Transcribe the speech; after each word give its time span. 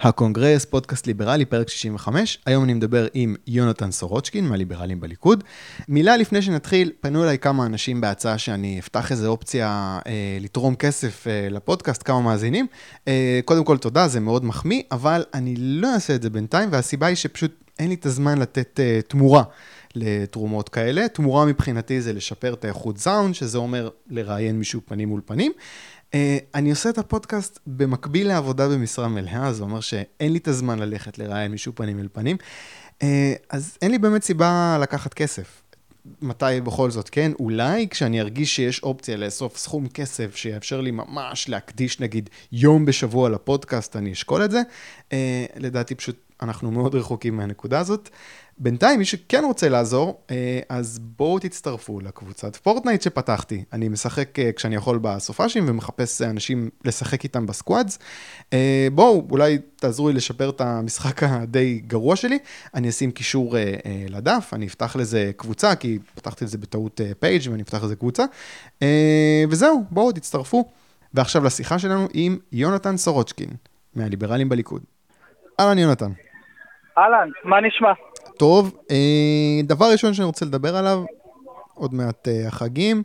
הקונגרס, 0.00 0.64
פודקאסט 0.64 1.06
ליברלי, 1.06 1.44
פרק 1.44 1.68
65. 1.68 2.38
היום 2.46 2.64
אני 2.64 2.74
מדבר 2.74 3.06
עם 3.14 3.36
יונתן 3.46 3.90
סורוצ'קין 3.90 4.48
מהליברלים 4.48 5.00
בליכוד. 5.00 5.44
מילה 5.88 6.16
לפני 6.16 6.42
שנתחיל, 6.42 6.92
פנו 7.00 7.24
אליי 7.24 7.38
כמה 7.38 7.66
אנשים 7.66 8.00
בהצעה 8.00 8.38
שאני 8.38 8.78
אפתח 8.78 9.12
איזה 9.12 9.28
אופציה 9.28 9.98
אה, 10.06 10.38
לתרום 10.40 10.74
כסף 10.74 11.26
אה, 11.26 11.48
לפודקאסט, 11.50 12.02
כמה 12.02 12.20
מאזינים. 12.20 12.66
אה, 13.08 13.40
קודם 13.44 13.64
כל 13.64 13.78
תודה, 13.78 14.08
זה 14.08 14.20
מאוד 14.20 14.44
מחמיא, 14.44 14.82
אבל 14.92 15.24
אני 15.34 15.54
לא 15.56 15.94
אעשה 15.94 16.14
את 16.14 16.22
זה 16.22 16.30
בינתיים, 16.30 16.68
והסיבה 16.72 17.06
היא 17.06 17.16
שפשוט 17.16 17.52
אין 17.78 17.88
לי 17.88 17.94
את 17.94 18.06
הזמן 18.06 18.38
לתת 18.38 18.80
אה, 18.80 19.00
תמורה. 19.08 19.42
לתרומות 19.94 20.68
כאלה. 20.68 21.08
תמורה 21.08 21.46
מבחינתי 21.46 22.00
זה 22.00 22.12
לשפר 22.12 22.54
את 22.54 22.64
האיכות 22.64 22.98
סאונד, 22.98 23.34
שזה 23.34 23.58
אומר 23.58 23.88
לראיין 24.10 24.58
מישהו 24.58 24.80
פנים 24.86 25.08
מול 25.08 25.20
פנים. 25.24 25.52
אה, 26.12 26.14
אני 26.54 26.70
עושה 26.70 26.90
את 26.90 26.98
הפודקאסט 26.98 27.58
במקביל 27.66 28.28
לעבודה 28.28 28.68
במשרה 28.68 29.08
מלאה, 29.08 29.52
זה 29.52 29.62
אומר 29.62 29.80
שאין 29.80 30.32
לי 30.32 30.38
את 30.38 30.48
הזמן 30.48 30.78
ללכת 30.78 31.18
לראיין 31.18 31.50
מישהו 31.50 31.72
פנים 31.74 31.98
אל 31.98 32.08
פנים, 32.12 32.36
אה, 32.98 33.04
אז 33.50 33.78
אין 33.82 33.90
לי 33.90 33.98
באמת 33.98 34.22
סיבה 34.22 34.78
לקחת 34.80 35.14
כסף. 35.14 35.62
מתי 36.22 36.60
בכל 36.64 36.90
זאת, 36.90 37.08
כן? 37.08 37.32
אולי 37.40 37.88
כשאני 37.88 38.20
ארגיש 38.20 38.56
שיש 38.56 38.82
אופציה 38.82 39.16
לאסוף 39.16 39.56
סכום 39.56 39.88
כסף 39.88 40.36
שיאפשר 40.36 40.80
לי 40.80 40.90
ממש 40.90 41.48
להקדיש 41.48 42.00
נגיד 42.00 42.30
יום 42.52 42.84
בשבוע 42.84 43.28
לפודקאסט, 43.28 43.96
אני 43.96 44.12
אשקול 44.12 44.44
את 44.44 44.50
זה. 44.50 44.62
אה, 45.10 45.12
לדעתי 45.56 45.94
פשוט 45.94 46.16
אנחנו 46.42 46.70
מאוד 46.70 46.94
רחוקים 46.94 47.36
מהנקודה 47.36 47.78
הזאת. 47.78 48.10
בינתיים, 48.60 48.98
מי 48.98 49.04
שכן 49.04 49.44
רוצה 49.44 49.68
לעזור, 49.68 50.20
אה, 50.30 50.60
אז 50.68 50.98
בואו 50.98 51.38
תצטרפו 51.38 52.00
לקבוצת 52.00 52.56
פורטנייט 52.56 53.02
שפתחתי. 53.02 53.64
אני 53.72 53.88
משחק 53.88 54.38
אה, 54.38 54.52
כשאני 54.52 54.74
יכול 54.74 54.98
בסופ"שים 55.02 55.64
ומחפש 55.68 56.22
אנשים 56.22 56.70
לשחק 56.84 57.24
איתם 57.24 57.46
ב 57.46 57.52
squads. 57.52 57.98
אה, 58.52 58.88
בואו, 58.92 59.26
אולי 59.30 59.58
תעזרו 59.76 60.08
לי 60.08 60.14
לשפר 60.14 60.50
את 60.50 60.60
המשחק 60.60 61.22
הדי 61.22 61.80
גרוע 61.86 62.16
שלי. 62.16 62.38
אני 62.74 62.88
אשים 62.88 63.10
קישור 63.10 63.56
לדף, 64.08 64.50
אני 64.52 64.66
אפתח 64.66 64.96
לזה 64.96 65.30
קבוצה, 65.36 65.74
כי 65.74 65.98
פתחתי 66.14 66.44
את 66.44 66.50
זה 66.50 66.58
בטעות 66.58 67.00
פייג' 67.20 67.42
ואני 67.50 67.62
אפתח 67.62 67.84
לזה 67.84 67.96
קבוצה. 67.96 68.24
וזהו, 69.50 69.84
בואו 69.90 70.12
תצטרפו. 70.12 70.64
ועכשיו 71.14 71.44
לשיחה 71.44 71.78
שלנו 71.78 72.08
עם 72.14 72.38
יונתן 72.52 72.96
סורוצ'קין, 72.96 73.48
מהליברלים 73.96 74.48
בליכוד. 74.48 74.82
אהלן 75.60 75.78
יונתן. 75.78 76.10
אהלן, 76.98 77.30
מה 77.44 77.60
נשמע? 77.60 77.92
טוב, 78.38 78.76
אה, 78.90 79.60
דבר 79.64 79.92
ראשון 79.92 80.14
שאני 80.14 80.26
רוצה 80.26 80.44
לדבר 80.44 80.76
עליו, 80.76 81.04
עוד 81.74 81.94
מעט 81.94 82.28
אה, 82.28 82.48
החגים, 82.48 83.02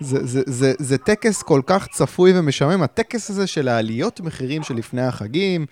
זה, 0.00 0.26
זה, 0.26 0.42
זה, 0.46 0.72
זה 0.78 0.98
טקס 0.98 1.42
כל 1.42 1.60
כך 1.66 1.86
צפוי 1.92 2.38
ומשעמם, 2.38 2.82
הטקס 2.82 3.30
הזה 3.30 3.46
של 3.46 3.68
העליות 3.68 4.20
מחירים 4.20 4.62
שלפני 4.62 5.02
החגים. 5.02 5.66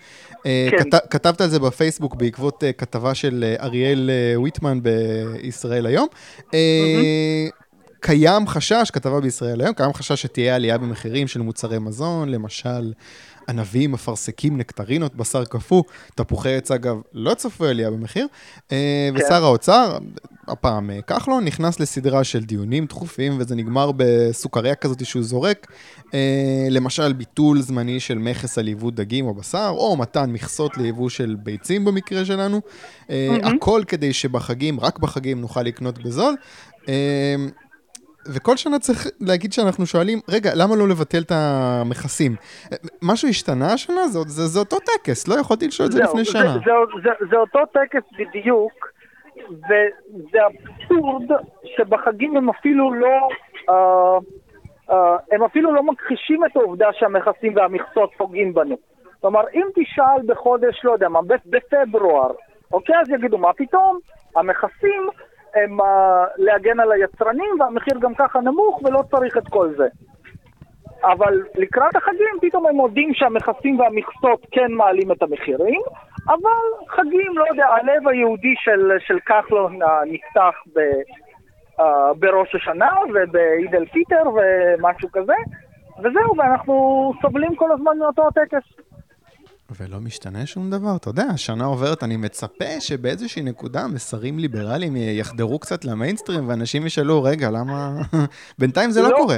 אה, 0.45 0.67
כן. 0.71 0.89
כת, 0.89 1.09
כתבת 1.09 1.41
על 1.41 1.49
זה 1.49 1.59
בפייסבוק 1.59 2.15
בעקבות 2.15 2.63
כתבה 2.77 3.15
של 3.15 3.55
אריאל 3.59 4.09
ויטמן 4.43 4.79
בישראל 4.83 5.85
היום. 5.85 6.07
Mm-hmm. 6.39 6.49
קיים 7.99 8.47
חשש, 8.47 8.91
כתבה 8.93 9.19
בישראל 9.19 9.61
היום, 9.61 9.73
קיים 9.73 9.93
חשש 9.93 10.21
שתהיה 10.21 10.55
עלייה 10.55 10.77
במחירים 10.77 11.27
של 11.27 11.41
מוצרי 11.41 11.79
מזון, 11.79 12.29
למשל 12.29 12.93
ענבים, 13.49 13.93
אפרסקים, 13.93 14.57
נקטרינות, 14.57 15.15
בשר 15.15 15.45
קפוא, 15.45 15.83
תפוחי 16.15 16.55
עץ 16.55 16.71
אגב, 16.71 17.01
לא 17.13 17.33
צפוי 17.33 17.69
עלייה 17.69 17.91
במחיר. 17.91 18.27
אה, 18.71 19.09
כן. 19.15 19.25
ושר 19.25 19.43
האוצר, 19.45 19.97
הפעם 20.47 20.89
אה, 20.89 21.01
כחלון, 21.01 21.45
נכנס 21.45 21.79
לסדרה 21.79 22.23
של 22.23 22.43
דיונים 22.43 22.85
דחופים, 22.85 23.37
וזה 23.39 23.55
נגמר 23.55 23.91
בסוכריה 23.97 24.75
כזאת 24.75 25.05
שהוא 25.05 25.23
זורק. 25.23 25.67
אה, 26.13 26.67
למשל, 26.69 27.13
ביטול 27.13 27.61
זמני 27.61 27.99
של 27.99 28.17
מכס 28.17 28.57
על 28.57 28.67
יבוא 28.67 28.91
דגים 28.91 29.25
או 29.25 29.33
בשר, 29.33 29.73
או 29.77 29.97
מתן 29.97 30.31
מכסות 30.31 30.77
ליבוא 30.77 31.09
של 31.09 31.35
ביצים 31.43 31.85
במקרה 31.85 32.25
שלנו. 32.25 32.61
Mm-hmm. 32.61 33.11
הכל 33.47 33.81
כדי 33.87 34.13
שבחגים, 34.13 34.79
רק 34.79 34.99
בחגים, 34.99 35.41
נוכל 35.41 35.61
לקנות 35.63 35.97
בזול. 35.97 36.35
וכל 38.25 38.57
שנה 38.57 38.79
צריך 38.79 39.07
להגיד 39.21 39.53
שאנחנו 39.53 39.85
שואלים, 39.85 40.19
רגע, 40.29 40.51
למה 40.55 40.75
לא 40.75 40.87
לבטל 40.87 41.21
את 41.25 41.31
המכסים? 41.31 42.35
משהו 43.01 43.29
השתנה 43.29 43.73
השנה? 43.73 44.07
זה, 44.07 44.19
זה, 44.27 44.47
זה 44.47 44.59
אותו 44.59 44.77
טקס, 44.79 45.27
לא 45.27 45.35
יכולתי 45.39 45.67
לשאול 45.67 45.85
את 45.85 45.91
זה 45.91 46.03
לפני 46.03 46.23
זה, 46.23 46.31
שנה. 46.31 46.53
זה, 46.53 46.59
זה, 46.59 47.09
זה, 47.19 47.25
זה 47.29 47.37
אותו 47.37 47.59
טקס 47.73 48.01
בדיוק, 48.19 48.87
וזה 49.49 50.39
אבסורד 50.45 51.23
שבחגים 51.77 52.37
הם 52.37 52.49
אפילו 52.49 52.93
לא... 52.93 53.27
Uh, 53.69 53.71
uh, 54.89 54.93
הם 55.31 55.43
אפילו 55.43 55.73
לא 55.73 55.83
מכחישים 55.83 56.45
את 56.45 56.55
העובדה 56.55 56.87
שהמכסים 56.93 57.55
והמכסות 57.55 58.11
פוגעים 58.17 58.53
בנו. 58.53 58.77
כלומר, 59.21 59.41
אם 59.53 59.67
תשאל 59.75 60.25
בחודש, 60.25 60.81
לא 60.83 60.91
יודע 60.91 61.09
מה, 61.09 61.19
בפברואר, 61.45 62.31
אוקיי, 62.71 62.95
אז 63.01 63.09
יגידו, 63.09 63.37
מה 63.37 63.53
פתאום? 63.53 63.99
המכסים 64.35 65.09
הם 65.55 65.81
uh, 65.81 65.83
להגן 66.37 66.79
על 66.79 66.91
היצרנים, 66.91 67.59
והמחיר 67.59 67.99
גם 67.99 68.15
ככה 68.15 68.39
נמוך 68.39 68.81
ולא 68.83 69.03
צריך 69.11 69.37
את 69.37 69.47
כל 69.49 69.73
זה. 69.77 69.87
אבל 71.03 71.43
לקראת 71.55 71.95
החגים 71.95 72.37
פתאום 72.41 72.67
הם 72.67 72.75
מודים 72.75 73.13
שהמכסים 73.13 73.79
והמכסות 73.79 74.45
כן 74.51 74.71
מעלים 74.71 75.11
את 75.11 75.21
המחירים, 75.21 75.81
אבל 76.27 76.87
חגים, 76.87 77.37
לא 77.37 77.45
יודע, 77.49 77.67
הלב 77.67 78.07
היהודי 78.07 78.53
של, 78.57 78.91
של 78.99 79.19
כחלון 79.19 79.83
uh, 79.83 79.85
נפתח 80.05 80.55
ב, 80.75 80.79
uh, 81.81 81.83
בראש 82.19 82.55
השנה 82.55 82.91
ובעיד 83.09 83.75
אל 83.75 83.85
פיטר 83.85 84.23
ומשהו 84.25 85.09
כזה, 85.13 85.35
וזהו, 85.99 86.37
ואנחנו 86.37 87.13
סובלים 87.21 87.55
כל 87.55 87.71
הזמן 87.71 87.97
מאותו 87.97 88.27
הטקס. 88.27 88.88
ולא 89.77 89.99
משתנה 89.99 90.45
שום 90.45 90.69
דבר. 90.69 90.95
אתה 90.95 91.09
יודע, 91.09 91.23
השנה 91.33 91.65
עוברת, 91.65 92.03
אני 92.03 92.17
מצפה 92.17 92.79
שבאיזושהי 92.79 93.41
נקודה 93.41 93.87
מסרים 93.93 94.39
ליברליים 94.39 94.93
יחדרו 94.95 95.59
קצת 95.59 95.85
למיינסטרים, 95.85 96.49
ואנשים 96.49 96.85
ישאלו, 96.85 97.23
רגע, 97.23 97.49
למה... 97.49 97.91
בינתיים 98.59 98.91
זה 98.91 99.01
לא, 99.01 99.09
לא 99.09 99.17
קורה. 99.17 99.37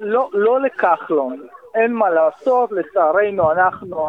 לא, 0.00 0.30
לא 0.32 0.60
לכחלון. 0.60 1.46
אין 1.74 1.92
מה 1.92 2.10
לעשות, 2.10 2.70
לצערנו, 2.72 3.52
אנחנו 3.52 4.08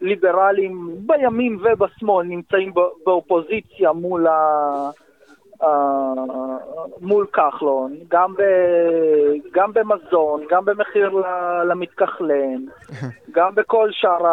הליברלים 0.00 0.96
בימין 1.06 1.58
ובשמאל 1.62 2.26
נמצאים 2.26 2.72
באופוזיציה 3.06 3.92
מול 3.92 4.26
ה... 4.26 4.90
אה, 5.62 5.68
מול 7.00 7.26
כחלון, 7.32 7.96
גם, 8.08 8.34
ב, 8.34 8.42
גם 9.52 9.72
במזון, 9.72 10.44
גם 10.50 10.64
במחיר 10.64 11.22
למתכחלן, 11.68 12.64
גם 13.36 13.54
בכל 13.54 13.88
שאר 13.92 14.26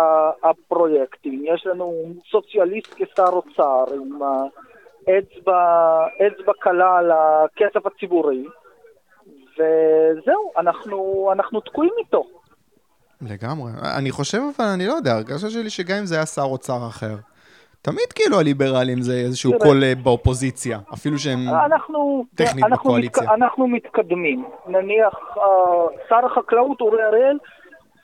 הפרויקטים. 0.43 1.43
יש 1.45 1.65
לנו 1.65 2.03
סוציאליסט 2.31 2.93
כשר 2.95 3.29
אוצר 3.29 3.85
עם 3.93 4.19
אצבע, 5.03 6.05
אצבע 6.27 6.53
קלה 6.59 6.97
על 6.97 7.11
הכסף 7.11 7.85
הציבורי, 7.85 8.45
וזהו, 9.53 10.51
אנחנו, 10.57 11.29
אנחנו 11.33 11.61
תקועים 11.61 11.94
איתו. 11.99 12.23
לגמרי. 13.21 13.71
אני 13.97 14.11
חושב, 14.11 14.38
אבל 14.57 14.65
אני 14.65 14.88
לא 14.88 14.94
יודע, 14.94 15.11
הרגשה 15.13 15.49
שלי 15.49 15.69
שגם 15.69 15.97
אם 15.97 16.05
זה 16.05 16.15
היה 16.15 16.25
שר 16.25 16.41
אוצר 16.41 16.88
אחר. 16.88 17.15
תמיד 17.87 18.13
כאילו 18.15 18.39
הליברלים 18.39 19.01
זה 19.01 19.13
איזשהו 19.13 19.51
קול 19.59 19.83
אה, 19.83 19.93
באופוזיציה, 20.03 20.79
אפילו 20.93 21.19
שהם 21.19 21.39
אנחנו, 21.65 22.25
טכנית 22.35 22.65
אנחנו 22.65 22.77
בקואליציה. 22.77 23.23
מת, 23.23 23.29
אנחנו 23.29 23.67
מתקדמים. 23.67 24.45
נניח 24.67 25.13
uh, 25.35 25.39
שר 26.09 26.25
החקלאות 26.25 26.81
אורי 26.81 27.03
אריאל 27.03 27.37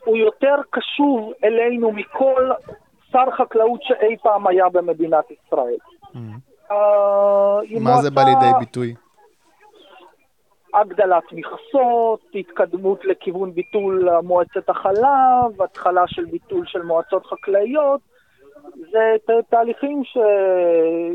הוא 0.05 0.17
יותר 0.17 0.55
קשוב 0.69 1.31
אלינו 1.43 1.91
מכל 1.91 2.51
שר 3.11 3.31
חקלאות 3.38 3.79
שאי 3.83 4.17
פעם 4.23 4.47
היה 4.47 4.69
במדינת 4.69 5.25
ישראל. 5.31 5.77
Mm-hmm. 6.03 6.72
Uh, 6.72 7.79
מה 7.79 8.01
זה 8.01 8.11
בא 8.11 8.22
לידי 8.22 8.51
ביטוי? 8.59 8.95
הגדלת 10.73 11.23
מכסות, 11.31 12.19
התקדמות 12.35 13.05
לכיוון 13.05 13.53
ביטול 13.53 14.09
מועצת 14.23 14.69
החלב, 14.69 15.61
התחלה 15.63 16.03
של 16.07 16.25
ביטול 16.25 16.66
של 16.66 16.81
מועצות 16.81 17.25
חקלאיות. 17.25 18.12
זה 18.91 19.15
תהליכים 19.49 20.03
ש... 20.03 20.17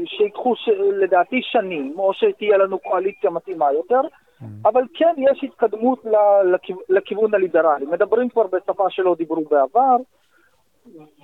שיקחו 0.04 0.56
ש... 0.56 0.68
לדעתי 0.92 1.40
שנים, 1.42 1.94
או 1.98 2.14
שתהיה 2.14 2.58
לנו 2.58 2.78
קואליציה 2.78 3.30
מתאימה 3.30 3.72
יותר, 3.72 4.00
mm. 4.00 4.44
אבל 4.64 4.82
כן 4.94 5.14
יש 5.18 5.44
התקדמות 5.44 6.04
לכיו... 6.52 6.76
לכיוון 6.88 7.34
הליברלי. 7.34 7.86
מדברים 7.86 8.28
כבר 8.28 8.46
בשפה 8.46 8.90
שלא 8.90 9.14
דיברו 9.14 9.44
בעבר, 9.50 9.96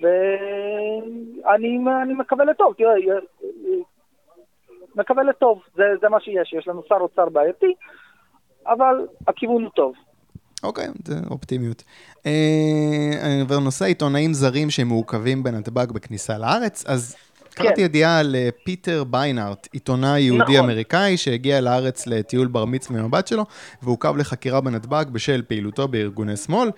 ואני 0.00 1.78
מקווה 2.14 2.44
לטוב. 2.44 2.74
תראה, 2.74 2.94
מקווה 4.96 5.22
לטוב, 5.22 5.62
זה, 5.74 5.84
זה 6.00 6.08
מה 6.08 6.20
שיש. 6.20 6.52
יש 6.52 6.68
לנו 6.68 6.82
שר 6.88 6.98
אוצר 7.00 7.28
בעייתי, 7.28 7.74
אבל 8.66 9.06
הכיוון 9.28 9.62
הוא 9.62 9.70
טוב. 9.70 9.94
אוקיי, 10.64 10.86
זה 11.04 11.14
אופטימיות. 11.30 11.82
אה, 12.26 12.32
אני 13.22 13.40
עובר 13.40 13.58
נושא 13.58 13.84
עיתונאים 13.84 14.34
זרים 14.34 14.70
שמעוכבים 14.70 15.42
בנתב"ג 15.42 15.92
בכניסה 15.92 16.38
לארץ, 16.38 16.84
אז 16.86 17.16
כן. 17.54 17.64
קראתי 17.64 17.80
ידיעה 17.80 18.18
על 18.18 18.36
אה, 18.36 18.48
פיטר 18.64 19.04
ביינארט, 19.04 19.68
עיתונאי 19.72 20.20
יהודי-אמריקאי 20.20 21.04
נכון. 21.04 21.16
שהגיע 21.16 21.60
לארץ 21.60 22.06
לטיול 22.06 22.46
בר 22.46 22.64
מצווה 22.64 22.98
עם 22.98 23.04
הבת 23.04 23.26
שלו, 23.26 23.44
ועוכב 23.82 24.16
לחקירה 24.16 24.60
בנתב"ג 24.60 25.04
בשל 25.12 25.42
פעילותו 25.48 25.88
בארגוני 25.88 26.36
שמאל. 26.36 26.70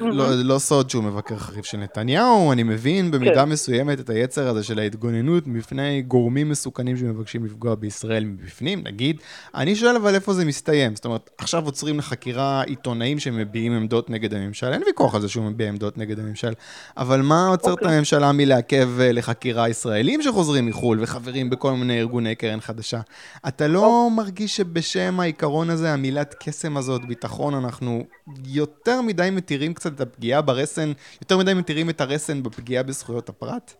לא, 0.00 0.34
לא 0.34 0.58
סוד 0.58 0.90
שהוא 0.90 1.04
מבקר 1.04 1.36
חריף 1.36 1.64
של 1.64 1.78
נתניהו, 1.78 2.52
אני 2.52 2.62
מבין 2.62 3.10
במידה 3.10 3.42
כן. 3.42 3.48
מסוימת 3.48 4.00
את 4.00 4.10
היצר 4.10 4.48
הזה 4.48 4.62
של 4.62 4.78
ההתגוננות 4.78 5.46
מפני 5.46 6.02
גורמים 6.02 6.48
מסוכנים 6.48 6.96
שמבקשים 6.96 7.44
לפגוע 7.44 7.74
בישראל 7.74 8.24
מבפנים, 8.24 8.82
נגיד. 8.84 9.16
אני 9.54 9.76
שואל 9.76 9.96
אבל 9.96 10.14
איפה 10.14 10.32
זה 10.32 10.44
מסתיים. 10.44 10.96
זאת 10.96 11.04
אומרת, 11.04 11.30
עכשיו 11.38 11.64
עוצרים 11.64 11.98
לחקירה 11.98 12.62
עיתונאים 12.62 13.18
שמביעים 13.18 13.72
עמדות 13.72 14.10
נגד 14.10 14.34
הממשל, 14.34 14.72
אין 14.72 14.82
ויכוח 14.86 15.14
על 15.14 15.20
זה 15.20 15.28
שהוא 15.28 15.44
מביע 15.44 15.68
עמדות 15.68 15.98
נגד 15.98 16.18
הממשל, 16.18 16.52
אבל 16.96 17.22
מה 17.22 17.46
עוצר 17.46 17.72
את 17.72 17.78
אוקיי. 17.78 17.94
הממשלה 17.94 18.32
מלעכב 18.32 18.88
אה, 19.00 19.12
לחקירה 19.12 19.68
ישראלים 19.68 20.22
שחוזרים 20.22 20.66
מחו"ל 20.66 20.98
וחברים 21.00 21.50
בכל 21.50 21.72
מיני 21.72 21.98
ארגוני 22.00 22.34
קרן 22.34 22.60
חדשה? 22.60 23.00
אתה 23.48 23.68
לא 23.68 24.08
מרגיש 24.16 24.56
שבשם 24.56 25.20
העיקרון 25.20 25.70
הזה, 25.70 25.92
המילת 25.92 26.34
קסם 26.42 26.76
הזאת, 26.76 27.04
ביטחון, 27.04 27.54
אנחנו 27.54 28.04
יותר 28.46 29.00
מדי 29.00 29.28
מתירים 29.32 29.59
קצת 29.74 29.94
את 29.94 30.00
הפגיעה 30.00 30.42
ברסן, 30.42 30.88
יותר 31.22 31.38
מדי 31.38 31.54
מתירים 31.54 31.90
את 31.90 32.00
הרסן 32.00 32.42
בפגיעה 32.42 32.82
בזכויות 32.82 33.28
הפרט? 33.28 33.72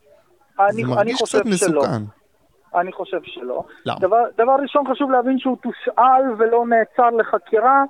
אני, 0.60 0.72
זה 0.72 0.88
מרגיש 0.88 1.22
קצת 1.22 1.28
שלא. 1.28 1.50
מסוכן. 1.50 2.02
אני 2.74 2.92
חושב 2.92 3.18
שלא. 3.22 3.64
למה? 3.86 3.98
דבר, 4.00 4.22
דבר 4.36 4.56
ראשון 4.62 4.84
חשוב 4.92 5.10
להבין 5.10 5.38
שהוא 5.38 5.56
תושאל 5.62 6.22
ולא 6.38 6.64
נעצר 6.66 7.10
לחקירה. 7.10 7.84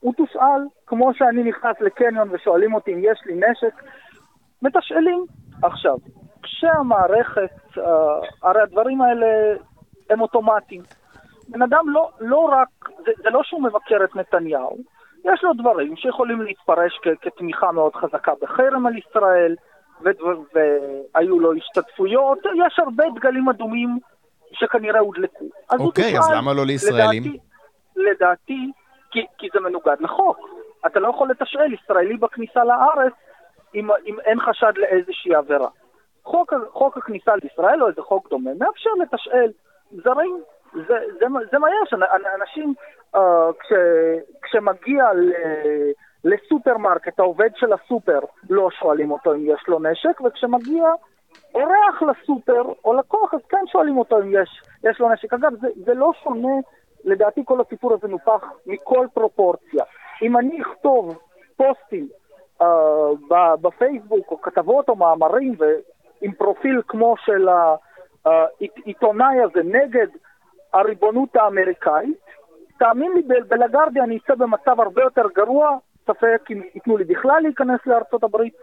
הוא 0.00 0.14
תושאל, 0.16 0.62
כמו 0.86 1.14
שאני 1.14 1.42
נכנס 1.42 1.76
לקניון 1.80 2.28
ושואלים 2.32 2.74
אותי 2.74 2.94
אם 2.94 2.98
יש 2.98 3.20
לי 3.26 3.34
נשק, 3.34 3.82
מתשאלים. 4.62 5.24
עכשיו, 5.62 5.96
כשהמערכת, 6.42 7.78
אה, 7.78 7.82
הרי 8.42 8.62
הדברים 8.62 9.02
האלה 9.02 9.26
הם 10.10 10.20
אוטומטיים. 10.20 10.82
בן 11.48 11.62
אדם 11.62 11.84
לא, 11.86 12.10
לא 12.20 12.38
רק, 12.38 12.68
זה, 13.04 13.12
זה 13.22 13.30
לא 13.30 13.40
שהוא 13.42 13.62
מבקר 13.62 14.04
את 14.04 14.16
נתניהו, 14.16 14.76
יש 15.24 15.44
לו 15.44 15.52
דברים 15.52 15.96
שיכולים 15.96 16.42
להתפרש 16.42 16.98
כ, 17.02 17.08
כתמיכה 17.20 17.72
מאוד 17.72 17.94
חזקה 17.94 18.32
בחרם 18.42 18.86
על 18.86 18.98
ישראל, 18.98 19.54
והיו 20.00 21.40
לו 21.40 21.52
השתתפויות, 21.52 22.38
יש 22.66 22.78
הרבה 22.78 23.04
דגלים 23.14 23.48
אדומים 23.48 23.98
שכנראה 24.52 25.00
הודלקו. 25.00 25.44
אז 25.70 25.80
אוקיי, 25.80 26.18
אז. 26.18 26.30
למה 26.36 26.52
לא 26.52 26.66
לישראלים? 26.66 27.22
לדעתי, 27.22 27.38
לדעתי 27.96 28.72
כי, 29.10 29.26
כי 29.38 29.48
זה 29.54 29.60
מנוגד 29.60 29.96
לחוק. 30.00 30.38
אתה 30.86 31.00
לא 31.00 31.08
יכול 31.08 31.30
לתשאל 31.30 31.72
ישראלי 31.72 32.16
בכניסה 32.16 32.64
לארץ 32.64 33.12
אם, 33.74 33.88
אם 34.06 34.20
אין 34.20 34.40
חשד 34.40 34.72
לאיזושהי 34.76 35.34
עבירה. 35.34 35.68
חוק, 36.24 36.52
חוק 36.72 36.96
הכניסה 36.96 37.32
לישראל 37.42 37.82
או 37.82 37.88
איזה 37.88 38.02
חוק 38.02 38.30
דומה 38.30 38.50
מאפשר 38.58 38.90
לתשאל 39.02 39.50
זרים, 39.90 40.40
זה, 40.74 40.94
זה, 41.20 41.26
זה 41.50 41.58
מה 41.58 41.68
יש, 41.82 41.92
אנ- 41.94 42.02
אנ- 42.02 42.40
אנשים 42.40 42.74
uh, 43.16 43.18
כש, 43.60 43.72
כשמגיע 44.42 45.12
ל, 45.12 45.32
לסופרמרקט, 46.24 47.20
העובד 47.20 47.50
של 47.56 47.72
הסופר, 47.72 48.20
לא 48.50 48.70
שואלים 48.70 49.10
אותו 49.10 49.34
אם 49.34 49.46
יש 49.46 49.64
לו 49.68 49.78
נשק, 49.78 50.20
וכשמגיע 50.20 50.84
אורח 51.54 52.02
לסופר 52.02 52.62
או 52.84 52.94
לקוח, 52.94 53.34
אז 53.34 53.40
כן 53.48 53.64
שואלים 53.66 53.98
אותו 53.98 54.18
אם 54.20 54.42
יש, 54.42 54.62
יש 54.84 55.00
לו 55.00 55.12
נשק. 55.12 55.32
אגב, 55.32 55.52
זה, 55.60 55.68
זה 55.84 55.94
לא 55.94 56.12
שונה, 56.22 56.52
לדעתי 57.04 57.42
כל 57.44 57.60
הסיפור 57.60 57.92
הזה 57.92 58.08
נופח 58.08 58.44
מכל 58.66 59.06
פרופורציה. 59.14 59.84
אם 60.22 60.36
אני 60.36 60.62
אכתוב 60.62 61.18
פוסטים 61.56 62.08
uh, 62.62 62.64
בפייסבוק, 63.60 64.30
או 64.30 64.40
כתבות 64.40 64.88
או 64.88 64.96
מאמרים, 64.96 65.54
ועם 65.58 66.32
פרופיל 66.32 66.82
כמו 66.88 67.14
של 67.18 67.48
העיתונאי 68.24 69.40
הזה 69.40 69.60
נגד 69.64 70.06
הריבונות 70.72 71.36
האמריקאית, 71.36 72.18
תאמין 72.78 73.12
לי, 73.12 73.22
ב- 73.22 73.48
בלגרדיה 73.48 74.04
אני 74.04 74.16
אצא 74.16 74.34
במצב 74.34 74.80
הרבה 74.80 75.02
יותר 75.02 75.22
גרוע, 75.34 75.76
ספק 76.06 76.50
אם 76.50 76.62
ייתנו 76.74 76.96
לי 76.96 77.04
בכלל 77.04 77.40
להיכנס 77.42 77.80
לארצות 77.86 78.24
הברית. 78.24 78.54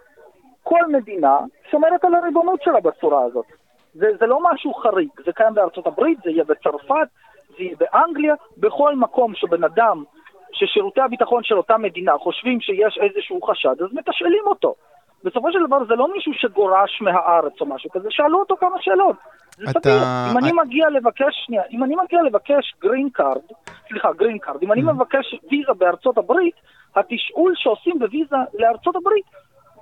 כל 0.63 0.87
מדינה 0.91 1.39
שומרת 1.71 2.05
על 2.05 2.15
הריבונות 2.15 2.61
שלה 2.61 2.79
בצורה 2.79 3.23
הזאת. 3.23 3.45
זה, 3.93 4.07
זה 4.19 4.25
לא 4.25 4.39
משהו 4.51 4.73
חריג, 4.73 5.09
זה 5.25 5.31
קיים 5.31 5.53
בארצות 5.53 5.87
הברית, 5.87 6.17
זה 6.23 6.29
יהיה 6.29 6.43
בצרפת, 6.43 7.07
זה 7.49 7.63
יהיה 7.63 7.75
באנגליה, 7.79 8.35
בכל 8.57 8.95
מקום 8.95 9.35
שבן 9.35 9.63
אדם, 9.63 10.03
ששירותי 10.51 11.01
הביטחון 11.01 11.43
של 11.43 11.57
אותה 11.57 11.77
מדינה 11.77 12.17
חושבים 12.17 12.61
שיש 12.61 12.99
איזשהו 13.01 13.41
חשד, 13.41 13.75
אז 13.81 13.93
מתשאלים 13.93 14.43
אותו. 14.45 14.75
בסופו 15.23 15.51
של 15.51 15.59
דבר 15.67 15.85
זה 15.85 15.95
לא 15.95 16.13
מישהו 16.13 16.33
שגורש 16.33 17.01
מהארץ 17.01 17.61
או 17.61 17.65
משהו 17.65 17.89
כזה, 17.89 18.07
שאלו 18.11 18.39
אותו 18.39 18.55
כמה 18.57 18.81
שאלות. 18.81 19.15
זה 19.57 19.71
אתה- 19.71 19.79
סביר. 19.79 20.01
אם 20.31 20.37
אני 20.37 20.51
מגיע 20.51 20.89
לבקש, 20.89 21.43
שנייה, 21.45 21.63
אם 21.71 21.83
אני 21.83 21.95
מגיע 21.95 22.21
לבקש 22.21 22.75
green 22.81 23.09
card, 23.09 23.41
סליחה, 23.89 24.13
green 24.13 24.37
card, 24.37 24.63
אם 24.63 24.71
אני 24.71 24.81
מבקש 24.81 25.35
ויזה 25.51 25.73
בארצות 25.77 26.17
הברית, 26.17 26.55
התשאול 26.95 27.53
שעושים 27.55 27.99
בוויזה 27.99 28.35
לארצות 28.59 28.95
הברית 28.95 29.25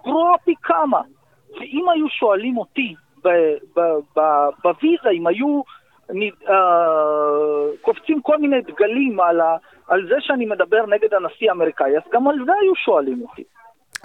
גרוע 0.03 0.37
פי 0.45 0.53
כמה. 0.63 1.01
ואם 1.59 1.85
היו 1.93 2.09
שואלים 2.09 2.57
אותי 2.57 2.95
בוויזה, 4.63 5.09
אם 5.13 5.27
היו 5.27 5.61
אה, 6.49 6.55
קופצים 7.81 8.21
כל 8.21 8.37
מיני 8.37 8.61
דגלים 8.61 9.19
על, 9.19 9.41
ה, 9.41 9.55
על 9.87 10.07
זה 10.09 10.15
שאני 10.19 10.45
מדבר 10.45 10.85
נגד 10.85 11.13
הנשיא 11.13 11.49
האמריקאי, 11.49 11.97
אז 11.97 12.03
גם 12.13 12.27
על 12.27 12.35
זה 12.45 12.51
היו 12.61 12.75
שואלים 12.75 13.21
אותי. 13.29 13.43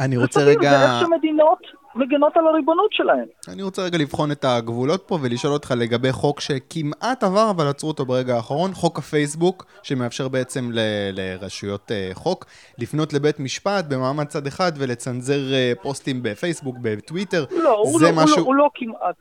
אני 0.00 0.16
זה 0.16 0.22
רוצה 0.22 0.40
רגע... 0.40 0.70
זה 0.70 0.84
איך 0.84 1.00
שמדינות 1.00 1.58
מגנות 1.94 2.36
על 2.36 2.46
הריבונות 2.46 2.92
שלהן. 2.92 3.24
אני 3.48 3.62
רוצה 3.62 3.82
רגע 3.82 3.98
לבחון 3.98 4.32
את 4.32 4.44
הגבולות 4.44 5.02
פה 5.06 5.18
ולשאול 5.22 5.52
אותך 5.52 5.74
לגבי 5.76 6.12
חוק 6.12 6.40
שכמעט 6.40 7.24
עבר 7.24 7.50
אבל 7.50 7.66
עצרו 7.68 7.88
אותו 7.90 8.04
ברגע 8.04 8.36
האחרון, 8.36 8.74
חוק 8.74 8.98
הפייסבוק, 8.98 9.64
שמאפשר 9.82 10.28
בעצם 10.28 10.70
ל- 10.72 10.80
לרשויות 11.12 11.92
אה, 11.92 12.10
חוק 12.14 12.44
לפנות 12.78 13.12
לבית 13.12 13.40
משפט 13.40 13.84
במעמד 13.88 14.24
צד 14.24 14.46
אחד 14.46 14.72
ולצנזר 14.78 15.52
אה, 15.54 15.72
פוסטים 15.82 16.22
בפייסבוק, 16.22 16.76
בטוויטר. 16.82 17.44
לא, 17.50 17.70
הוא 17.70 17.98
זה 17.98 18.04
לא, 18.04 18.10
הוא, 18.10 18.22
משהו... 18.22 18.36
לא, 18.36 18.42
הוא 18.42 18.54
לא 18.54 18.70
כמעט. 18.74 19.16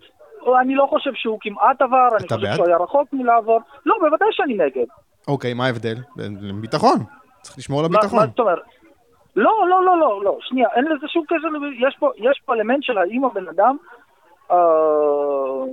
אני 0.61 0.75
לא 0.75 0.85
חושב 0.89 1.11
שהוא 1.13 1.37
כמעט 1.41 1.81
עבר, 1.81 2.07
אני 2.17 2.27
חושב 2.27 2.41
בעד? 2.41 2.55
שהוא 2.55 2.67
היה 2.67 2.77
רחוק 2.77 3.07
מלעבור. 3.13 3.59
לא, 3.85 3.95
בוודאי 4.01 4.27
שאני 4.31 4.53
נגד. 4.53 4.85
אוקיי, 5.27 5.53
מה 5.53 5.65
ההבדל? 5.65 5.95
ביטחון. 6.61 6.97
צריך 7.41 7.57
לשמור 7.57 7.79
על 7.79 7.89
מה, 7.89 7.97
הביטחון. 7.97 8.19
מה 8.19 8.25
זאת 8.25 8.39
אומרת? 8.39 8.59
לא, 9.35 9.67
לא, 9.69 9.85
לא, 9.85 9.99
לא, 9.99 10.21
לא, 10.23 10.37
שנייה, 10.41 10.67
אין 10.75 10.85
לזה 10.85 11.07
שום 11.07 11.25
קשר, 11.27 11.47
יש 11.87 11.95
פה, 11.99 12.11
יש 12.17 12.41
פה 12.45 12.53
אלמנט 12.53 12.83
של 12.83 12.97
האם 12.97 13.25
הבן 13.25 13.47
אדם, 13.47 13.77
אה, 14.51 15.63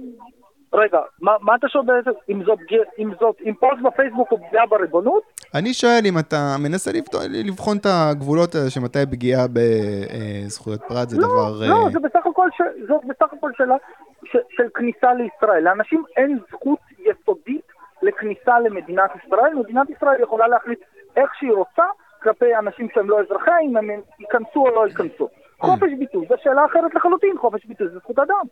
רגע, 0.72 0.98
מה, 1.20 1.32
מה 1.40 1.54
אתה 1.54 1.68
שואל 1.68 1.84
בעצם, 1.84 2.10
אם 2.28 2.42
זאת, 2.44 2.58
אם 2.98 3.10
זאת, 3.20 3.36
אם 3.46 3.54
פוסט 3.60 3.82
בפייסבוק 3.82 4.30
הוא 4.30 4.38
פגיעה 4.48 4.66
בריבונות? 4.66 5.22
אני 5.54 5.74
שואל 5.74 6.00
אם 6.04 6.18
אתה 6.18 6.36
מנסה 6.58 6.90
לבט- 6.92 7.28
לבחון 7.46 7.76
את 7.76 7.86
הגבולות 7.86 8.54
האלה 8.54 8.70
שמתי 8.70 8.98
פגיעה 9.10 9.46
בזכויות 9.52 10.80
פרט 10.88 11.08
זה 11.08 11.16
לא, 11.20 11.26
דבר... 11.28 11.68
לא, 11.68 11.74
אה, 11.86 11.90
זה 11.92 11.98
בסך 12.00 12.26
הכל, 12.26 12.48
ש... 12.56 12.60
זאת 12.88 13.04
בסך 13.04 13.32
הכל 13.32 13.50
שאלה 13.56 13.74
ש... 14.24 14.36
של 14.50 14.64
כניסה 14.74 15.14
לישראל. 15.14 15.62
לאנשים 15.64 16.04
אין 16.16 16.38
זכות 16.52 16.78
יסודית 16.98 17.66
לכניסה 18.02 18.60
למדינת 18.60 19.10
ישראל. 19.24 19.54
מדינת 19.54 19.90
ישראל 19.90 20.22
יכולה 20.22 20.48
להחליט 20.48 20.78
איך 21.16 21.30
שהיא 21.38 21.52
רוצה 21.52 21.84
כלפי 22.22 22.56
אנשים 22.56 22.88
שהם 22.94 23.10
לא 23.10 23.20
אזרחיה, 23.20 23.54
אם 23.64 23.76
הם 23.76 23.88
ייכנסו 24.20 24.60
או 24.66 24.70
לא 24.74 24.86
ייכנסו. 24.88 25.28
חופש 25.60 25.90
ביטוי 25.98 26.26
זו 26.28 26.34
שאלה 26.42 26.64
אחרת 26.64 26.94
לחלוטין, 26.94 27.38
חופש 27.40 27.64
ביטוי 27.66 27.88
זה 27.88 27.98
זכות 27.98 28.18
אדם. 28.18 28.44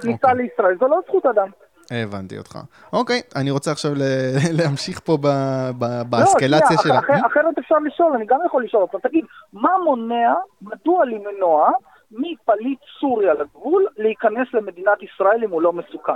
כניסה 0.00 0.28
אוקיי. 0.30 0.34
לישראל 0.42 0.76
זו 0.80 0.88
לא 0.88 0.98
זכות 1.08 1.26
אדם. 1.26 1.48
הבנתי 1.90 2.38
אותך. 2.38 2.58
אוקיי, 2.92 3.20
אני 3.36 3.50
רוצה 3.50 3.70
עכשיו 3.70 3.90
להמשיך 4.58 5.00
פה 5.00 5.12
לא, 5.22 6.02
באסקלציה. 6.10 6.76
אח- 6.98 7.26
אחרת 7.26 7.58
אפשר 7.58 7.74
לשאול, 7.84 8.12
אני 8.12 8.26
גם 8.26 8.38
יכול 8.46 8.64
לשאול 8.64 8.82
אותך, 8.82 9.06
תגיד, 9.06 9.24
מה 9.52 9.70
מונע, 9.84 10.34
מדוע 10.62 11.04
למנוע 11.04 11.70
מפליט 12.12 12.78
סוריה 13.00 13.34
לגבול 13.34 13.86
להיכנס 13.96 14.48
למדינת 14.54 15.02
ישראל 15.02 15.44
אם 15.44 15.50
הוא 15.50 15.62
לא 15.62 15.72
מסוכן? 15.72 16.12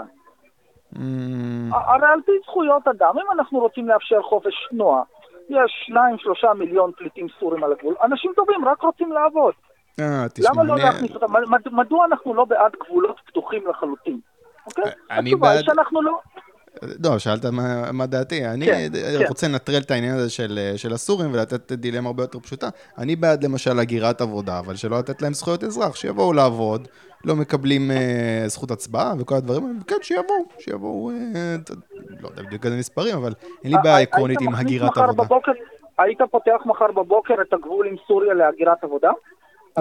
אמ, 0.97 1.71
הרי 1.73 2.07
על 2.13 2.21
פי 2.27 2.33
זכויות 2.45 2.89
אדם, 2.89 3.15
אם 3.19 3.39
אנחנו 3.41 3.59
רוצים 3.59 3.89
לאפשר 3.89 4.23
חופש 4.23 4.55
תנועה, 4.71 5.03
יש 5.51 5.85
שניים, 5.87 6.19
שלושה 6.19 6.55
מיליון 6.55 6.91
פליטים 6.97 7.27
סורים 7.41 7.65
על 7.65 7.73
הגבול, 7.73 7.95
אנשים 8.05 8.33
טובים 8.37 8.65
רק 8.65 8.83
רוצים 8.83 9.13
לעבוד. 9.13 9.55
אה, 10.01 10.27
תשמע, 10.35 10.49
למה 10.55 10.65
לא 10.65 10.77
להכניס 10.77 11.11
אותם? 11.15 11.27
מד- 11.51 11.69
מדוע 11.73 12.05
אנחנו 12.07 12.35
לא 12.35 12.45
בעד 12.45 12.73
גבולות 12.85 13.17
פתוחים 13.27 13.67
לחלוטין? 13.67 14.21
אוקיי? 14.67 14.85
אני 15.11 15.31
התשובה 15.31 15.51
היא 15.51 15.57
בעד- 15.57 15.65
שאנחנו 15.65 16.03
לא... 16.03 16.21
לא, 17.05 17.19
שאלת 17.19 17.45
מה, 17.45 17.93
מה 17.93 18.07
דעתי. 18.07 18.47
אני 18.47 18.67
כן, 18.67 18.89
כן. 18.93 19.25
רוצה 19.29 19.49
לנטרל 19.49 19.81
את 19.81 19.91
העניין 19.91 20.15
הזה 20.15 20.31
של, 20.31 20.73
של 20.77 20.93
הסורים 20.93 21.33
ולתת 21.33 21.73
דילמה 21.73 22.07
הרבה 22.09 22.23
יותר 22.23 22.39
פשוטה. 22.41 22.69
אני 22.99 23.17
בעד 23.17 23.45
למשל 23.45 23.79
הגירת 23.79 24.21
עבודה, 24.21 24.59
אבל 24.59 24.77
שלא 24.77 24.99
לתת 24.99 25.23
להם 25.23 25.35
זכויות 25.35 25.65
אזרח, 25.65 25.97
שיבואו 25.97 26.33
לעבוד, 26.33 26.89
לא 27.25 27.37
מקבלים 27.37 27.91
אה, 27.91 28.43
זכות 28.47 28.71
הצבעה 28.71 29.13
וכל 29.19 29.35
הדברים 29.35 29.65
האלה, 29.67 29.79
כן, 29.87 29.97
שיבואו, 30.03 30.45
שיבואו, 30.59 31.11
אה, 31.11 31.17
ת- 31.65 31.71
לא 32.21 32.29
יודע 32.29 32.43
בדיוק 32.43 32.67
איזה 32.67 32.77
מספרים, 32.77 33.17
אבל 33.17 33.33
אין 33.65 33.73
לי 33.73 33.79
בעיה 33.83 33.97
היית 33.97 34.13
עקרונית 34.13 34.41
עם 34.41 34.55
הגירת 34.55 34.97
עבודה. 34.99 35.13
בבוקר, 35.25 35.53
היית 35.99 36.19
פותח 36.31 36.61
מחר 36.67 36.93
בבוקר 36.93 37.35
את 37.49 37.53
הגבול 37.53 37.87
עם 37.87 37.95
סוריה 38.09 38.35
להגירת 38.35 38.85
עבודה? 38.85 39.11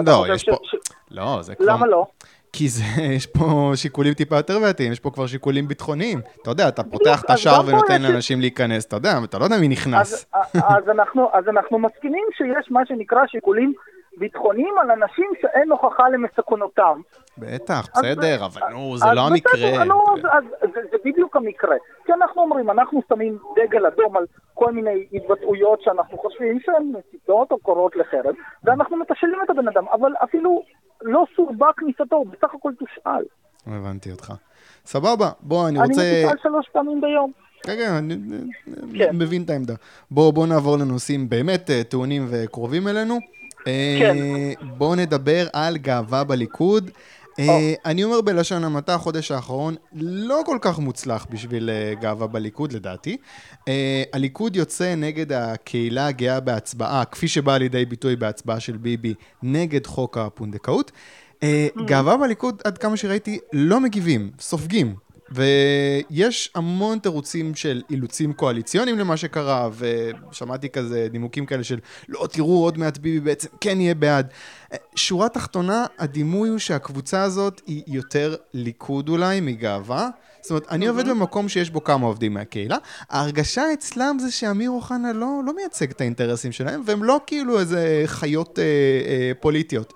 לא, 0.06 0.24
יש 0.34 0.44
פה... 0.44 0.56
ש- 0.62 0.76
לא, 1.10 1.38
זה 1.42 1.54
כבר... 1.54 1.66
למה 1.66 1.86
לא? 1.86 2.06
כי 2.52 2.68
זה, 2.68 2.82
יש 3.16 3.26
פה 3.26 3.72
שיקולים 3.74 4.14
טיפה 4.14 4.36
יותר 4.36 4.58
בעייתיים, 4.58 4.92
יש 4.92 5.00
פה 5.00 5.10
כבר 5.10 5.26
שיקולים 5.26 5.68
ביטחוניים. 5.68 6.20
אתה 6.42 6.50
יודע, 6.50 6.68
אתה 6.68 6.82
פותח 6.82 7.22
את 7.24 7.30
השער 7.30 7.60
ונותן 7.66 8.02
לאנשים 8.02 8.40
להיכנס, 8.40 8.84
אתה 8.84 8.96
יודע, 8.96 9.18
אתה 9.24 9.38
לא 9.38 9.44
יודע 9.44 9.56
מי 9.58 9.68
נכנס. 9.68 10.26
אז, 10.32 10.52
אז, 10.54 10.88
אנחנו, 10.88 11.28
אז 11.32 11.48
אנחנו 11.48 11.78
מסכימים 11.78 12.24
שיש 12.32 12.70
מה 12.70 12.86
שנקרא 12.86 13.26
שיקולים 13.26 13.72
ביטחוניים 14.20 14.74
על 14.80 14.90
אנשים 14.90 15.30
שאין 15.40 15.70
הוכחה 15.70 16.08
למסכנותם. 16.08 17.00
בטח, 17.38 17.88
בסדר, 17.94 18.44
אבל 18.46 18.60
נו, 18.72 18.96
זה 18.96 19.06
לא 19.14 19.26
המקרה. 19.26 19.84
זה, 20.62 20.96
בדיוק 21.04 21.36
המקרה. 21.36 21.76
כי 22.04 22.12
אנחנו 22.12 22.42
אומרים, 22.42 22.70
אנחנו 22.70 23.02
שמים 23.08 23.38
דגל 23.56 23.86
אדום 23.86 24.16
על 24.16 24.24
כל 24.54 24.72
מיני 24.72 25.06
התבטאויות 25.12 25.82
שאנחנו 25.82 26.18
חושבים 26.18 26.60
שהן 26.60 26.92
מסיתות 26.98 27.50
או 27.50 27.58
קוראות 27.58 27.96
לחרם, 27.96 28.34
ואנחנו 28.64 28.96
מתשאלים 28.96 29.38
את 29.44 29.50
הבן 29.50 29.68
אדם, 29.68 29.84
אבל 29.92 30.12
אפילו 30.24 30.62
לא 31.02 31.24
סורבה 31.36 31.68
כניסתו, 31.76 32.16
הוא 32.16 32.26
בסך 32.26 32.54
הכל 32.54 32.72
תושאל. 32.78 33.24
הבנתי 33.66 34.12
אותך. 34.12 34.32
סבבה, 34.84 35.30
בוא, 35.40 35.68
אני 35.68 35.78
אני 35.80 35.88
רוצה... 35.88 36.02
מתושאל 36.24 36.42
שלוש 36.42 36.68
פעמים 36.72 37.00
ביום. 37.00 37.32
כן, 37.62 37.76
כן, 37.76 37.92
אני 37.92 38.14
כן. 38.98 39.16
מבין 39.16 39.42
את 39.42 39.50
העמדה. 39.50 39.74
בואו 40.10 40.32
בוא 40.32 40.46
נעבור 40.46 40.76
לנושאים 40.78 41.28
באמת 41.28 41.70
אה, 41.70 41.84
טעונים 41.84 42.26
וקרובים 42.30 42.88
אלינו. 42.88 43.18
אה, 43.66 43.96
כן. 43.98 44.16
בואו 44.78 44.94
נדבר 44.94 45.46
על 45.52 45.76
גאווה 45.76 46.24
בליכוד. 46.24 46.90
אה, 47.38 47.74
אני 47.84 48.04
אומר 48.04 48.20
בלשון 48.20 48.64
המעטה, 48.64 48.94
החודש 48.94 49.30
האחרון 49.30 49.74
לא 49.92 50.40
כל 50.46 50.58
כך 50.60 50.78
מוצלח 50.78 51.26
בשביל 51.30 51.70
אה, 51.70 51.94
גאווה 52.00 52.26
בליכוד, 52.26 52.72
לדעתי. 52.72 53.16
אה, 53.68 54.02
הליכוד 54.12 54.56
יוצא 54.56 54.94
נגד 54.94 55.32
הקהילה 55.32 56.06
הגאה 56.06 56.40
בהצבעה, 56.40 57.04
כפי 57.04 57.28
שבאה 57.28 57.58
לידי 57.58 57.84
ביטוי 57.84 58.16
בהצבעה 58.16 58.60
של 58.60 58.76
ביבי 58.76 59.14
נגד 59.42 59.86
חוק 59.86 60.18
הפונדקאות. 60.18 60.92
אה, 61.42 61.68
גאווה 61.84 62.16
בליכוד, 62.16 62.62
עד 62.64 62.78
כמה 62.78 62.96
שראיתי, 62.96 63.38
לא 63.52 63.80
מגיבים, 63.80 64.30
סופגים. 64.40 64.94
ויש 65.30 66.50
המון 66.54 66.98
תירוצים 66.98 67.54
של 67.54 67.82
אילוצים 67.90 68.32
קואליציוניים 68.32 68.98
למה 68.98 69.16
שקרה, 69.16 69.68
ושמעתי 69.78 70.68
כזה 70.68 71.08
נימוקים 71.12 71.46
כאלה 71.46 71.64
של 71.64 71.78
לא, 72.08 72.26
תראו, 72.32 72.64
עוד 72.64 72.78
מעט 72.78 72.98
ביבי 72.98 73.20
בעצם 73.20 73.48
כן 73.60 73.80
יהיה 73.80 73.94
בעד. 73.94 74.26
שורה 74.94 75.28
תחתונה, 75.28 75.86
הדימוי 75.98 76.48
הוא 76.48 76.58
שהקבוצה 76.58 77.22
הזאת 77.22 77.60
היא 77.66 77.82
יותר 77.86 78.36
ליכוד 78.54 79.08
אולי 79.08 79.40
מגאווה. 79.40 80.08
זאת 80.42 80.50
אומרת, 80.50 80.66
אני 80.70 80.86
עובד 80.86 81.08
במקום 81.08 81.48
שיש 81.48 81.70
בו 81.70 81.84
כמה 81.84 82.06
עובדים 82.06 82.34
מהקהילה, 82.34 82.76
ההרגשה 83.10 83.62
אצלם 83.72 84.16
זה 84.20 84.30
שאמיר 84.30 84.70
אוחנה 84.70 85.12
לא, 85.12 85.40
לא 85.46 85.56
מייצג 85.56 85.90
את 85.90 86.00
האינטרסים 86.00 86.52
שלהם, 86.52 86.82
והם 86.86 87.04
לא 87.04 87.20
כאילו 87.26 87.60
איזה 87.60 88.02
חיות 88.06 88.58
אה, 88.58 88.64
אה, 88.64 89.32
פוליטיות. 89.40 89.92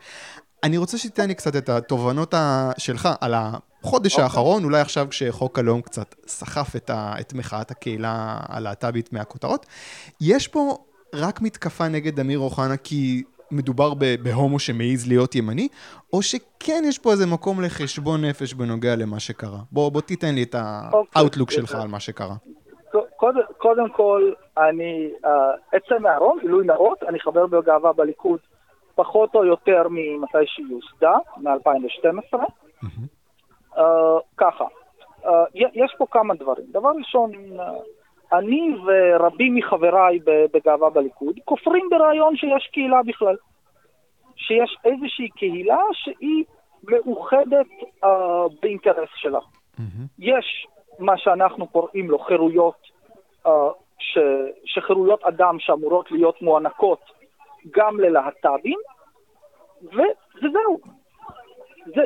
אני 0.64 0.78
רוצה 0.78 0.98
שתיתן 0.98 1.28
לי 1.28 1.34
קצת 1.34 1.56
את 1.56 1.68
התובנות 1.68 2.34
ה- 2.34 2.70
שלך 2.78 3.08
על 3.20 3.34
החודש 3.84 4.12
אוקיי. 4.12 4.24
האחרון, 4.24 4.64
אולי 4.64 4.80
עכשיו 4.80 5.06
כשחוק 5.10 5.58
הלאום 5.58 5.80
קצת 5.80 6.14
סחף 6.26 6.76
את, 6.76 6.90
ה- 6.90 7.14
את 7.20 7.32
מחאת 7.34 7.70
הקהילה 7.70 8.10
הלהט"בית 8.48 9.12
מהכותרות. 9.12 9.66
יש 10.20 10.48
פה 10.48 10.76
רק 11.14 11.42
מתקפה 11.42 11.88
נגד 11.88 12.20
אמיר 12.20 12.38
אוחנה 12.38 12.76
כי 12.76 13.22
מדובר 13.50 13.94
ב- 13.94 14.14
בהומו 14.22 14.58
שמעז 14.58 15.08
להיות 15.08 15.34
ימני, 15.34 15.68
או 16.12 16.22
שכן 16.22 16.82
יש 16.86 16.98
פה 16.98 17.10
איזה 17.10 17.26
מקום 17.26 17.60
לחשבון 17.60 18.24
נפש 18.24 18.54
בנוגע 18.54 18.96
למה 18.96 19.20
שקרה? 19.20 19.58
בוא, 19.72 19.88
בוא 19.92 20.00
תיתן 20.00 20.34
לי 20.34 20.42
את 20.42 20.54
אוקיי. 20.92 21.10
האוטלוק 21.22 21.50
שלך 21.50 21.74
על 21.74 21.88
מה 21.88 22.00
שקרה. 22.00 22.34
קודם, 23.16 23.40
קודם 23.58 23.88
כל, 23.92 24.32
אני 24.58 25.08
אה, 25.24 25.30
אצא 25.76 25.94
מהארון, 26.00 26.38
גילוי 26.40 26.66
נאות, 26.66 27.02
אני 27.08 27.20
חבר 27.20 27.46
בגאווה 27.46 27.92
בליכוד 27.92 28.38
פחות 28.94 29.34
או 29.34 29.44
יותר 29.44 29.82
ממתי 29.90 30.38
שהיא 30.46 30.66
יוסדה, 30.70 31.14
מ-2012. 31.36 32.38
אה, 32.38 32.38
ככה, 34.36 34.64
אה, 35.26 35.44
יש 35.52 35.94
פה 35.98 36.06
כמה 36.10 36.34
דברים. 36.34 36.66
דבר 36.70 36.90
ראשון, 36.98 37.32
אה, 37.60 38.38
אני 38.38 38.74
ורבים 38.86 39.54
מחבריי 39.54 40.18
בגאווה 40.24 40.90
בליכוד 40.90 41.38
כופרים 41.44 41.88
ברעיון 41.90 42.36
שיש 42.36 42.70
קהילה 42.72 43.02
בכלל. 43.06 43.36
שיש 44.36 44.76
איזושהי 44.84 45.28
קהילה 45.28 45.80
שהיא 45.92 46.44
מאוחדת 46.88 47.66
אה, 48.04 48.44
באינטרס 48.62 49.08
שלה. 49.14 49.40
יש 50.18 50.66
מה 50.98 51.18
שאנחנו 51.18 51.66
קוראים 51.66 52.10
לו 52.10 52.18
חירויות, 52.18 52.76
uh, 53.46 53.50
ש, 53.98 54.18
שחירויות 54.64 55.24
אדם 55.24 55.56
שאמורות 55.58 56.10
להיות 56.10 56.42
מוענקות 56.42 57.00
גם 57.70 58.00
ללהט"בים, 58.00 58.78
וזהו. 59.82 60.78
זה, 61.86 62.02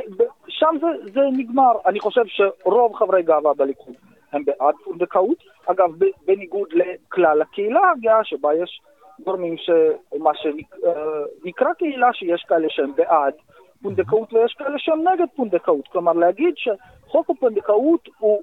שם 0.70 0.78
זה, 0.80 1.12
זה 1.12 1.20
נגמר. 1.32 1.72
אני 1.86 2.00
חושב 2.00 2.22
שרוב 2.26 2.96
חברי 2.96 3.22
גאווה 3.22 3.54
בליכוד 3.54 3.94
הם 4.32 4.44
בעד 4.44 4.74
פונדקאות. 4.84 5.38
אגב, 5.66 5.90
בניגוד 6.26 6.68
לכלל 6.72 7.42
הקהילה 7.42 7.80
הגאה, 7.90 8.24
שבה 8.24 8.54
יש 8.54 8.80
גורמים 9.24 9.56
שמה 9.58 10.30
שנקרא 10.34 11.72
קהילה, 11.72 12.12
שיש 12.12 12.44
כאלה 12.48 12.66
שהם 12.70 12.92
בעד 12.96 13.34
פונדקאות 13.82 14.32
ויש 14.32 14.54
כאלה 14.58 14.78
שהם 14.78 15.08
נגד 15.08 15.26
פונדקאות. 15.36 15.88
כלומר, 15.88 16.12
להגיד 16.12 16.54
שחוק 16.56 17.30
הפונדקאות 17.30 18.08
הוא 18.18 18.40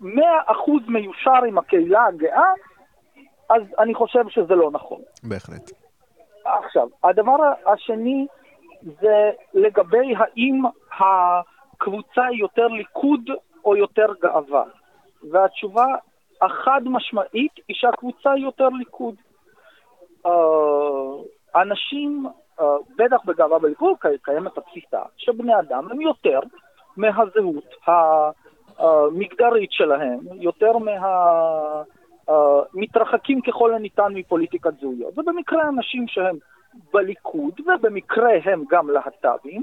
מאה 0.00 0.40
אחוז 0.46 0.82
מיושר 0.88 1.44
עם 1.48 1.58
הקהילה 1.58 2.04
הגאה, 2.06 2.52
אז 3.50 3.62
אני 3.78 3.94
חושב 3.94 4.28
שזה 4.28 4.54
לא 4.54 4.70
נכון. 4.70 5.00
בהחלט. 5.22 5.70
עכשיו, 6.44 6.88
הדבר 7.04 7.52
השני 7.66 8.26
זה 8.82 9.30
לגבי 9.54 10.14
האם 10.16 10.62
הקבוצה 11.80 12.24
היא 12.26 12.40
יותר 12.40 12.66
ליכוד 12.66 13.30
או 13.64 13.76
יותר 13.76 14.06
גאווה. 14.22 14.64
והתשובה 15.30 15.84
החד 16.42 16.80
משמעית 16.84 17.52
היא 17.68 17.76
שהקבוצה 17.76 18.30
היא 18.32 18.44
יותר 18.44 18.68
ליכוד. 18.68 19.14
אה, 20.26 20.32
אנשים, 21.62 22.26
אה, 22.60 22.64
בטח 22.96 23.24
בגאווה 23.24 23.58
בליכוד, 23.58 23.96
קי- 24.00 24.08
קיימת 24.22 24.58
התפיסה 24.58 25.02
שבני 25.16 25.58
אדם 25.58 25.88
הם 25.90 26.00
יותר 26.00 26.40
מהזהות 26.96 27.74
המגדרית 28.78 29.72
שלהם, 29.72 30.18
יותר 30.32 30.78
מה... 30.78 30.92
אה, 32.28 32.60
מתרחקים 32.74 33.40
ככל 33.40 33.74
הניתן 33.74 34.12
מפוליטיקת 34.14 34.80
זהויות. 34.80 35.18
ובמקרה 35.18 35.68
אנשים 35.68 36.08
שהם 36.08 36.36
בליכוד, 36.92 37.60
ובמקרה 37.60 38.28
הם 38.44 38.64
גם 38.70 38.90
להט"בים, 38.90 39.62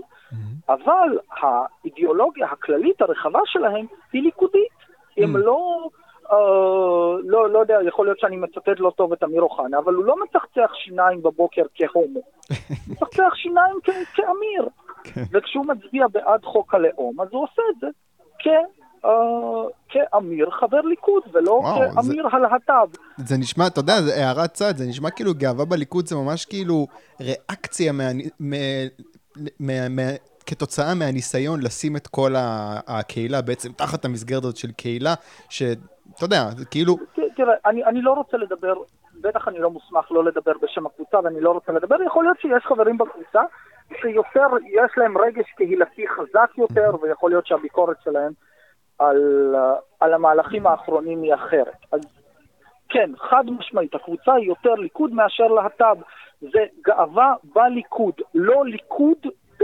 אבל 0.69 1.17
האידיאולוגיה 1.41 2.47
הכללית 2.51 3.01
הרחבה 3.01 3.39
שלהם 3.45 3.86
היא 4.13 4.24
ליכודית. 4.24 4.77
הם 5.17 5.38
לא, 5.38 5.89
אה, 6.31 6.38
לא, 7.24 7.50
לא 7.50 7.59
יודע, 7.59 7.77
יכול 7.88 8.05
להיות 8.05 8.19
שאני 8.19 8.38
מצטט 8.38 8.79
לא 8.79 8.91
טוב 8.97 9.13
את 9.13 9.24
אמיר 9.24 9.41
אוחנה, 9.41 9.77
אבל 9.79 9.93
הוא 9.93 10.05
לא 10.05 10.15
מצחצח 10.24 10.71
שיניים 10.74 11.21
בבוקר 11.24 11.63
כהומו. 11.75 12.19
הוא 12.50 12.57
מצחצח 12.89 13.36
שיניים 13.36 13.75
כ- 13.83 14.15
כאמיר. 14.15 14.67
וכשהוא 15.33 15.65
מצביע 15.65 16.07
בעד 16.07 16.45
חוק 16.45 16.74
הלאום, 16.75 17.21
אז 17.21 17.27
הוא 17.31 17.43
עושה 17.43 17.62
את 17.75 17.79
זה 17.81 17.88
כ... 18.39 18.47
אה, 19.05 19.12
כאמיר 19.89 20.50
חבר 20.51 20.81
ליכוד, 20.81 21.24
ולא 21.31 21.51
וואו, 21.51 21.79
זה- 21.79 21.95
כאמיר 21.95 22.27
הלהט"ב. 22.31 22.89
זה 23.17 23.36
נשמע, 23.38 23.67
אתה 23.67 23.79
יודע, 23.79 24.01
זה 24.01 24.15
הערת 24.25 24.53
צד, 24.53 24.77
זה 24.77 24.86
נשמע 24.89 25.09
כאילו 25.09 25.31
גאווה 25.33 25.65
בליכוד 25.65 26.05
זה 26.07 26.15
ממש 26.15 26.45
כאילו 26.45 26.88
ריאקציה 27.21 27.91
מה, 27.91 28.03
מה, 29.59 29.89
מה, 29.89 30.01
כתוצאה 30.48 30.96
מהניסיון 30.96 31.60
לשים 31.62 31.96
את 31.96 32.08
כל 32.08 32.32
הקהילה 32.88 33.42
בעצם 33.42 33.72
תחת 33.72 34.06
המסגרת 34.06 34.44
הזאת 34.44 34.58
של 34.58 34.72
קהילה, 34.72 35.13
שאתה 35.50 36.24
יודע, 36.24 36.42
זה 36.58 36.66
כאילו, 36.66 36.96
תראה, 37.36 37.54
אני, 37.66 37.86
אני 37.86 38.01
לא 38.01 38.12
רוצה 38.12 38.38
לדבר, 38.38 38.74
בטח 39.22 39.48
אני 39.48 39.60
לא 39.60 39.70
מוסמך 39.70 40.12
לא 40.12 40.25
לדבר 40.25 40.51
בשם 40.62 40.86
הקבוצה 40.86 41.18
ואני 41.24 41.42
לא 41.42 41.51
רוצה 41.51 41.72
לדבר, 41.72 41.96
יכול 42.06 42.24
להיות 42.24 42.39
שיש 42.39 42.63
חברים 42.66 42.98
בקבוצה 42.98 43.42
שיותר, 44.01 44.48
יש 44.66 44.92
להם 44.98 45.18
רגש 45.18 45.46
קהילתי 45.58 46.06
חזק 46.08 46.50
יותר, 46.58 46.92
ויכול 47.01 47.32
להיות 47.32 47.48
שהביקורת 47.48 47.98
שלהם 48.04 48.32
על, 49.00 49.56
על 50.00 50.13
המהלכים 50.13 50.68
האחרונים 50.68 51.22
היא 51.22 51.34
אחרת. 51.34 51.77
אז 51.92 52.01
כן, 52.89 53.12
חד 53.30 53.44
משמעית, 53.60 53.96
הקבוצה 53.96 54.34
היא 54.34 54.48
יותר 54.48 54.74
ליכוד 54.74 55.13
מאשר 55.13 55.48
להט"ב. 55.48 55.98
זה 56.42 56.66
גאווה 56.86 57.34
בליכוד, 57.56 58.13
לא 58.34 58.66
ליכוד 58.66 59.18
ב, 59.60 59.63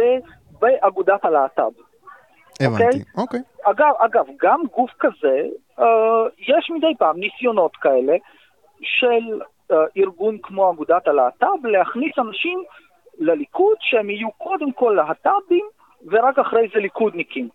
באגודת 0.63 1.25
הלהט"ב. 1.25 1.72
הבנתי, 2.62 3.03
אוקיי. 3.17 3.39
אגב, 3.63 3.93
אגב, 3.98 4.25
גם 4.41 4.62
גוף 4.74 4.91
כזה, 5.00 5.41
אה, 5.79 5.86
יש 6.38 6.70
מדי 6.70 6.93
פעם 6.98 7.20
ניסיונות 7.20 7.75
כאלה 7.75 8.13
של 8.82 9.41
אה, 9.72 9.77
ארגון 9.98 10.38
כמו 10.43 10.72
אגודת 10.72 11.08
הלהט"ב 11.08 11.65
להכניס 11.65 12.12
אנשים 12.20 12.63
לליכוד 13.20 13.77
שהם 13.79 14.10
יהיו 14.10 14.32
קודם 14.32 14.72
כל 14.72 14.93
להט"בים 14.98 15.65
ורק 16.12 16.39
אחרי 16.39 16.67
זה 16.74 16.79
ליכודניקים. 16.79 17.50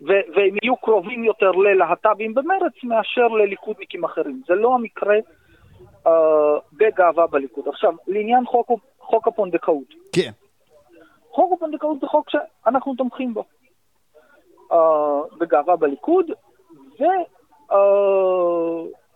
ו- 0.00 0.26
והם 0.34 0.56
יהיו 0.62 0.76
קרובים 0.76 1.24
יותר 1.24 1.50
ללהט"בים 1.50 2.34
במרץ 2.34 2.72
מאשר 2.82 3.28
לליכודניקים 3.28 4.04
אחרים. 4.04 4.42
זה 4.46 4.54
לא 4.54 4.74
המקרה 4.74 5.14
אה, 6.06 6.12
בגאווה 6.72 7.26
בליכוד. 7.26 7.68
עכשיו, 7.68 7.92
לעניין 8.06 8.46
חוק, 8.46 8.70
חוק 8.98 9.28
הפונדקאות. 9.28 9.94
כן. 10.14 10.30
חוק 11.30 11.52
הפונדקאות 11.52 12.00
זה 12.00 12.06
חוק 12.06 12.30
שאנחנו 12.30 12.94
תומכים 12.94 13.34
בו. 13.34 13.44
uh, 14.70 15.36
בגאווה 15.38 15.76
בליכוד, 15.76 16.30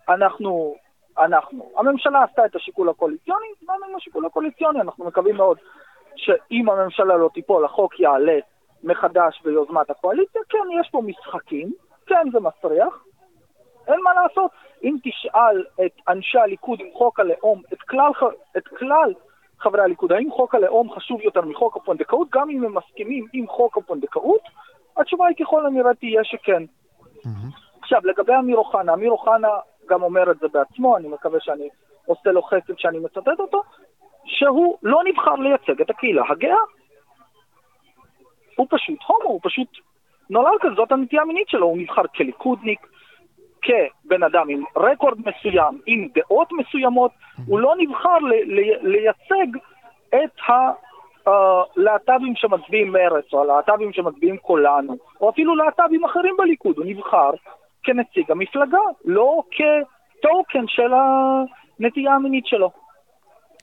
ואנחנו, 0.08 0.74
uh, 1.18 1.24
אנחנו, 1.24 1.70
הממשלה 1.76 2.22
עשתה 2.22 2.46
את 2.46 2.56
השיקול 2.56 2.88
הקואליציוני, 2.88 3.46
באנו 3.62 3.86
עם 3.86 3.96
השיקול 3.96 4.26
הקואליציוני, 4.26 4.80
אנחנו 4.80 5.04
מקווים 5.04 5.36
מאוד 5.36 5.58
שאם 6.16 6.70
הממשלה 6.70 7.16
לא 7.16 7.30
תיפול, 7.34 7.64
החוק 7.64 8.00
יעלה 8.00 8.38
מחדש 8.84 9.40
ביוזמת 9.44 9.90
הקואליציה, 9.90 10.40
כן, 10.48 10.80
יש 10.80 10.88
פה 10.90 11.02
משחקים, 11.02 11.72
כן, 12.06 12.30
זה 12.32 12.38
מסריח, 12.40 13.04
אין 13.88 14.00
מה 14.02 14.10
לעשות. 14.14 14.50
אם 14.84 14.96
תשאל 15.02 15.64
את 15.86 15.92
אנשי 16.08 16.38
הליכוד 16.38 16.80
עם 16.80 16.86
חוק 16.92 17.20
הלאום, 17.20 17.62
את 17.72 17.82
כלל, 17.82 18.10
את 18.56 18.68
כלל 18.68 19.14
חברי 19.64 19.82
הליכוד, 19.82 20.12
האם 20.12 20.30
חוק 20.30 20.54
הלאום 20.54 20.90
חשוב 20.94 21.20
יותר 21.20 21.40
מחוק 21.40 21.76
הפונדקאות, 21.76 22.28
גם 22.32 22.50
אם 22.50 22.64
הם 22.64 22.74
מסכימים 22.78 23.26
עם 23.32 23.46
חוק 23.46 23.78
הפונדקאות, 23.78 24.40
התשובה 24.96 25.26
היא 25.26 25.36
ככל 25.36 25.66
הנראה 25.66 25.94
תהיה 25.94 26.24
שכן. 26.24 26.62
Mm-hmm. 26.62 27.80
עכשיו, 27.80 28.00
לגבי 28.04 28.32
אמיר 28.38 28.56
אוחנה, 28.56 28.94
אמיר 28.94 29.10
אוחנה 29.10 29.48
גם 29.88 30.02
אומר 30.02 30.30
את 30.30 30.38
זה 30.38 30.46
בעצמו, 30.52 30.96
אני 30.96 31.08
מקווה 31.08 31.40
שאני 31.40 31.68
עושה 32.06 32.30
לו 32.30 32.42
חסד 32.42 32.78
שאני 32.78 32.98
מצטט 32.98 33.38
אותו, 33.38 33.62
שהוא 34.24 34.78
לא 34.82 35.00
נבחר 35.04 35.34
לייצג 35.34 35.80
את 35.80 35.90
הקהילה 35.90 36.22
הגאה. 36.28 36.56
הוא 38.56 38.66
פשוט 38.70 38.98
הומו, 39.06 39.28
הוא 39.28 39.40
פשוט 39.42 39.68
נולד 40.30 40.58
כזה, 40.60 40.74
זאת 40.74 40.92
הנטייה 40.92 41.22
המינית 41.22 41.48
שלו, 41.48 41.66
הוא 41.66 41.78
נבחר 41.78 42.06
כליכודניק, 42.16 42.86
כבן 43.64 44.22
אדם 44.22 44.48
עם 44.48 44.62
רקורד 44.76 45.18
מסוים, 45.18 45.80
עם 45.86 46.08
דעות 46.14 46.48
מסוימות, 46.52 47.10
הוא 47.46 47.60
לא 47.60 47.74
נבחר 47.78 48.18
לייצג 48.82 49.58
את 50.08 50.40
הלהט"בים 51.26 52.32
uh, 52.32 52.40
שמצביעים 52.40 52.92
מרץ, 52.92 53.24
או 53.32 53.42
הלהט"בים 53.42 53.92
שמצביעים 53.92 54.36
כולנו, 54.36 54.96
או 55.20 55.30
אפילו 55.30 55.54
להט"בים 55.54 56.04
אחרים 56.04 56.34
בליכוד, 56.38 56.78
הוא 56.78 56.86
נבחר 56.86 57.30
כנציג 57.82 58.30
המפלגה, 58.30 58.78
לא 59.04 59.42
כטוקן 59.50 60.64
של 60.66 60.92
הנטייה 60.92 62.14
המינית 62.14 62.46
שלו. 62.46 62.70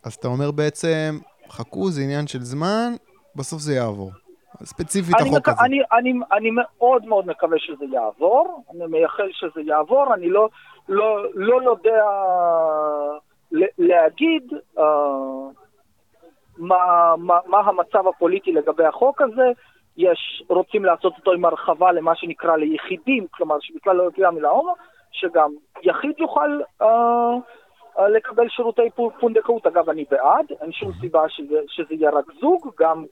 אז 0.06 0.14
אתה 0.14 0.28
אומר 0.28 0.52
בעצם, 0.52 1.18
חכו, 1.50 1.92
זה 1.92 2.02
עניין 2.02 2.28
של 2.28 2.40
זמן, 2.40 2.94
בסוף 3.36 3.60
זה 3.60 3.74
יעבור. 3.74 4.12
ספציפית 4.64 5.16
החוק 5.20 5.38
מק... 5.38 5.50
הזה. 5.50 5.62
אני, 5.66 5.80
אני, 5.92 6.14
אני 6.32 6.50
מאוד 6.52 7.06
מאוד 7.06 7.28
מקווה 7.28 7.60
שזה 7.60 7.86
יעבור, 7.92 8.64
אני 8.72 8.88
מייחל 8.88 9.30
שזה 9.32 9.62
יעבור, 9.62 10.14
אני 10.14 10.30
לא, 10.30 10.50
לא, 10.90 11.26
לא 11.34 11.72
יודע 11.72 12.04
להגיד 13.78 14.44
uh, 14.78 14.82
מה, 16.58 17.14
מה, 17.18 17.40
מה 17.46 17.60
המצב 17.60 18.08
הפוליטי 18.08 18.52
לגבי 18.52 18.86
החוק 18.86 19.22
הזה. 19.22 19.52
יש, 19.98 20.44
רוצים 20.50 20.86
לעשות 20.86 21.14
אותו 21.18 21.32
עם 21.32 21.46
הרחבה 21.46 21.92
למה 21.92 22.16
שנקרא 22.16 22.56
ליחידים, 22.56 23.28
כלומר 23.32 23.56
שבכלל 23.60 23.96
לא 23.96 24.10
יגיע 24.14 24.28
המילה 24.28 24.50
הומו, 24.50 24.74
שגם 25.12 25.52
יחיד 25.82 26.12
יוכל 26.20 26.60
uh, 26.82 26.86
uh, 27.98 28.02
לקבל 28.02 28.50
שירותי 28.50 28.90
פונדקאות. 29.20 29.68
אגב, 29.68 29.90
אני 29.90 30.06
בעד, 30.12 30.46
אין 30.62 30.72
שום 30.72 30.92
סיבה 31.02 31.30
שזה, 31.30 31.60
שזה 31.68 31.94
יהיה 31.94 32.12
רק 32.12 32.26
זוג, 32.42 32.72
גם 32.80 33.06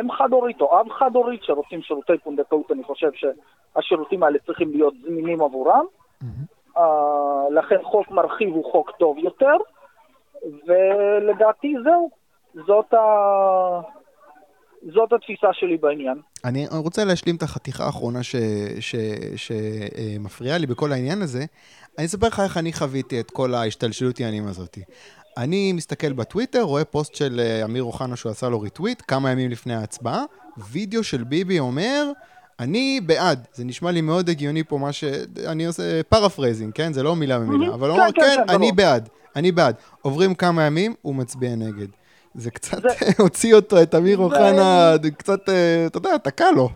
אם 0.00 0.10
uh, 0.10 0.14
חד-הורית 0.14 0.60
או 0.60 0.80
אב 0.80 0.88
חד-הורית 0.98 1.42
שרוצים 1.42 1.82
שירותי 1.82 2.18
פונדקאות, 2.24 2.70
אני 2.72 2.84
חושב 2.84 3.10
שהשירותים 3.14 4.22
האלה 4.22 4.38
צריכים 4.46 4.70
להיות 4.70 4.94
זמינים 5.06 5.42
עבורם. 5.42 5.84
Mm-hmm. 6.22 6.80
לכן 7.50 7.76
חוק 7.82 8.10
מרחיב 8.10 8.48
הוא 8.48 8.72
חוק 8.72 8.90
טוב 8.98 9.18
יותר, 9.18 9.56
ולדעתי 10.66 11.74
זהו, 11.84 12.10
זאת, 12.66 12.94
ה... 12.94 12.98
זאת 14.94 15.12
התפיסה 15.12 15.52
שלי 15.52 15.76
בעניין. 15.76 16.20
אני 16.44 16.66
רוצה 16.84 17.04
להשלים 17.04 17.36
את 17.36 17.42
החתיכה 17.42 17.84
האחרונה 17.84 18.18
שמפריעה. 19.36 20.58
לי 20.58 20.66
בכל 20.66 20.92
העניין 20.92 21.22
הזה. 21.22 21.44
אני 21.98 22.06
אספר 22.06 22.26
לך 22.26 22.40
איך 22.40 22.56
אני 22.56 22.72
חוויתי 22.72 23.20
את 23.20 23.30
כל 23.30 23.54
ההשתלשלות 23.54 24.20
העניינים 24.20 24.48
הזאת. 24.48 24.78
אני 25.38 25.72
מסתכל 25.72 26.12
בטוויטר, 26.12 26.62
רואה 26.62 26.84
פוסט 26.84 27.14
של 27.14 27.40
אה, 27.40 27.64
אמיר 27.64 27.82
אוחנה 27.82 28.16
שהוא 28.16 28.30
עשה 28.30 28.48
לו 28.48 28.60
ריטוויט 28.60 29.02
כמה 29.08 29.30
ימים 29.30 29.50
לפני 29.50 29.74
ההצבעה, 29.74 30.24
וידאו 30.56 31.04
של 31.04 31.24
ביבי 31.24 31.58
אומר, 31.58 32.04
אני 32.60 33.00
בעד. 33.06 33.46
זה 33.52 33.64
נשמע 33.64 33.90
לי 33.90 34.00
מאוד 34.00 34.28
הגיוני 34.28 34.64
פה 34.64 34.78
מה 34.78 34.92
ש... 34.92 35.04
אני 35.46 35.66
עושה 35.66 36.02
paraphrasing, 36.08 36.72
כן? 36.74 36.92
זה 36.92 37.02
לא 37.02 37.16
מילה 37.16 37.38
במילה, 37.38 37.74
אבל 37.74 37.88
הוא 37.88 37.98
אומר, 37.98 38.12
כן, 38.12 38.22
כן, 38.22 38.44
כן 38.46 38.54
אני 38.54 38.72
בעד, 38.72 39.08
אני 39.36 39.52
בעד. 39.52 39.74
עוברים 40.02 40.34
כמה 40.34 40.62
ימים, 40.62 40.94
הוא 41.02 41.14
מצביע 41.14 41.50
נגד. 41.56 41.88
זה 42.34 42.50
קצת 42.50 42.82
הוציא 43.22 43.54
אותו, 43.54 43.82
את 43.82 43.94
אמיר 43.94 44.18
אוחנה, 44.18 44.92
קצת, 45.18 45.48
אה, 45.48 45.84
אתה 45.86 45.98
יודע, 45.98 46.18
תקע 46.18 46.50
לו. 46.56 46.68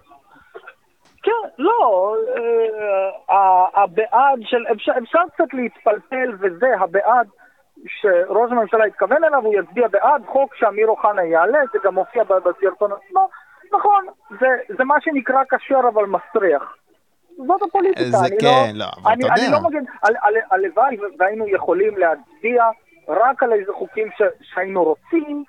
כן, 1.23 1.49
לא, 1.59 2.15
אה, 3.31 3.83
הבעד 3.83 4.39
של, 4.43 4.65
אפשר 5.03 5.21
קצת 5.35 5.55
להתפלפל 5.55 6.37
וזה, 6.41 6.67
הבעד 6.81 7.27
שראש 7.87 8.51
הממשלה 8.51 8.85
התכוון 8.85 9.25
אליו, 9.25 9.45
הוא 9.45 9.55
יצביע 9.55 9.89
בעד 9.89 10.23
חוק 10.27 10.55
שאמיר 10.55 10.89
אוחנה 10.89 11.25
יעלה, 11.25 11.59
זה 11.73 11.79
גם 11.85 11.95
מופיע 11.95 12.25
בסרטון 12.25 12.91
עצמו. 12.93 13.29
נכון, 13.73 14.07
זה, 14.41 14.47
זה 14.79 14.85
מה 14.85 14.95
שנקרא 15.01 15.43
כשר 15.51 15.81
אבל 15.89 16.05
מסריח. 16.07 16.77
זאת 17.47 17.63
הפוליטיקה. 17.63 18.19
אני 18.21 18.37
כן, 18.41 18.73
לא, 18.75 18.85
לא, 18.85 19.11
אני, 19.11 19.25
אני. 19.25 19.53
לא 19.53 19.61
מגן, 19.61 19.85
הלוואי 20.51 20.97
והיינו 21.19 21.49
יכולים 21.49 21.99
להצביע 21.99 22.65
רק 23.09 23.43
על 23.43 23.53
איזה 23.53 23.73
חוקים 23.73 24.09
ש, 24.17 24.23
שהיינו 24.43 24.85
רוצים, 24.85 25.45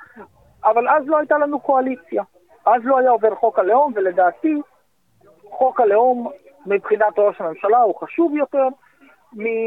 אבל 0.63 0.89
אז 0.89 1.03
לא 1.07 1.17
הייתה 1.17 1.37
לנו 1.37 1.59
קואליציה. 1.59 2.23
אז 2.65 2.81
לא 2.83 2.97
היה 2.97 3.11
עובר 3.11 3.35
חוק 3.35 3.59
הלאום, 3.59 3.93
ולדעתי 3.95 4.61
חוק 5.49 5.79
הלאום 5.79 6.31
מבחינת 6.65 7.13
ראש 7.17 7.41
הממשלה 7.41 7.81
הוא 7.81 7.95
חשוב 7.95 8.35
יותר 8.35 8.67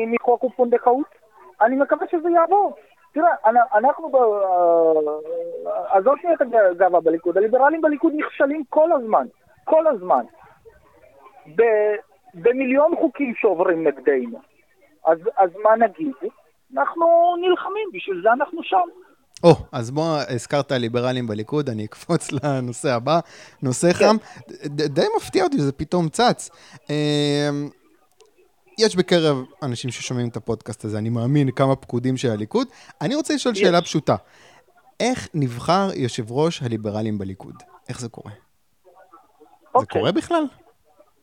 מחוק 0.06 0.44
ופונדקאות. 0.44 1.25
אני 1.60 1.76
מקווה 1.76 2.06
שזה 2.10 2.28
יעבור. 2.30 2.76
תראה, 3.12 3.30
אנחנו, 3.74 4.08
ב... 4.08 4.16
עזוב 5.90 6.14
שנייה 6.20 6.36
את 6.36 6.40
הגאווה 6.40 7.00
בליכוד, 7.00 7.36
הליברלים 7.36 7.80
בליכוד 7.80 8.12
נכשלים 8.16 8.64
כל 8.68 8.92
הזמן, 8.92 9.26
כל 9.64 9.86
הזמן. 9.86 10.24
ב... 11.56 11.62
במיליון 12.34 12.96
חוקים 12.96 13.34
שעוברים 13.36 13.86
נגדנו. 13.86 14.38
אז, 15.06 15.18
אז 15.36 15.50
מה 15.62 15.76
נגיד? 15.76 16.12
אנחנו 16.76 17.34
נלחמים, 17.40 17.88
בשביל 17.92 18.20
זה 18.22 18.32
אנחנו 18.32 18.62
שם. 18.62 18.88
או, 19.44 19.50
oh, 19.50 19.54
אז 19.72 19.90
בוא, 19.90 20.18
הזכרת 20.28 20.72
ליברלים 20.72 21.26
בליכוד, 21.26 21.68
אני 21.68 21.84
אקפוץ 21.84 22.32
לנושא 22.42 22.88
הבא, 22.88 23.20
נושא 23.62 23.92
כן. 23.92 24.06
חם. 24.06 24.16
די 24.68 25.06
מפתיע 25.16 25.44
אותי 25.44 25.56
שזה 25.56 25.72
פתאום 25.72 26.08
צץ. 26.08 26.50
יש 28.78 28.96
בקרב 28.96 29.36
אנשים 29.62 29.90
ששומעים 29.90 30.28
את 30.28 30.36
הפודקאסט 30.36 30.84
הזה, 30.84 30.98
אני 30.98 31.08
מאמין, 31.08 31.50
כמה 31.50 31.76
פקודים 31.76 32.16
של 32.16 32.30
הליכוד. 32.30 32.66
אני 33.00 33.14
רוצה 33.14 33.34
לשאול 33.34 33.54
יש. 33.54 33.60
שאלה 33.60 33.82
פשוטה. 33.82 34.16
איך 35.00 35.28
נבחר 35.34 35.88
יושב 35.94 36.32
ראש 36.32 36.62
הליברלים 36.62 37.18
בליכוד? 37.18 37.54
איך 37.88 38.00
זה 38.00 38.08
קורה? 38.08 38.30
Okay. 38.30 38.34
זה 38.34 39.78
אוקיי. 39.78 40.00
קורה 40.00 40.12
בכלל? 40.12 40.44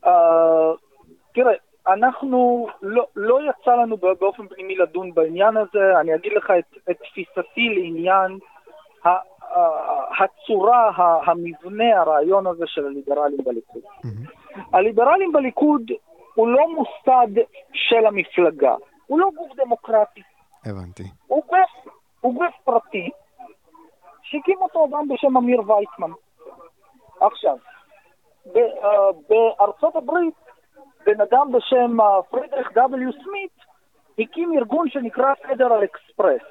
Uh, 0.04 0.08
תראה, 1.34 1.52
אנחנו, 1.86 2.66
לא, 2.82 3.06
לא 3.16 3.38
יצא 3.50 3.70
לנו 3.70 3.96
באופן 3.96 4.48
פנימי 4.48 4.76
לדון 4.76 5.14
בעניין 5.14 5.56
הזה. 5.56 6.00
אני 6.00 6.14
אגיד 6.14 6.32
לך 6.36 6.50
את, 6.58 6.78
את 6.90 6.96
תפיסתי 6.96 7.68
לעניין 7.68 8.38
ה, 9.04 9.08
ה, 9.08 9.18
הצורה, 10.24 10.90
ה, 10.90 11.30
המבנה, 11.30 12.00
הרעיון 12.00 12.46
הזה 12.46 12.64
של 12.66 12.86
הליברלים 12.86 13.38
בליכוד. 13.44 13.82
Mm-hmm. 13.82 14.60
הליברלים 14.72 15.32
בליכוד 15.32 15.82
הוא 16.34 16.48
לא 16.48 16.66
מוסד 16.68 17.42
של 17.72 18.06
המפלגה, 18.06 18.74
הוא 19.06 19.20
לא 19.20 19.30
גוף 19.36 19.52
דמוקרטי. 19.56 20.22
הבנתי. 20.66 21.02
הוא 21.26 21.42
גוף, 21.42 21.94
הוא 22.20 22.34
גוף 22.34 22.54
פרטי, 22.64 23.10
שהקים 24.22 24.58
אותו 24.62 24.86
אדם 24.86 25.08
בשם 25.08 25.36
אמיר 25.36 25.60
וייצמן. 25.70 26.10
עכשיו, 27.20 27.56
uh, 28.46 28.50
בארצות 29.28 29.96
הברית, 29.96 30.34
בן 31.06 31.20
אדם 31.20 31.52
בשם 31.52 32.00
uh, 32.00 32.22
פרידריך 32.30 32.70
W. 32.70 33.24
סמית 33.24 33.64
הקים 34.18 34.52
ארגון 34.58 34.88
שנקרא 34.88 35.34
פדרל 35.34 35.84
אקספרס. 35.84 36.42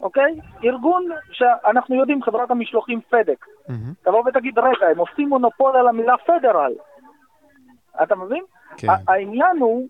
אוקיי? 0.00 0.40
ארגון 0.64 1.08
שאנחנו 1.32 1.94
יודעים, 1.94 2.22
חברת 2.22 2.50
המשלוחים 2.50 3.00
פדק. 3.00 3.46
Mm-hmm. 3.46 4.04
תבוא 4.04 4.22
ותגיד, 4.26 4.58
רגע, 4.58 4.86
הם 4.90 4.98
עושים 4.98 5.28
מונופול 5.28 5.76
על 5.76 5.88
המילה 5.88 6.14
פדרל. 6.16 6.72
אתה 8.02 8.16
מבין? 8.16 8.44
כן. 8.76 8.88
העניין 9.08 9.58
הוא 9.58 9.88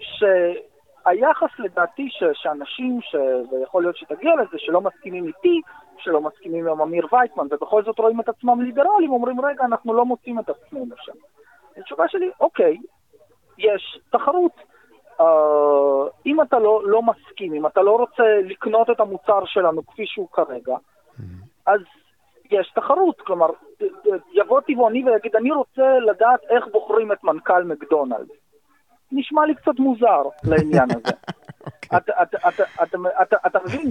שהיחס 0.00 1.58
לדעתי 1.58 2.08
ש, 2.10 2.24
שאנשים, 2.34 2.98
ש, 3.02 3.14
ויכול 3.52 3.82
להיות 3.82 3.96
שתגיע 3.96 4.32
לזה, 4.34 4.58
שלא 4.58 4.80
מסכימים 4.80 5.26
איתי, 5.26 5.60
שלא 5.98 6.20
מסכימים 6.20 6.68
עם 6.68 6.80
אמיר 6.80 7.06
וייטמן, 7.12 7.46
ובכל 7.50 7.84
זאת 7.84 7.98
רואים 7.98 8.20
את 8.20 8.28
עצמם 8.28 8.62
ליברלים, 8.62 9.10
אומרים, 9.10 9.40
רגע, 9.40 9.64
אנחנו 9.64 9.94
לא 9.94 10.04
מוצאים 10.04 10.38
את 10.38 10.48
עצמנו 10.48 10.94
שם. 10.96 11.12
התשובה 11.76 12.08
שלי, 12.08 12.30
אוקיי, 12.40 12.76
יש 13.58 13.98
תחרות. 14.10 14.52
Uh, 15.20 15.22
אם 16.26 16.42
אתה 16.42 16.58
לא, 16.58 16.82
לא 16.84 17.02
מסכים, 17.02 17.54
אם 17.54 17.66
אתה 17.66 17.82
לא 17.82 17.96
רוצה 17.96 18.22
לקנות 18.44 18.90
את 18.90 19.00
המוצר 19.00 19.44
שלנו 19.44 19.86
כפי 19.86 20.06
שהוא 20.06 20.28
כרגע, 20.32 20.74
mm-hmm. 20.76 21.22
אז 21.66 21.80
יש 22.50 22.72
תחרות, 22.74 23.20
כלומר, 23.20 23.46
יבוא 24.32 24.60
טבעוני 24.60 25.04
ויגיד, 25.04 25.36
אני 25.36 25.50
רוצה 25.50 25.98
לדעת 25.98 26.40
איך 26.50 26.64
בוחרים 26.72 27.12
את 27.12 27.24
מנכ"ל 27.24 27.64
מקדונלד. 27.64 28.26
נשמע 29.12 29.46
לי 29.46 29.54
קצת 29.54 29.78
מוזר 29.78 30.22
לעניין 30.44 30.88
הזה. 30.90 31.16
אתה 33.46 33.58
מבין, 33.64 33.90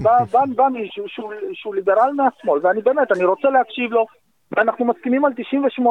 בא 0.56 0.67
מישהו 0.72 1.06
שהוא 1.54 1.76
ליברל 1.76 2.12
מהשמאל, 2.15 2.60
ואני 2.63 2.82
באמת, 2.82 3.12
אני 3.12 3.26
רוצה 3.26 3.50
להקשיב 3.50 3.91
לו, 3.91 4.06
ואנחנו 4.52 4.86
מסכימים 4.86 5.26
על 5.26 5.32
98% 5.32 5.82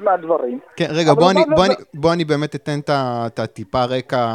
מהדברים. 0.00 0.58
כן, 0.76 0.86
רגע, 0.90 1.14
בוא 1.14 1.30
אני, 1.30 1.40
בוא, 1.56 1.66
אני, 1.66 1.74
בוא 1.94 2.12
אני 2.12 2.24
באמת 2.24 2.54
אתן 2.54 2.78
את 2.88 3.38
הטיפה 3.38 3.84
רקע, 3.84 4.26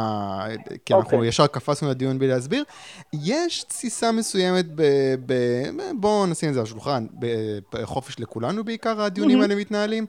כי 0.84 0.94
אנחנו 0.94 1.10
okay. 1.10 1.14
אוקיי. 1.14 1.28
ישר 1.28 1.46
קפצנו 1.46 1.90
לדיון 1.90 2.18
בלי 2.18 2.28
להסביר. 2.28 2.64
יש 3.12 3.64
תסיסה 3.64 4.12
מסוימת 4.12 4.64
ב... 4.74 4.82
ב 5.26 5.34
בואו 6.00 6.26
נשים 6.26 6.48
את 6.48 6.54
זה 6.54 6.60
על 6.60 6.64
השולחן, 6.64 7.06
בחופש 7.72 8.20
לכולנו 8.20 8.64
בעיקר 8.64 9.00
הדיונים 9.00 9.38
mm-hmm. 9.38 9.42
האלה 9.42 9.54
מתנהלים. 9.54 10.06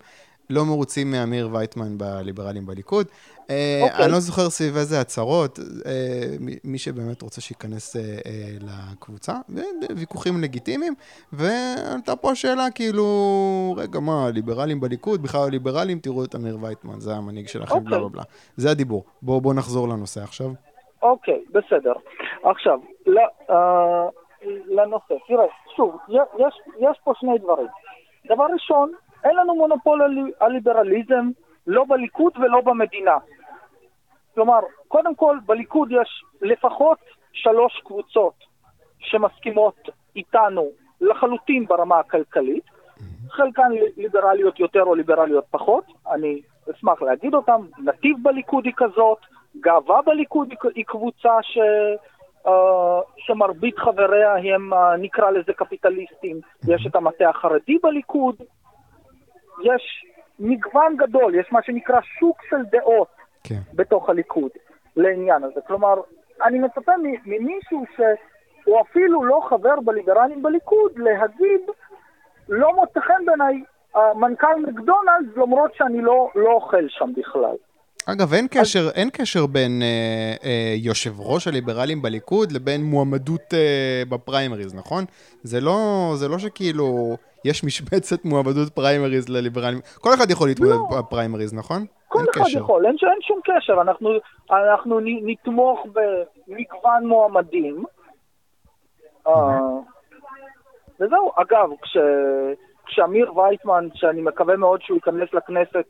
לא 0.50 0.66
מרוצים 0.66 1.12
מאמיר 1.12 1.50
וייטמן 1.52 1.98
בליברלים 1.98 2.66
בליכוד. 2.66 3.06
Okay. 3.06 3.36
אה, 3.50 3.80
אוקיי. 3.84 4.06
אני 4.06 4.12
לא 4.12 4.20
זוכר 4.20 4.50
סביב 4.50 4.76
איזה 4.78 5.02
הצהרות, 5.02 5.60
אה, 5.86 6.52
מי 6.64 6.78
שבאמת 6.78 7.22
רוצה 7.22 7.42
שייכנס 7.42 7.96
אה, 7.96 8.02
לקבוצה, 8.62 9.34
ויכוחים 9.96 10.42
לגיטימיים, 10.42 10.94
ועלתה 11.34 12.16
פה 12.16 12.32
השאלה 12.32 12.72
כאילו, 12.76 13.06
רגע, 13.78 14.00
מה, 14.00 14.30
ליברלים 14.34 14.80
בליכוד, 14.80 15.24
בכלל 15.24 15.50
ליברלים, 15.50 16.00
תראו 16.00 16.24
את 16.24 16.36
אמיר 16.36 16.58
וייטמן, 16.62 17.00
זה 17.00 17.16
המנהיג 17.16 17.48
שלכם, 17.48 17.76
okay. 17.76 17.80
בלה 17.80 18.00
בלה 18.00 18.10
בלה. 18.10 18.24
זה 18.56 18.72
הדיבור. 18.72 19.04
בואו 19.22 19.42
בוא 19.42 19.54
נחזור 19.54 19.88
לנושא 19.88 20.24
עכשיו. 20.24 20.48
אוקיי, 21.02 21.34
okay, 21.34 21.52
בסדר. 21.52 21.94
עכשיו, 22.44 22.80
ל, 23.06 23.18
uh, 23.50 23.54
לנושא, 24.66 25.14
תראה, 25.28 25.46
שוב, 25.76 25.98
יש, 26.10 26.62
יש 26.80 27.00
פה 27.04 27.14
שני 27.20 27.38
דברים. 27.38 27.68
דבר 28.28 28.46
ראשון, 28.54 28.92
אין 29.26 29.36
לנו 29.36 29.56
מונופול 29.56 30.02
על 30.40 30.52
ליברליזם, 30.52 31.30
לא 31.68 31.86
בליכוד 31.88 32.34
ולא 32.38 32.62
במדינה. 32.62 33.18
כלומר, 34.34 34.60
קודם 34.88 35.16
כל, 35.16 35.38
בליכוד 35.46 35.92
יש 35.92 36.24
לפחות 36.42 36.98
שלוש 37.34 37.82
קבוצות 37.86 38.34
שמסכימות 39.00 39.90
איתנו 40.16 40.70
לחלוטין 41.02 41.66
ברמה 41.66 42.00
הכלכלית, 42.00 42.64
חלקן 43.30 43.72
ליברליות 43.98 44.60
יותר 44.60 44.84
או 44.84 44.96
ליברליות 44.96 45.46
פחות, 45.52 45.84
אני 46.12 46.42
אשמח 46.72 47.02
להגיד 47.02 47.34
אותן, 47.34 47.62
נתיב 47.78 48.18
בליכוד 48.22 48.66
היא 48.66 48.74
כזאת, 48.78 49.18
גאווה 49.60 50.02
בליכוד 50.02 50.54
היא 50.76 50.86
קבוצה 50.86 51.38
ש... 51.42 51.58
Uh, 52.48 52.50
שמרבית 53.18 53.78
חבריה 53.78 54.36
הם, 54.36 54.74
uh, 54.74 54.78
נקרא 54.98 55.30
לזה 55.30 55.54
קפיטליסטים. 55.54 56.40
יש 56.68 56.88
את 56.88 56.96
המטה 56.96 57.30
החרדי 57.30 57.78
בליכוד, 57.84 58.36
יש 59.64 60.06
מגוון 60.40 60.98
גדול, 60.98 61.36
יש 61.36 61.48
מה 61.52 61.60
שנקרא 61.64 62.00
שוק 62.20 62.42
של 62.50 62.64
דעות 62.72 63.08
כן. 63.44 63.60
בתוך 63.74 64.10
הליכוד 64.10 64.52
לעניין 64.96 65.44
הזה. 65.44 65.62
כלומר, 65.68 65.96
אני 66.44 66.60
מצפה 66.60 66.92
ממישהו 67.26 67.86
שהוא 67.96 68.82
אפילו 68.82 69.24
לא 69.24 69.48
חבר 69.50 69.76
בליברלים 69.86 70.44
בליכוד 70.44 70.92
להגיד, 70.96 71.62
לא 72.50 72.76
מוצא 72.76 73.00
חן 73.00 73.26
בעיניי 73.26 73.64
מנכ"ל 74.16 74.56
מקדונלדס, 74.68 75.38
למרות 75.38 75.72
שאני 75.76 76.02
לא, 76.02 76.30
לא 76.36 76.52
אוכל 76.52 76.86
שם 76.90 77.12
בכלל. 77.18 77.56
אגב, 78.06 78.34
אין 78.34 78.48
קשר, 78.48 78.80
אז... 78.80 78.92
אין 78.96 79.10
קשר 79.10 79.46
בין 79.46 79.82
אה, 79.82 80.36
אה, 80.44 80.74
יושב 80.78 81.20
ראש 81.20 81.48
הליברלים 81.48 82.02
בליכוד 82.02 82.52
לבין 82.52 82.84
מועמדות 82.84 83.54
אה, 83.54 84.04
בפריימריז, 84.10 84.76
נכון? 84.76 85.06
זה 85.44 85.62
לא, 85.62 86.12
זה 86.16 86.28
לא 86.28 86.40
שכאילו 86.40 87.18
יש 87.46 87.64
משבצת 87.64 88.26
מועמדות 88.26 88.70
פריימריז 88.76 89.30
לליברלים. 89.30 89.80
כל 90.02 90.10
אחד 90.14 90.32
יכול 90.32 90.48
להתמודד 90.48 90.72
לא. 90.72 91.00
בפריימריז, 91.00 91.54
נכון? 91.54 91.86
כל 92.08 92.20
אחד 92.20 92.42
קשר. 92.42 92.60
יכול, 92.60 92.86
אין, 92.86 92.96
אין 93.04 93.22
שום 93.22 93.40
קשר. 93.44 93.82
אנחנו, 93.82 94.10
אנחנו 94.52 95.00
נתמוך 95.04 95.86
במגוון 95.86 97.08
מועמדים. 97.08 97.84
Mm-hmm. 99.28 99.32
וזהו. 101.00 101.32
אגב, 101.36 101.70
כש, 101.82 101.98
כשאמיר 102.86 103.38
וייטמן, 103.38 103.88
שאני 103.94 104.22
מקווה 104.22 104.56
מאוד 104.58 104.82
שהוא 104.82 104.96
ייכנס 104.96 105.34
לכנסת 105.34 105.86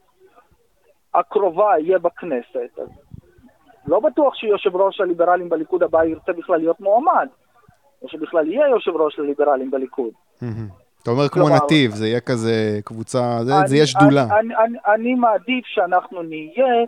הקרובה 1.14 1.72
יהיה 1.80 2.00
בכנסת, 2.00 2.80
אז 2.82 2.88
לא 3.88 4.00
בטוח 4.00 4.36
שיושב 4.36 4.76
ראש 4.76 5.02
הליברלים 5.02 5.50
בליכוד 5.50 5.84
הבא 5.84 6.04
ירצה 6.04 6.34
בכלל 6.34 6.58
להיות 6.58 6.80
מועמד, 6.80 7.28
או 8.02 8.10
שבכלל 8.10 8.52
יהיה 8.52 8.68
יושב 8.68 8.92
ראש 8.96 9.20
לליברלים 9.20 9.72
בליכוד. 9.72 10.14
אתה 11.06 11.14
אומר 11.14 11.30
כמו 11.30 11.50
נתיב, 11.50 11.92
זה 11.92 12.08
יהיה 12.08 12.20
כזה 12.20 12.80
קבוצה, 12.86 13.38
זה 13.66 13.76
יהיה 13.76 13.88
שדולה. 13.88 14.26
אני 14.94 15.14
מעדיף 15.14 15.66
שאנחנו 15.66 16.24
נהיה 16.24 16.86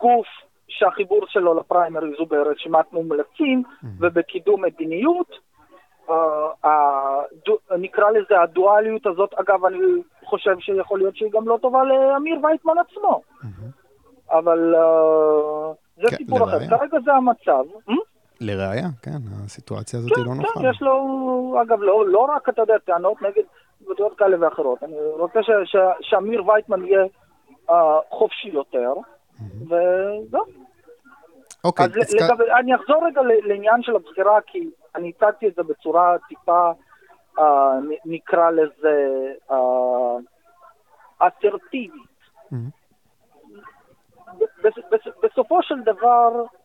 גוף 0.00 0.26
שהחיבור 0.68 1.20
שלו 1.28 1.54
לפריימריז 1.54 2.14
הוא 2.18 2.28
ברשימת 2.28 2.92
מומלצים 2.92 3.62
ובקידום 3.98 4.64
מדיניות. 4.64 5.38
נקרא 7.78 8.10
לזה 8.10 8.40
הדואליות 8.42 9.06
הזאת, 9.06 9.34
אגב, 9.34 9.64
אני 9.64 9.78
חושב 10.24 10.54
שיכול 10.60 10.98
להיות 10.98 11.16
שהיא 11.16 11.30
גם 11.32 11.48
לא 11.48 11.58
טובה 11.62 11.84
לאמיר 11.84 12.38
וייטמן 12.42 12.74
עצמו. 12.78 13.22
אבל 14.30 14.74
אה, 14.74 15.72
זה 15.96 16.10
כן, 16.10 16.16
סיפור 16.16 16.44
אחר. 16.44 16.58
כרגע 16.58 16.98
זה 17.04 17.12
המצב. 17.12 17.64
לראיה, 18.42 18.88
כן, 19.02 19.18
הסיטואציה 19.44 19.98
הזאת 19.98 20.16
היא 20.16 20.24
לא 20.24 20.30
כן, 20.30 20.36
נוחה. 20.36 20.60
כן, 20.60 20.70
יש 20.70 20.82
לו, 20.82 21.62
אגב, 21.62 21.80
לא, 21.80 22.08
לא 22.08 22.18
רק, 22.18 22.48
אתה 22.48 22.62
יודע, 22.62 22.78
טענות 22.78 23.22
נגד 23.22 23.42
דעות 23.98 24.18
כאלה 24.18 24.36
ואחרות. 24.40 24.82
אני 24.82 24.94
רוצה 25.18 25.40
שאמיר 26.00 26.48
וייטמן 26.48 26.84
יהיה 26.84 27.04
uh, 27.68 27.72
חופשי 28.10 28.48
יותר, 28.48 28.92
וזהו. 29.64 30.44
אוקיי. 31.64 31.86
אז 31.86 31.90
לגב, 31.96 32.40
אני 32.60 32.74
אחזור 32.74 33.06
רגע 33.06 33.20
לעניין 33.22 33.82
של 33.82 33.96
הבחירה, 33.96 34.40
כי 34.46 34.70
אני 34.94 35.12
הצגתי 35.16 35.48
את 35.48 35.54
זה 35.54 35.62
בצורה 35.62 36.16
טיפה, 36.28 36.70
uh, 37.38 37.42
נקרא 38.04 38.50
לזה, 38.50 39.32
אסרטיבית. 41.18 42.12
בסופו 45.22 45.62
של 45.62 45.80
דבר, 45.80 46.44
uh, 46.44 46.61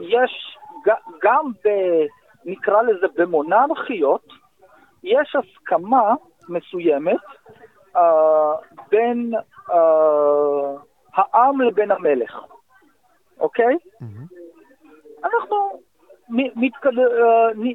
יש 0.00 0.58
גם 1.22 1.50
ב... 1.64 1.68
נקרא 2.44 2.82
לזה 2.82 3.06
במונרכיות, 3.16 4.26
יש 5.04 5.36
הסכמה 5.36 6.14
מסוימת 6.48 7.20
uh, 7.96 8.00
בין 8.90 9.32
uh, 9.68 9.72
העם 11.14 11.60
לבין 11.60 11.90
המלך, 11.90 12.40
אוקיי? 13.40 13.74
Mm-hmm. 13.74 15.24
אנחנו 15.24 15.80
מתקד... 16.28 16.90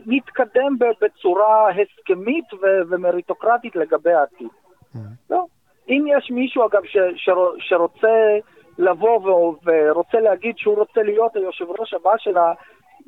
נתקדם 0.06 0.76
בצורה 1.02 1.70
הסכמית 1.70 2.54
ו- 2.54 2.82
ומריטוקרטית 2.90 3.76
לגבי 3.76 4.14
העתיד. 4.14 4.48
Mm-hmm. 4.48 5.00
לא. 5.30 5.46
אם 5.90 6.06
יש 6.08 6.32
מישהו, 6.32 6.66
אגב, 6.66 6.86
ש- 6.86 6.98
ש- 7.16 7.70
שרוצה 7.70 8.38
לבוא 8.78 9.56
ורוצה 9.66 10.20
להגיד 10.20 10.58
שהוא 10.58 10.76
רוצה 10.76 11.04
להיות 11.04 11.36
היושב 11.36 11.66
ראש 11.80 11.94
הבא 11.94 12.12
של, 12.18 12.38
ה, 12.38 12.54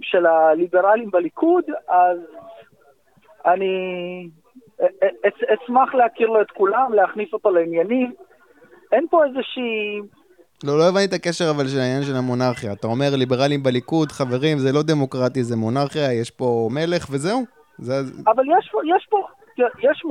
של 0.02 0.26
הליברלים 0.26 1.12
בליכוד, 1.12 1.64
אז 1.88 2.18
אני 3.46 4.30
אשמח 5.64 5.96
להכיר 5.96 6.28
לו 6.28 6.42
את 6.42 6.52
כולם, 6.52 6.94
להכניס 6.94 7.34
אותו 7.34 7.52
לעניינים. 7.52 8.14
אין 8.92 9.06
פה 9.10 9.26
איזושהי... 9.26 10.02
לא, 10.64 10.78
לא 10.78 10.84
הבנתי 10.90 11.06
את 11.06 11.14
הקשר 11.14 11.46
אבל 11.56 11.68
של 11.68 11.80
העניין 11.80 12.04
של 12.04 12.16
המונרכיה. 12.16 12.74
אתה 12.74 12.88
אומר 12.88 13.10
ליברלים 13.18 13.64
בליכוד, 13.64 14.12
חברים, 14.12 14.58
זה 14.58 14.72
לא 14.74 14.82
דמוקרטי, 14.84 15.44
זה 15.44 15.56
מונרכיה, 15.56 16.14
יש 16.14 16.32
פה 16.32 16.70
מלך 16.72 17.08
וזהו? 17.12 17.44
זה... 17.78 17.94
אבל 18.28 18.44
יש 18.60 18.70
פה, 18.72 18.80
יש 18.96 19.08
פה, 19.10 19.28
יש, 19.58 20.04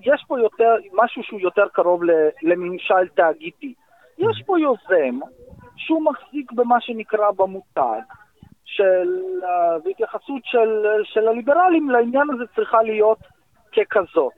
יש 0.00 0.24
פה 0.28 0.40
יותר, 0.40 0.74
משהו 0.92 1.22
שהוא 1.22 1.40
יותר 1.40 1.64
קרוב 1.72 2.00
לממשל 2.42 3.08
תאגידי. 3.14 3.74
יש 4.18 4.42
פה 4.46 4.60
יוזם 4.60 5.20
שהוא 5.76 6.02
מחזיק 6.04 6.52
במה 6.52 6.80
שנקרא 6.80 7.30
במותג 7.30 8.00
של, 8.64 9.20
uh, 9.42 9.46
והתייחסות 9.84 10.42
של, 10.44 10.84
של 11.04 11.28
הליברלים 11.28 11.90
לעניין 11.90 12.30
הזה 12.34 12.44
צריכה 12.56 12.82
להיות 12.82 13.18
ככזאת. 13.72 14.32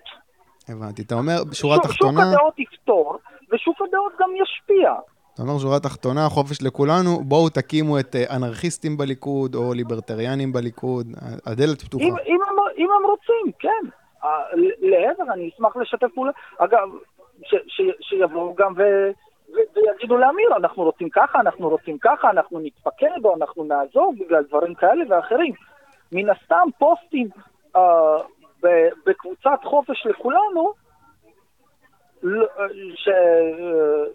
הבנתי. 0.69 1.03
אתה 1.03 1.15
אומר, 1.15 1.45
בשורה 1.51 1.79
תחתונה... 1.79 2.21
שוק 2.21 2.35
הדעות 2.35 2.59
יפתור, 2.59 3.19
ושוק 3.53 3.77
הדעות 3.89 4.12
גם 4.21 4.31
ישפיע. 4.43 4.95
אתה 5.35 5.43
אומר, 5.43 5.59
שורה 5.59 5.81
תחתונה, 5.81 6.29
חופש 6.29 6.62
לכולנו, 6.62 7.21
בואו 7.25 7.49
תקימו 7.49 7.99
את 7.99 8.17
אה, 8.17 8.37
אנרכיסטים 8.37 8.97
בליכוד, 8.97 9.55
או 9.55 9.75
ליברטריאנים 9.75 10.53
בליכוד, 10.53 11.07
הדלת 11.47 11.83
פתוחה. 11.83 12.05
אם, 12.05 12.15
אם, 12.27 12.39
הם, 12.49 12.57
אם 12.79 12.89
הם 12.97 13.11
רוצים, 13.11 13.53
כן. 13.59 13.85
לעבר, 14.79 15.33
אני 15.33 15.51
אשמח 15.55 15.77
לשתף 15.77 16.07
פעולה. 16.15 16.33
אגב, 16.59 16.89
ש, 17.43 17.55
ש, 17.67 17.81
שיבואו 18.01 18.55
גם 18.55 18.73
ו... 18.77 18.83
ויגידו 19.77 20.16
לאמיר, 20.16 20.57
אנחנו 20.57 20.83
רוצים 20.83 21.09
ככה, 21.09 21.40
אנחנו 21.40 21.69
רוצים 21.69 21.99
ככה, 21.99 22.31
אנחנו 22.31 22.61
נתפקד 22.61 23.25
או 23.25 23.37
אנחנו 23.37 23.64
נעזוב 23.64 24.14
בגלל 24.19 24.42
דברים 24.42 24.75
כאלה 24.75 25.05
ואחרים. 25.09 25.53
מן 26.12 26.31
הסתם 26.31 26.69
פוסטים 26.79 27.29
uh, 27.77 27.81
בקבוצת 29.07 29.59
חופש 29.64 30.07
לכולנו, 30.07 30.73
ש, 32.95 33.09
uh, 33.09 33.12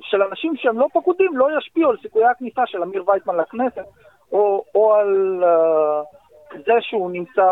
של 0.01 0.23
אנשים 0.23 0.55
שהם 0.55 0.79
לא 0.79 0.87
פקודים 0.93 1.37
לא 1.37 1.47
ישפיעו 1.57 1.89
על 1.89 1.97
סיכויי 2.01 2.25
הכניסה 2.25 2.61
של 2.65 2.83
אמיר 2.83 3.09
וייטמן 3.09 3.35
לכנסת 3.35 3.85
או, 4.31 4.63
או 4.75 4.95
על 4.95 5.43
uh, 5.43 6.57
זה 6.57 6.73
שהוא 6.81 7.11
נמצא 7.11 7.47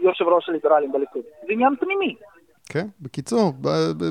יושב 0.00 0.24
ראש 0.24 0.48
הליברלים 0.48 0.92
בליכוד. 0.92 1.22
זה 1.46 1.52
עניין 1.52 1.76
פנימי. 1.76 2.16
כן, 2.72 2.86
בקיצור, 3.00 3.52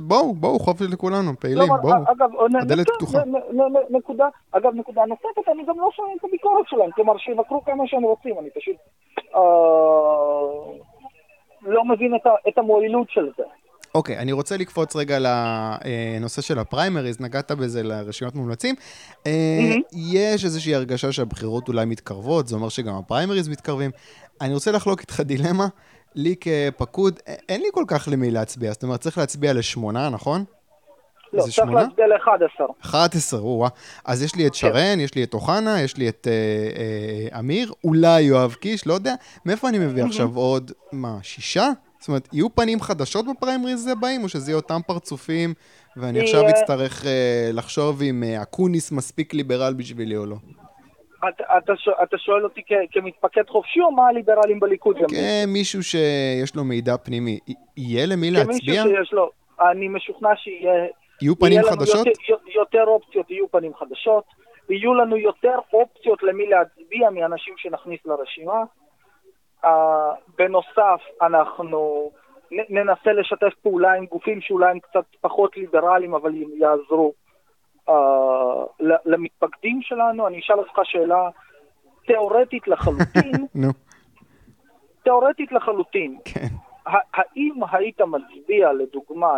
בואו, 0.03 0.33
בואו, 0.33 0.59
חופש 0.59 0.85
לכולנו, 0.91 1.39
פעילים, 1.39 1.69
לא, 1.69 1.75
בואו, 1.81 1.93
אגב, 2.11 2.29
הדלת 2.61 2.87
פתוחה. 2.95 3.17
נקודה, 3.89 4.27
אגב, 4.51 4.71
נקודה 4.75 5.01
נוספת, 5.05 5.49
אני 5.51 5.63
גם 5.67 5.79
לא 5.79 5.89
שומע 5.95 6.09
את 6.19 6.23
הביקורת 6.23 6.65
שלהם, 6.67 6.91
כלומר, 6.91 7.17
שיבקרו 7.17 7.63
כמה 7.65 7.83
שהם 7.87 8.03
רוצים, 8.03 8.35
אני 8.39 8.49
פשוט 8.49 8.75
אה, 9.35 9.41
לא 11.61 11.85
מבין 11.85 12.15
את, 12.47 12.57
המועילות 12.57 13.07
של 13.09 13.29
זה. 13.37 13.43
אוקיי, 13.95 14.17
אני 14.17 14.31
רוצה 14.31 14.57
לקפוץ 14.57 14.95
רגע 14.95 15.17
לנושא 15.19 16.41
של 16.41 16.59
הפריימריז, 16.59 17.21
נגעת 17.21 17.51
בזה 17.51 17.83
לרשימת 17.83 18.35
מומלצים. 18.35 18.75
אה, 19.27 19.31
יש 20.13 20.45
איזושהי 20.45 20.75
הרגשה 20.75 21.11
שהבחירות 21.11 21.67
אולי 21.67 21.85
מתקרבות, 21.85 22.47
זה 22.47 22.55
אומר 22.55 22.69
שגם 22.69 22.95
הפריימריז 22.95 23.49
מתקרבים. 23.49 23.91
אני 24.41 24.53
רוצה 24.53 24.71
לחלוק 24.71 24.99
איתך 24.99 25.19
דילמה. 25.19 25.67
לי 26.15 26.35
כפקוד, 26.41 27.19
אין 27.49 27.61
לי 27.61 27.67
כל 27.73 27.83
כך 27.87 28.07
למי 28.11 28.31
להצביע, 28.31 28.71
זאת 28.71 28.83
אומרת, 28.83 28.99
צריך 28.99 29.17
להצביע 29.17 29.53
לשמונה, 29.53 30.09
נכון? 30.09 30.43
לא, 31.33 31.41
צריך 31.41 31.53
שמונה? 31.53 31.81
להצביע 31.81 32.07
ל-11. 32.07 32.63
11, 32.81 33.39
או 33.39 33.67
אז 34.05 34.23
יש 34.23 34.35
לי 34.35 34.47
את 34.47 34.51
כן. 34.51 34.57
שרן, 34.57 34.99
יש 34.99 35.15
לי 35.15 35.23
את 35.23 35.33
אוחנה, 35.33 35.81
יש 35.81 35.97
לי 35.97 36.09
את 36.09 36.27
אה, 36.27 36.33
אה, 37.33 37.39
אמיר, 37.39 37.73
אולי 37.83 38.21
יואב 38.21 38.53
קיש, 38.53 38.87
לא 38.87 38.93
יודע. 38.93 39.13
מאיפה 39.45 39.69
אני 39.69 39.79
מביא 39.79 40.03
עכשיו 40.03 40.35
עוד, 40.35 40.71
מה, 40.91 41.17
שישה? 41.21 41.69
זאת 41.99 42.07
אומרת, 42.07 42.27
יהיו 42.33 42.55
פנים 42.55 42.81
חדשות 42.81 43.25
בפריימריז 43.25 43.87
הבאים, 43.87 44.23
או 44.23 44.29
שזה 44.29 44.51
יהיה 44.51 44.55
אותם 44.55 44.79
פרצופים, 44.87 45.53
ואני 45.97 46.21
עכשיו 46.21 46.49
אצטרך 46.49 47.05
אה, 47.05 47.49
לחשוב 47.53 48.01
אם 48.01 48.23
אה, 48.23 48.41
אקוניס 48.41 48.91
מספיק 48.91 49.33
ליברל 49.33 49.73
בשבילי 49.73 50.17
או 50.17 50.25
לא. 50.25 50.35
אתה, 51.29 51.57
אתה, 51.57 51.73
שואל- 51.75 51.95
אתה 52.03 52.17
שואל 52.17 52.43
אותי 52.43 52.61
כ, 52.67 52.71
כמתפקד 52.91 53.49
חופשי, 53.49 53.81
או 53.81 53.91
מה 53.91 54.07
הליברלים 54.07 54.59
בליכוד? 54.59 54.97
כמישהו 54.97 55.83
שיש 55.83 56.55
לו 56.55 56.63
מידע 56.63 56.97
פנימי, 56.97 57.39
יהיה 57.77 58.05
למי 58.05 58.27
כמישהו 58.27 58.51
להצביע? 58.51 58.83
שיש 58.83 59.13
לו, 59.13 59.29
אני 59.71 59.87
משוכנע 59.87 60.29
שיהיה... 60.35 60.87
יהיו 61.21 61.35
פנים 61.39 61.51
יהיה 61.51 61.63
חדשות? 61.63 62.07
יותר, 62.07 62.49
יותר 62.55 62.83
אופציות, 62.87 63.31
יהיו 63.31 63.51
פנים 63.51 63.75
חדשות, 63.75 64.23
יהיו 64.69 64.93
לנו 64.93 65.17
יותר 65.17 65.57
אופציות 65.73 66.23
למי 66.23 66.45
להצביע 66.47 67.09
מאנשים 67.09 67.53
שנכניס 67.57 67.99
לרשימה. 68.05 68.63
Uh, 69.63 69.67
בנוסף, 70.37 71.01
אנחנו 71.21 72.11
נ, 72.51 72.57
ננסה 72.79 73.11
לשתף 73.13 73.53
פעולה 73.61 73.93
עם 73.93 74.05
גופים 74.05 74.41
שאולי 74.41 74.71
הם 74.71 74.79
קצת 74.79 75.05
פחות 75.21 75.57
ליברליים, 75.57 76.13
אבל 76.13 76.29
הם 76.29 76.49
יעזרו 76.57 77.13
למתפקדים 79.05 79.81
שלנו. 79.81 80.27
אני 80.27 80.39
אשאל 80.39 80.59
אותך 80.59 80.79
שאלה 80.83 81.29
תיאורטית 82.05 82.67
לחלוטין, 82.67 83.31
נו, 83.61 83.67
תיאורטית 85.03 85.51
לחלוטין. 85.51 86.17
כן. 86.25 86.47
האם 86.85 87.53
היית 87.71 88.01
מצביע, 88.01 88.73
לדוגמה, 88.73 89.33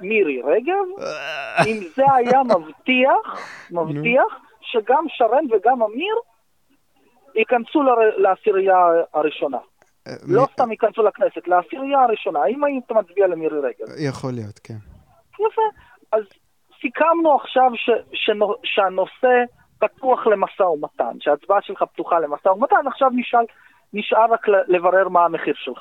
למירי 0.00 0.42
רגב, 0.42 1.04
אם 1.68 1.80
זה 1.96 2.04
היה 2.14 2.42
מבטיח, 2.42 3.40
מבטיח, 3.70 4.40
שגם 4.60 5.04
שרן 5.08 5.44
וגם 5.50 5.82
אמיר 5.82 6.14
ייכנסו 7.34 7.82
לעשירייה 8.16 8.76
הראשונה. 9.14 9.58
אה, 10.06 10.12
לא 10.28 10.46
סתם 10.52 10.70
ייכנסו 10.70 11.02
לכנסת, 11.02 11.48
לעשירייה 11.48 12.02
הראשונה. 12.02 12.40
האם 12.40 12.64
היית 12.64 12.92
מצביע 12.92 13.26
למירי 13.26 13.58
רגב? 13.58 13.86
יכול 13.98 14.32
להיות, 14.32 14.58
כן. 14.58 14.74
יפה. 15.34 15.62
אז 16.12 16.22
סיכמנו 16.80 17.34
עכשיו 17.36 17.70
ש, 17.74 17.90
שנו, 18.12 18.54
שהנושא 18.64 19.44
פתוח 19.78 20.26
למשא 20.26 20.62
ומתן, 20.62 21.16
שההצבעה 21.20 21.58
שלך 21.62 21.82
פתוחה 21.82 22.18
למשא 22.18 22.48
ומתן, 22.48 22.76
עכשיו 22.86 23.08
נשאל, 23.14 23.44
נשאר 23.92 24.32
רק 24.32 24.46
לברר 24.68 25.08
מה 25.08 25.24
המחיר 25.24 25.54
שלך. 25.56 25.78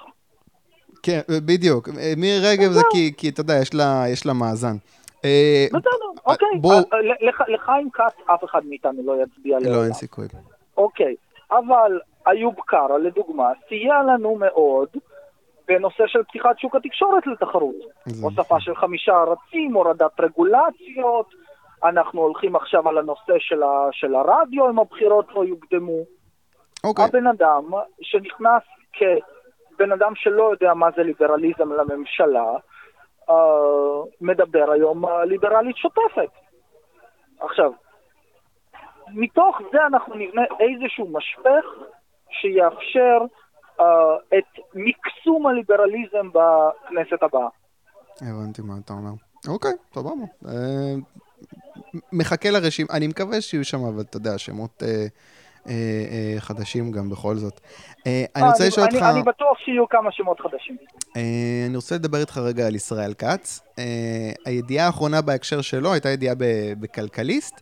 כן, 1.03 1.19
בדיוק. 1.45 1.89
אה, 1.89 2.13
מירי 2.17 2.39
רגב 2.51 2.71
זה 2.71 2.81
כי, 2.91 3.13
כי 3.17 3.29
אתה 3.29 3.41
יודע, 3.41 3.53
יש 3.61 3.73
לה, 3.73 4.03
יש 4.13 4.25
לה 4.25 4.33
מאזן. 4.33 4.75
אה, 5.25 5.65
בסדר, 5.69 6.21
אוקיי. 6.25 6.47
אה, 6.93 7.01
ל- 7.01 7.27
לח- 7.27 7.49
לחיים 7.49 7.89
כץ 7.93 8.13
אף 8.33 8.43
אחד 8.43 8.61
מאיתנו 8.65 9.01
לא 9.05 9.23
יצביע 9.23 9.57
לא, 9.59 9.65
לעולם. 9.65 9.83
אין 9.83 9.93
סיכוי. 9.93 10.27
אוקיי, 10.77 11.15
אבל 11.51 11.99
איוב 12.27 12.55
קרא, 12.65 12.97
לדוגמה, 12.97 13.47
סייע 13.69 13.93
לנו 14.03 14.35
מאוד 14.35 14.87
בנושא 15.67 16.03
של 16.07 16.23
פתיחת 16.23 16.59
שוק 16.59 16.75
התקשורת 16.75 17.27
לתחרות. 17.27 17.75
הוספה 18.21 18.59
של 18.59 18.75
חמישה 18.75 19.11
ארצים, 19.11 19.73
הורדת 19.73 20.19
רגולציות, 20.19 21.33
אנחנו 21.83 22.21
הולכים 22.21 22.55
עכשיו 22.55 22.89
על 22.89 22.97
הנושא 22.97 23.33
של, 23.39 23.63
ה, 23.63 23.87
של 23.91 24.15
הרדיו, 24.15 24.69
אם 24.69 24.79
הבחירות 24.79 25.25
לא 25.35 25.45
יוקדמו. 25.45 25.99
אוקיי, 26.83 27.05
הבן 27.05 27.27
אדם 27.27 27.63
שנכנס 28.01 28.63
כבן 28.93 29.91
אדם 29.91 30.15
שלא 30.15 30.51
יודע 30.51 30.73
מה 30.73 30.87
זה 30.95 31.03
ליברליזם 31.03 31.71
לממשלה, 31.73 32.53
אה, 33.29 33.35
מדבר 34.21 34.71
היום 34.71 35.05
ליברלית 35.25 35.77
שוטפת. 35.77 36.29
עכשיו, 37.39 37.71
מתוך 39.09 39.57
זה 39.71 39.85
אנחנו 39.85 40.15
נבנה 40.15 40.41
איזשהו 40.59 41.07
משפך 41.07 41.65
שיאפשר 42.29 43.17
את 44.37 44.59
מקסום 44.75 45.47
הליברליזם 45.47 46.27
בכנסת 46.29 47.23
הבאה. 47.23 47.47
הבנתי 48.21 48.61
מה 48.61 48.73
אתה 48.85 48.93
אומר. 48.93 49.11
אוקיי, 49.47 49.71
סבבה. 49.93 50.09
אה, 50.47 50.95
מחכה 52.13 52.49
לרשימה, 52.49 52.89
אני 52.93 53.07
מקווה 53.07 53.41
שיהיו 53.41 53.65
שם, 53.65 53.83
אבל 53.85 54.01
אתה 54.01 54.17
יודע, 54.17 54.37
שמות 54.37 54.83
אה, 54.83 54.87
אה, 54.87 55.73
אה, 56.11 56.35
חדשים 56.39 56.91
גם 56.91 57.09
בכל 57.09 57.35
זאת. 57.35 57.59
אה, 58.07 58.25
אני 58.35 58.43
אה, 58.43 58.49
רוצה 58.49 58.67
לשאול 58.67 58.85
אותך... 58.85 59.03
אני 59.03 59.23
בטוח 59.23 59.57
שיהיו 59.65 59.89
כמה 59.89 60.11
שמות 60.11 60.39
חדשים. 60.39 60.77
אה, 61.17 61.65
אני 61.67 61.75
רוצה 61.75 61.95
לדבר 61.95 62.17
איתך 62.17 62.37
רגע 62.37 62.67
על 62.67 62.75
ישראל 62.75 63.13
כץ. 63.13 63.61
אה, 63.79 64.31
הידיעה 64.45 64.85
האחרונה 64.85 65.21
בהקשר 65.21 65.61
שלו 65.61 65.93
הייתה 65.93 66.09
ידיעה 66.09 66.35
ב- 66.35 66.73
בכלכליסט. 66.79 67.61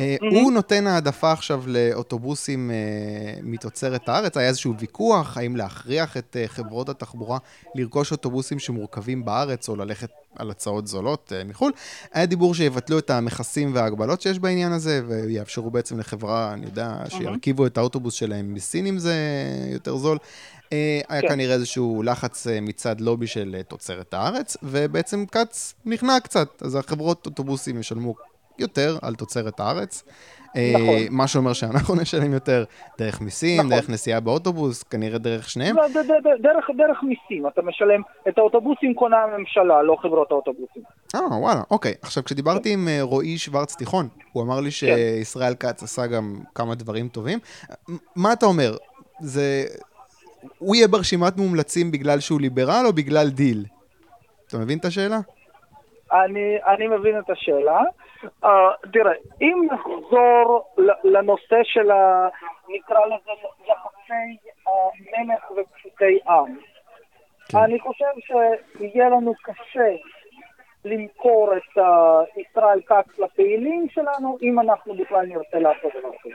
אה, 0.00 0.16
הוא 0.20 0.52
נותן 0.52 0.86
העדפה 0.86 1.32
עכשיו 1.32 1.64
לאוטובוסים 1.66 2.70
אה, 2.70 3.40
מתוצרת 3.42 4.08
הארץ. 4.08 4.36
היה 4.36 4.48
איזשהו 4.48 4.74
ויכוח 4.78 5.36
האם 5.36 5.56
להכריח 5.56 6.16
את 6.16 6.36
אה, 6.40 6.48
חברות 6.48 6.88
התחבורה 6.88 7.38
לרכוש 7.74 8.12
אוטובוסים 8.12 8.58
שמורכבים 8.58 9.24
בארץ 9.24 9.68
או 9.68 9.76
ללכת 9.76 10.10
על 10.36 10.50
הצעות 10.50 10.86
זולות 10.86 11.32
אה, 11.36 11.44
מחו"ל. 11.44 11.72
היה 12.12 12.26
דיבור 12.26 12.54
שיבטלו 12.54 12.98
את 12.98 13.10
המכסים 13.10 13.74
וההגבלות 13.74 14.20
שיש 14.20 14.38
בעניין 14.38 14.72
הזה 14.72 15.02
ויאפשרו 15.08 15.70
בעצם 15.70 15.98
לחברה, 15.98 16.52
אני 16.52 16.66
יודע, 16.66 16.96
שירכיבו 17.08 17.66
את 17.66 17.78
האוטובוס 17.78 18.14
שלהם 18.14 18.54
מסין 18.54 18.86
אם 18.86 18.98
זה 18.98 19.14
יותר 19.72 19.96
זול. 19.96 20.18
היה 21.08 21.20
כן. 21.22 21.28
כנראה 21.28 21.54
איזשהו 21.54 22.02
לחץ 22.02 22.46
אה, 22.46 22.60
מצד 22.60 23.00
לובי 23.00 23.26
של 23.26 23.54
אה, 23.58 23.62
תוצרת 23.62 24.14
הארץ, 24.14 24.56
ובעצם 24.62 25.24
כץ 25.26 25.74
נכנע 25.84 26.20
קצת, 26.20 26.62
אז 26.62 26.74
החברות 26.74 27.26
אוטובוסים 27.26 27.78
ישלמו 27.78 28.14
יותר 28.58 28.98
על 29.02 29.14
תוצרת 29.14 29.60
הארץ. 29.60 30.04
אה, 30.56 30.72
נכון. 30.74 30.94
מה 31.10 31.26
שאומר 31.26 31.52
שאנחנו 31.52 31.94
נשלם 32.02 32.32
יותר 32.32 32.64
דרך 32.98 33.20
מיסים, 33.20 33.58
נכון. 33.58 33.70
דרך 33.70 33.90
נסיעה 33.90 34.20
באוטובוס, 34.20 34.82
כנראה 34.82 35.18
דרך 35.18 35.50
שניהם. 35.50 35.76
לא, 35.76 35.88
דרך, 36.42 36.70
דרך 36.76 37.02
מיסים, 37.02 37.46
אתה 37.46 37.62
משלם, 37.62 38.00
את 38.28 38.38
האוטובוסים 38.38 38.94
קונה 38.94 39.16
הממשלה, 39.22 39.82
לא 39.82 39.96
חברות 40.02 40.30
האוטובוסים. 40.30 40.82
אה, 41.14 41.38
וואלה, 41.38 41.60
אוקיי. 41.70 41.94
עכשיו, 42.02 42.24
כשדיברתי 42.24 42.72
עם 42.72 42.88
אה, 42.88 42.98
רועי 43.02 43.38
שוורץ 43.38 43.76
תיכון, 43.76 44.08
הוא 44.32 44.42
אמר 44.42 44.60
לי 44.60 44.70
שישראל 44.70 45.54
כץ 45.54 45.82
עשה 45.82 46.06
גם 46.06 46.34
כמה 46.54 46.74
דברים 46.74 47.08
טובים. 47.08 47.38
מה 48.16 48.32
אתה 48.32 48.46
אומר? 48.46 48.76
זה... 49.20 49.64
הוא 50.58 50.76
יהיה 50.76 50.88
ברשימת 50.88 51.36
מומלצים 51.36 51.90
בגלל 51.90 52.20
שהוא 52.20 52.40
ליברל 52.40 52.84
או 52.86 52.92
בגלל 52.92 53.28
דיל? 53.28 53.64
אתה 54.48 54.58
מבין 54.58 54.78
את 54.78 54.84
השאלה? 54.84 55.18
אני, 56.12 56.56
אני 56.74 56.88
מבין 56.88 57.18
את 57.18 57.30
השאלה. 57.30 57.80
Uh, 58.44 58.46
תראה, 58.92 59.12
אם 59.40 59.66
נחזור 59.70 60.74
לנושא 61.04 61.60
של 61.62 61.90
ה... 61.90 62.28
נקרא 62.68 63.06
לזה 63.06 63.30
יחסי 63.66 64.48
uh, 64.66 64.70
מלך 65.18 65.50
ופשוטי 65.50 66.18
עם, 66.28 66.58
כן. 67.48 67.58
אני 67.58 67.80
חושב 67.80 68.12
שיהיה 68.20 69.08
לנו 69.08 69.34
קשה 69.42 69.96
למכור 70.84 71.56
את 71.56 71.78
uh, 71.78 72.40
ישראל 72.40 72.80
כץ 72.86 73.18
לפעילים 73.18 73.86
שלנו, 73.88 74.38
אם 74.42 74.60
אנחנו 74.60 74.94
בכלל 74.94 75.26
נרצה 75.26 75.58
לעשות 75.58 75.92
דבר 75.98 76.10
כזה. 76.22 76.34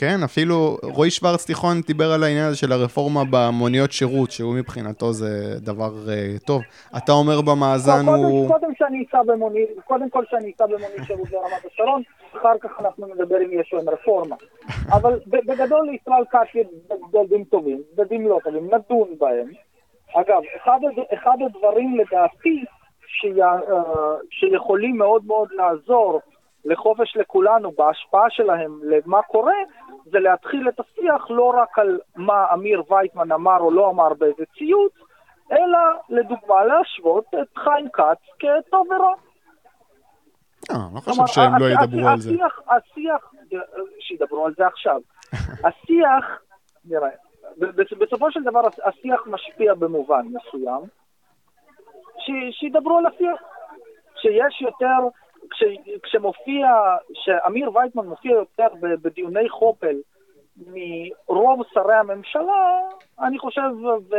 כן, 0.00 0.22
אפילו 0.24 0.76
רועי 0.82 1.10
שוורץ 1.10 1.46
תיכון 1.46 1.80
דיבר 1.86 2.12
על 2.12 2.22
העניין 2.22 2.46
הזה 2.46 2.56
של 2.56 2.72
הרפורמה 2.72 3.20
במוניות 3.30 3.92
שירות, 3.92 4.30
שהוא 4.30 4.54
מבחינתו 4.54 5.12
זה 5.12 5.60
דבר 5.60 5.90
uh, 6.06 6.46
טוב. 6.46 6.62
אתה 6.96 7.12
אומר 7.12 7.40
במאזן 7.40 8.04
קודם, 8.04 8.24
הוא... 8.24 8.48
קודם 8.48 8.74
שאני 8.78 9.04
אסע 9.08 9.22
במונית, 9.22 9.68
קודם 9.84 10.10
כל 10.10 10.24
שאני 10.30 10.52
אסע 10.54 10.66
במונית 10.66 11.02
שירות 11.06 11.28
ברמת 11.28 11.64
השרון, 11.72 12.02
אחר 12.36 12.58
כך 12.60 12.70
אנחנו 12.80 13.06
נדבר 13.06 13.36
אם 13.36 13.60
יש 13.60 13.72
להם 13.72 13.88
רפורמה. 13.88 14.36
אבל 14.96 15.20
בגדול 15.26 15.88
לישראל 15.90 16.24
כץ 16.30 16.54
יש 16.54 16.66
צדדים 17.12 17.44
טובים, 17.44 17.82
צדדים 17.96 18.28
לא 18.28 18.38
טובים, 18.44 18.64
נדון 18.64 19.08
בהם. 19.18 19.48
אגב, 20.14 20.40
אחד, 20.56 20.78
אחד 21.14 21.36
הדברים 21.46 21.98
לדעתי 21.98 22.64
שיה, 23.06 23.46
אה, 23.46 24.14
שיכולים 24.30 24.96
מאוד 24.98 25.22
מאוד 25.26 25.48
לעזור 25.52 26.20
לחופש 26.64 27.16
לכולנו 27.16 27.72
בהשפעה 27.78 28.30
שלהם 28.30 28.80
למה 28.82 29.22
קורה, 29.22 29.54
זה 30.04 30.18
להתחיל 30.18 30.68
את 30.68 30.80
השיח 30.80 31.30
לא 31.30 31.52
רק 31.56 31.78
על 31.78 32.00
מה 32.16 32.52
אמיר 32.52 32.82
וייטמן 32.90 33.32
אמר 33.32 33.58
או 33.58 33.70
לא 33.70 33.90
אמר 33.90 34.14
באיזה 34.14 34.44
ציוץ, 34.58 34.92
אלא 35.52 35.78
לדוגמה 36.08 36.64
להשוות 36.64 37.24
את 37.42 37.58
חיים 37.58 37.88
כץ 37.92 38.18
כטוב 38.38 38.86
ורע. 38.90 39.14
לא, 40.70 40.76
אני 40.76 40.94
לא 40.94 41.00
חושב 41.00 41.26
שהם 41.26 41.52
לא 41.58 41.64
ידברו 41.64 42.08
על 42.08 42.18
זה. 42.18 42.30
השיח, 42.68 43.32
שידברו 44.00 44.46
על 44.46 44.54
זה 44.56 44.66
עכשיו. 44.66 45.00
השיח, 45.66 46.42
נראה, 46.84 47.10
בסופו 47.98 48.30
של 48.30 48.42
דבר 48.42 48.60
השיח 48.84 49.20
משפיע 49.26 49.74
במובן 49.74 50.26
מסוים, 50.26 50.82
שידברו 52.50 52.98
על 52.98 53.06
השיח. 53.06 53.40
כשיש 54.14 54.62
יותר, 54.62 55.08
כש, 55.50 55.62
כשמופיע, 56.02 56.66
שאמיר 57.14 57.70
וייטמן 57.76 58.06
מופיע 58.06 58.32
יותר 58.32 58.66
בדיוני 58.80 59.48
חופל 59.48 59.96
מרוב 60.66 61.62
שרי 61.72 61.94
הממשלה, 61.94 62.80
אני 63.20 63.38
חושב, 63.38 63.70
ו, 63.82 64.14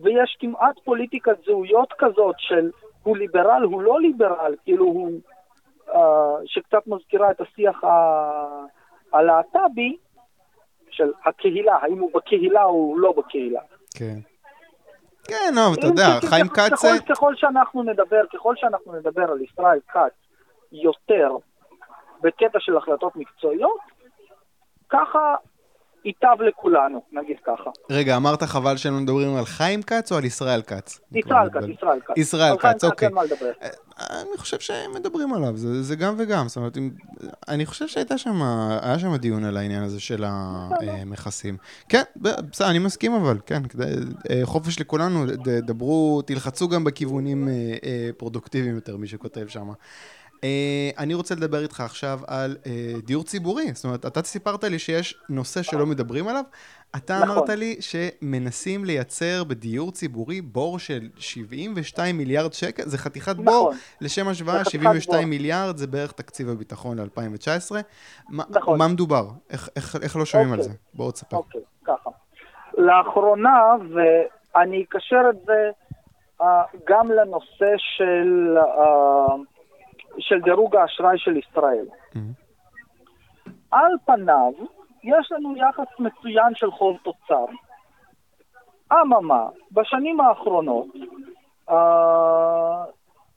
ויש 0.00 0.36
כמעט 0.40 0.78
פוליטיקת 0.84 1.44
זהויות 1.44 1.92
כזאת 1.98 2.34
של 2.38 2.70
הוא 3.02 3.16
ליברל, 3.16 3.62
הוא 3.62 3.82
לא 3.82 4.00
ליברל, 4.00 4.54
כאילו 4.64 4.84
הוא, 4.84 5.20
uh, 5.88 5.94
שקצת 6.44 6.86
מזכירה 6.86 7.30
את 7.30 7.40
השיח 7.40 7.80
הלהט"בי, 9.12 9.96
של 10.90 11.12
הקהילה, 11.24 11.76
האם 11.82 11.98
הוא 11.98 12.10
בקהילה 12.14 12.64
או 12.64 12.98
לא 12.98 13.12
בקהילה. 13.16 13.60
כן. 13.94 14.18
כן, 15.24 15.54
אבל 15.66 15.74
אתה 15.78 15.86
יודע, 15.86 16.28
חיים 16.30 16.48
כץ... 16.48 16.84
ככל 17.08 17.36
שאנחנו 17.36 17.82
נדבר, 17.82 18.22
ככל 18.32 18.56
שאנחנו 18.56 18.92
נדבר 18.92 19.22
על 19.22 19.40
ישראל 19.40 19.78
כץ 19.88 20.21
יותר 20.72 21.36
בקטע 22.22 22.60
של 22.60 22.76
החלטות 22.76 23.16
מקצועיות, 23.16 23.80
ככה 24.88 25.34
ייטב 26.04 26.42
לכולנו, 26.48 27.02
נגיד 27.12 27.36
ככה. 27.44 27.70
רגע, 27.90 28.16
אמרת 28.16 28.42
חבל 28.42 28.76
שהם 28.76 29.02
מדברים 29.02 29.36
על 29.36 29.44
חיים 29.44 29.82
כץ 29.82 30.12
או 30.12 30.16
על 30.16 30.24
ישראל 30.24 30.62
כץ? 30.62 31.00
ישראל 31.14 31.48
כץ, 31.50 31.68
ישראל 31.68 32.00
כץ. 32.00 32.16
ישראל 32.16 32.56
כץ, 32.58 32.84
אוקיי. 32.84 33.08
אה, 33.62 33.68
אני 33.98 34.36
חושב 34.36 34.60
שהם 34.60 34.94
מדברים 34.94 35.34
עליו, 35.34 35.56
זה, 35.56 35.82
זה 35.82 35.96
גם 35.96 36.14
וגם. 36.18 36.48
זאת 36.48 36.56
אומרת, 36.56 36.78
אני 37.48 37.66
חושב 37.66 37.88
שהייתה 37.88 38.18
שם, 38.18 38.42
היה 38.82 38.98
שם 38.98 39.16
דיון 39.16 39.44
על 39.44 39.56
העניין 39.56 39.82
הזה 39.82 40.00
של 40.00 40.24
המכסים. 40.26 41.56
כן, 41.88 42.02
בסדר, 42.16 42.70
אני 42.70 42.78
מסכים 42.78 43.12
אבל, 43.12 43.38
כן, 43.46 43.62
אה, 44.30 44.40
חופש 44.44 44.80
לכולנו, 44.80 45.24
דברו, 45.66 46.22
תלחצו 46.22 46.68
גם 46.68 46.84
בכיוונים 46.84 47.48
אה, 47.48 48.10
פרודוקטיביים 48.16 48.74
יותר, 48.74 48.96
מי 48.96 49.06
שכותב 49.06 49.48
שם. 49.48 49.68
Uh, 50.42 50.44
אני 50.98 51.14
רוצה 51.14 51.34
לדבר 51.34 51.62
איתך 51.62 51.80
עכשיו 51.80 52.20
על 52.26 52.56
uh, 52.62 52.66
דיור 53.06 53.24
ציבורי. 53.24 53.72
זאת 53.72 53.84
אומרת, 53.84 54.06
אתה 54.06 54.22
סיפרת 54.22 54.64
לי 54.64 54.78
שיש 54.78 55.14
נושא 55.28 55.62
שלא 55.62 55.86
מדברים 55.86 56.28
עליו. 56.28 56.44
אתה 56.96 57.18
נכון. 57.18 57.30
אמרת 57.30 57.48
לי 57.48 57.76
שמנסים 57.80 58.84
לייצר 58.84 59.44
בדיור 59.44 59.92
ציבורי 59.92 60.40
בור 60.40 60.78
של 60.78 61.08
72 61.16 62.18
מיליארד 62.18 62.52
שקל, 62.52 62.82
זה 62.82 62.98
חתיכת 62.98 63.32
נכון. 63.32 63.44
בור. 63.44 63.72
לשם 64.00 64.28
השוואה, 64.28 64.64
72 64.64 65.20
בור. 65.20 65.28
מיליארד 65.28 65.76
זה 65.76 65.86
בערך 65.86 66.12
תקציב 66.12 66.48
הביטחון 66.48 66.98
ל-2019. 66.98 67.74
נכון. 68.50 68.78
מה 68.78 68.88
מדובר? 68.88 69.26
איך, 69.50 69.68
איך, 69.76 69.96
איך 70.02 70.16
לא 70.16 70.24
שומעים 70.24 70.50
אוקיי. 70.50 70.64
על 70.64 70.70
זה? 70.70 70.76
בואו 70.94 71.10
תספר. 71.10 71.36
אוקיי, 71.36 71.60
ככה. 71.84 72.10
לאחרונה, 72.78 73.74
ואני 73.94 74.84
אקשר 74.84 75.22
את 75.30 75.46
זה 75.46 75.70
uh, 76.40 76.44
גם 76.88 77.10
לנושא 77.10 77.74
של... 77.76 78.56
של 80.18 80.40
דירוג 80.40 80.76
האשראי 80.76 81.18
של 81.18 81.36
ישראל. 81.36 81.86
Mm-hmm. 81.90 82.42
על 83.70 83.92
פניו, 84.04 84.52
יש 85.04 85.32
לנו 85.32 85.56
יחס 85.56 85.98
מצוין 85.98 86.54
של 86.54 86.70
חוב 86.70 86.96
תוצר. 87.02 87.44
אממה, 88.92 89.46
בשנים 89.72 90.20
האחרונות 90.20 90.86
אה, 91.70 92.84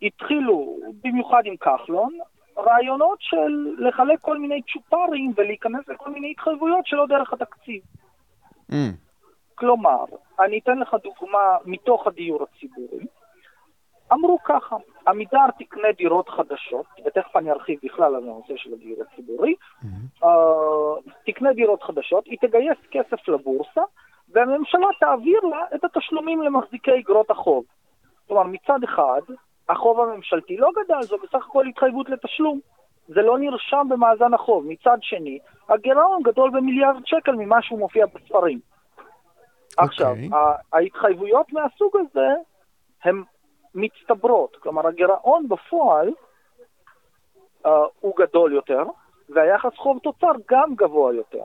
התחילו, 0.02 0.78
במיוחד 1.04 1.42
עם 1.46 1.56
כחלון, 1.58 2.14
רעיונות 2.58 3.18
של 3.22 3.76
לחלק 3.78 4.20
כל 4.22 4.38
מיני 4.38 4.62
צ'ופרים 4.62 5.34
ולהיכנס 5.36 5.88
לכל 5.88 6.12
מיני 6.12 6.32
התחייבויות 6.32 6.86
שלא 6.88 7.06
דרך 7.08 7.34
התקציב. 7.34 7.82
Mm. 8.72 8.76
כלומר, 9.56 10.06
אני 10.40 10.60
אתן 10.60 10.78
לך 10.78 10.96
דוגמה 11.04 11.58
מתוך 11.66 12.08
הדיור 12.08 12.44
הציבורי. 12.44 13.06
אמרו 14.14 14.40
ככה, 14.44 14.76
עמידר 15.08 15.46
תקנה 15.60 15.92
דירות 15.98 16.30
חדשות, 16.30 16.86
ותכף 17.06 17.36
אני 17.36 17.52
ארחיב 17.52 17.80
בכלל 17.84 18.16
על 18.16 18.24
הנושא 18.24 18.54
של 18.56 18.74
הדיור 18.74 18.98
הציבורי, 19.02 19.56
mm-hmm. 19.56 20.24
uh, 20.24 21.12
תקנה 21.26 21.54
דירות 21.54 21.84
חדשות, 21.84 22.26
היא 22.26 22.38
תגייס 22.42 22.78
כסף 22.92 23.28
לבורסה, 23.28 23.82
והממשלה 24.30 24.88
תעביר 25.00 25.40
לה 25.40 25.66
את 25.76 25.84
התשלומים 25.84 26.42
למחזיקי 26.42 27.00
אגרות 27.00 27.32
החוב. 27.32 27.64
כלומר, 28.28 28.44
מצד 28.44 28.84
אחד, 28.84 29.22
החוב 29.70 30.00
הממשלתי 30.00 30.58
לא 30.58 30.70
גדל, 30.84 31.02
זו 31.02 31.18
בסך 31.18 31.46
הכל 31.50 31.68
התחייבות 31.68 32.10
לתשלום. 32.10 32.60
זה 33.08 33.22
לא 33.22 33.40
נרשם 33.40 33.88
במאזן 33.90 34.34
החוב. 34.34 34.66
מצד 34.68 34.98
שני, 35.02 35.40
הגירעון 35.70 36.24
גדול 36.24 36.50
במיליארד 36.50 37.02
שקל 37.06 37.32
ממה 37.32 37.62
שהוא 37.62 37.80
מופיע 37.80 38.06
בספרים. 38.06 38.60
Okay. 38.60 39.84
עכשיו, 39.84 40.10
אוקיי. 40.10 40.30
ההתחייבויות 40.74 41.54
מהסוג 41.54 41.98
הזה 41.98 42.28
הן 43.04 43.24
מצטברות. 43.76 44.56
כלומר, 44.60 44.88
הגירעון 44.88 45.48
בפועל 45.50 46.10
uh, 47.66 47.70
הוא 48.00 48.14
גדול 48.18 48.54
יותר, 48.54 48.84
והיחס 49.30 49.76
חוב 49.78 50.00
תוצר 50.04 50.32
גם 50.52 50.76
גבוה 50.76 51.14
יותר. 51.14 51.44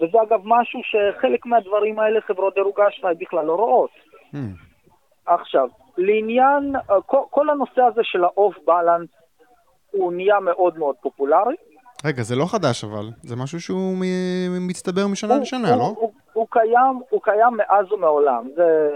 וזה 0.00 0.18
אגב 0.22 0.40
משהו 0.44 0.80
שחלק 0.84 1.46
מהדברים 1.46 1.98
האלה 1.98 2.20
חברות 2.20 2.54
דירוג 2.54 2.80
האשראי 2.80 3.14
בכלל 3.14 3.44
לא 3.44 3.54
רואות. 3.54 3.90
Hmm. 4.34 4.36
עכשיו, 5.26 5.68
לעניין, 5.96 6.76
uh, 6.76 7.02
כל, 7.06 7.22
כל 7.30 7.50
הנושא 7.50 7.82
הזה 7.82 8.00
של 8.04 8.24
ה-off 8.24 8.68
balance 8.68 9.18
הוא 9.90 10.12
נהיה 10.12 10.40
מאוד 10.40 10.78
מאוד 10.78 10.96
פופולרי. 11.00 11.56
רגע, 12.04 12.22
זה 12.22 12.36
לא 12.36 12.44
חדש 12.46 12.84
אבל, 12.84 13.06
זה 13.22 13.36
משהו 13.36 13.60
שהוא 13.60 13.96
מצטבר 14.60 15.06
משנה 15.06 15.34
הוא, 15.34 15.42
לשנה, 15.42 15.68
הוא, 15.68 15.78
לא? 15.78 15.84
הוא, 15.84 15.96
הוא, 15.98 16.12
הוא, 16.32 16.46
קיים, 16.50 17.00
הוא 17.10 17.22
קיים 17.22 17.56
מאז 17.56 17.92
ומעולם, 17.92 18.48
זה 18.56 18.88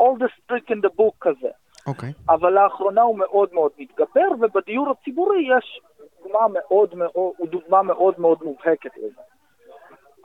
all 0.00 0.22
the 0.22 0.26
streak 0.26 0.70
in 0.70 0.78
the 0.86 0.90
book 1.00 1.14
כזה. 1.20 1.48
אוקיי. 1.88 2.10
Okay. 2.10 2.32
אבל 2.34 2.52
לאחרונה 2.52 3.02
הוא 3.02 3.18
מאוד 3.18 3.48
מאוד 3.52 3.70
מתגבר, 3.78 4.28
ובדיור 4.40 4.90
הציבורי 4.90 5.48
יש 5.56 5.80
דוגמה 6.22 6.46
מאוד 6.52 6.94
מאוד, 6.94 7.50
דוגמה 7.50 7.82
מאוד 7.82 8.14
מאוד 8.20 8.38
מובהקת 8.42 8.96
לזה. 8.96 9.20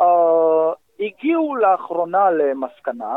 Uh, 0.02 0.06
הגיעו 1.00 1.56
לאחרונה 1.56 2.32
למסקנה 2.32 3.16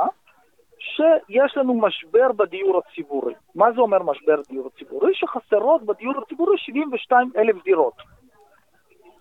שיש 0.78 1.56
לנו 1.56 1.74
משבר 1.74 2.32
בדיור 2.32 2.78
הציבורי. 2.78 3.35
מה 3.54 3.72
זה 3.72 3.80
אומר 3.80 4.02
משבר 4.02 4.40
בדיור 4.48 4.70
הציבורי? 4.74 5.14
שחסרות 5.14 5.82
בדיור 5.82 6.14
הציבורי 6.22 6.59
72 6.59 7.30
אלף 7.37 7.64
דירות. 7.64 7.94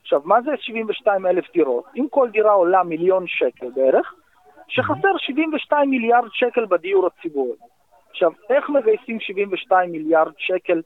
עכשיו, 0.02 0.22
מה 0.26 0.42
זה 0.42 0.52
72 0.58 1.26
אלף 1.26 1.52
דירות? 1.54 1.86
אם 1.96 2.08
כל 2.10 2.30
דירה 2.30 2.52
עולה 2.52 2.84
מיליון 2.84 3.28
שקל 3.28 3.70
בערך, 3.76 4.14
שחסר 4.68 5.18
72 5.18 5.90
מיליארד 5.90 6.30
שקל 6.32 6.66
בדיור 6.66 7.08
הציבורי. 7.08 7.58
עכשיו, 8.16 8.32
איך 8.50 8.70
מגייסים 8.70 9.20
72 9.20 9.92
מיליארד 9.92 10.32
שקל 10.38 10.82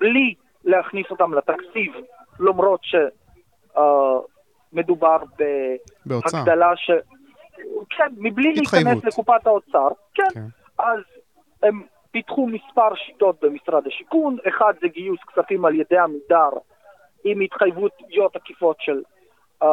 בלי 0.00 0.34
להכניס 0.64 1.06
אותם 1.10 1.34
לתקציב, 1.34 1.92
למרות 2.40 2.80
שמדובר 4.72 5.16
uh, 5.22 5.26
בהגדלה 6.06 6.76
ש... 6.76 6.90
כן, 7.90 8.12
מבלי 8.16 8.54
התחייבות. 8.56 8.92
להיכנס 8.92 9.04
לקופת 9.04 9.46
האוצר, 9.46 9.88
כן, 10.14 10.22
כן. 10.34 10.40
אז 10.78 11.00
הם 11.62 11.82
פיתחו 12.10 12.46
מספר 12.46 12.94
שיטות 12.94 13.44
במשרד 13.44 13.86
השיכון, 13.86 14.36
אחד 14.48 14.74
זה 14.80 14.88
גיוס 14.88 15.20
כספים 15.28 15.64
על 15.64 15.74
ידי 15.74 15.98
עמידר 15.98 16.50
עם 17.24 17.40
התחייבויות 17.40 18.36
עקיפות 18.36 18.76
של 18.80 19.02
uh, 19.62 19.66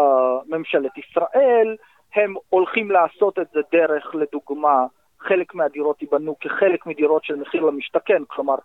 ממשלת 0.47 0.91
ישראל, 0.97 1.75
הם 2.15 2.33
הולכים 2.49 2.91
לעשות 2.91 3.39
את 3.39 3.47
זה 3.53 3.59
דרך, 3.71 4.15
לדוגמה, 4.15 4.85
חלק 5.27 5.55
מהדירות 5.55 6.01
ייבנו 6.01 6.35
כחלק 6.39 6.85
מדירות 6.85 7.23
של 7.23 7.35
מחיר 7.35 7.61
למשתכן, 7.61 8.23
כלומר, 8.27 8.55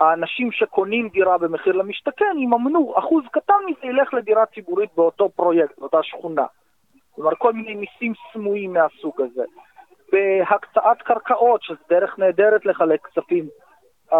האנשים 0.00 0.52
שקונים 0.52 1.08
דירה 1.08 1.38
במחיר 1.38 1.72
למשתכן 1.72 2.38
יממנו, 2.38 2.94
אחוז 2.98 3.24
קטן 3.32 3.54
מזה 3.66 3.86
ילך 3.86 4.14
לדירה 4.14 4.46
ציבורית 4.46 4.90
באותו 4.96 5.28
פרויקט, 5.28 5.78
באותה 5.78 6.02
שכונה. 6.02 6.46
כלומר, 7.14 7.34
כל 7.38 7.52
מיני 7.52 7.74
מיסים 7.74 8.12
סמויים 8.32 8.72
מהסוג 8.72 9.20
הזה. 9.20 9.44
בהקצאת 10.12 11.02
קרקעות, 11.04 11.62
שזו 11.62 11.78
דרך 11.88 12.18
נהדרת 12.18 12.66
לחלק 12.66 13.06
כספים 13.06 13.48
uh, 14.10 14.16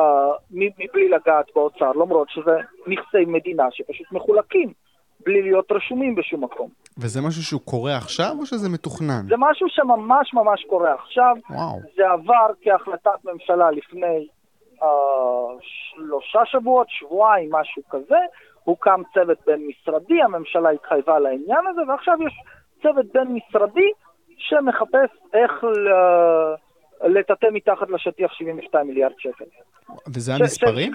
מבלי 0.51 1.09
לגעת 1.09 1.51
באוצר, 1.55 1.93
למרות 1.93 2.31
שזה 2.31 2.57
נכסי 2.87 3.25
מדינה 3.27 3.64
שפשוט 3.71 4.12
מחולקים. 4.12 4.73
בלי 5.21 5.43
להיות 5.43 5.73
רשומים 5.73 6.14
בשום 6.14 6.45
מקום. 6.45 6.71
וזה 7.01 7.21
משהו 7.21 7.43
שהוא 7.43 7.61
קורה 7.65 7.97
עכשיו 7.97 8.37
או 8.39 8.47
שזה 8.47 8.69
מתוכנן? 8.69 9.23
זה 9.29 9.35
משהו 9.39 9.67
שממש 9.69 10.35
ממש 10.35 10.65
קורה 10.69 10.95
עכשיו. 10.95 11.35
וואו. 11.51 11.81
זה 11.97 12.11
עבר 12.11 12.51
כהחלטת 12.63 13.25
ממשלה 13.25 13.71
לפני 13.71 14.29
שלושה 15.61 16.41
שבועות, 16.45 16.87
שבועיים, 16.91 17.51
משהו 17.53 17.83
כזה, 17.91 18.19
הוקם 18.65 19.01
צוות 19.15 19.39
בין-משרדי, 19.47 20.23
הממשלה 20.23 20.71
התחייבה 20.71 21.19
לעניין 21.19 21.67
הזה, 21.71 21.81
ועכשיו 21.89 22.15
יש 22.27 22.33
צוות 22.83 23.07
בין-משרדי 23.15 23.91
שמחפש 24.39 25.11
איך 25.35 25.53
לטאטא 27.05 27.47
מתחת 27.53 27.91
לשטיח 27.91 28.33
72 28.33 28.87
מיליארד 28.87 29.13
שקל. 29.19 29.45
וזה 30.15 30.35
המספרים? 30.35 30.93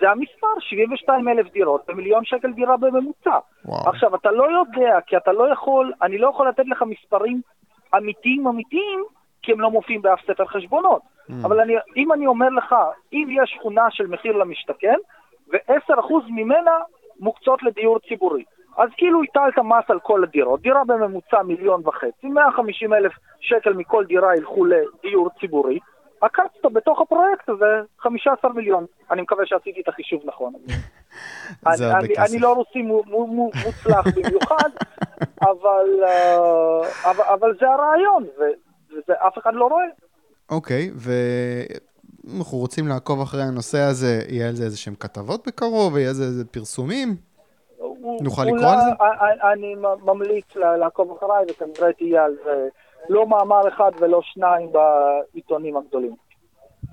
זה 0.00 0.10
המספר, 0.10 0.60
72 0.60 1.28
אלף 1.28 1.52
דירות 1.52 1.82
במיליון 1.88 2.24
שקל 2.24 2.52
דירה 2.52 2.76
בממוצע. 2.76 3.38
וואו. 3.64 3.88
עכשיו, 3.88 4.14
אתה 4.14 4.30
לא 4.30 4.44
יודע, 4.50 5.00
כי 5.06 5.16
אתה 5.16 5.32
לא 5.32 5.52
יכול, 5.52 5.92
אני 6.02 6.18
לא 6.18 6.28
יכול 6.28 6.48
לתת 6.48 6.64
לך 6.66 6.82
מספרים 6.82 7.40
אמיתיים 7.96 8.46
אמיתיים, 8.46 9.04
כי 9.42 9.52
הם 9.52 9.60
לא 9.60 9.70
מופיעים 9.70 10.02
באף 10.02 10.20
ספר 10.26 10.46
חשבונות. 10.46 11.02
Mm. 11.02 11.32
אבל 11.44 11.60
אני, 11.60 11.74
אם 11.96 12.12
אני 12.12 12.26
אומר 12.26 12.48
לך, 12.48 12.74
אם 13.12 13.28
יש 13.42 13.50
שכונה 13.50 13.90
של 13.90 14.06
מחיר 14.06 14.36
למשתכן, 14.36 14.96
ו-10% 15.52 16.12
ממנה 16.28 16.70
מוקצות 17.20 17.62
לדיור 17.62 17.98
ציבורי. 17.98 18.44
אז 18.78 18.88
כאילו 18.96 19.22
הטלת 19.22 19.58
מס 19.58 19.90
על 19.90 20.00
כל 20.00 20.24
הדירות, 20.24 20.60
דירה 20.60 20.84
בממוצע 20.84 21.42
מיליון 21.42 21.82
וחצי, 21.84 22.26
150 22.26 22.94
אלף 22.94 23.12
שקל 23.40 23.72
מכל 23.72 24.04
דירה 24.04 24.36
ילכו 24.36 24.64
לדיור 24.64 25.30
ציבורי, 25.40 25.78
עקצת 26.22 26.72
בתוך 26.72 27.00
הפרויקט 27.00 27.48
הזה 27.48 27.64
15 27.98 28.52
מיליון. 28.52 28.86
אני 29.10 29.22
מקווה 29.22 29.46
שעשיתי 29.46 29.80
את 29.80 29.88
החישוב 29.88 30.22
נכון. 30.24 30.52
כסף. 31.66 32.30
אני 32.30 32.38
לא 32.38 32.52
רוסי 32.52 32.82
מוצלח 33.64 34.06
במיוחד, 34.16 34.70
אבל, 35.40 36.04
אה, 36.04 37.10
אבל, 37.10 37.24
אבל 37.24 37.54
זה 37.60 37.66
הרעיון, 37.68 38.26
ואף 39.08 39.38
אחד 39.38 39.54
לא 39.54 39.66
רואה. 39.66 39.84
אוקיי, 40.50 40.90
ואנחנו 40.96 42.58
רוצים 42.58 42.88
לעקוב 42.88 43.20
אחרי 43.20 43.42
הנושא 43.42 43.78
הזה, 43.78 44.20
יהיה 44.28 44.48
על 44.48 44.54
זה 44.54 44.64
איזה 44.64 44.78
שהם 44.78 44.94
כתבות 44.94 45.46
בקרוב, 45.46 45.96
יהיה 45.96 46.08
על 46.08 46.14
זה 46.14 46.24
איזה 46.24 46.44
פרסומים? 46.44 47.16
נוכל 48.20 48.44
לקרוא 48.44 48.70
על 48.70 48.78
זה? 48.78 48.90
אני 49.52 49.74
ממליץ 50.04 50.56
לעקוב 50.56 51.16
אחריי, 51.16 51.44
וכנראה 51.50 51.92
תהיה 51.92 52.24
על 52.24 52.36
זה 52.44 52.68
לא 53.08 53.28
מאמר 53.28 53.68
אחד 53.68 53.90
ולא 54.00 54.20
שניים 54.22 54.72
בעיתונים 54.72 55.76
הגדולים. 55.76 56.14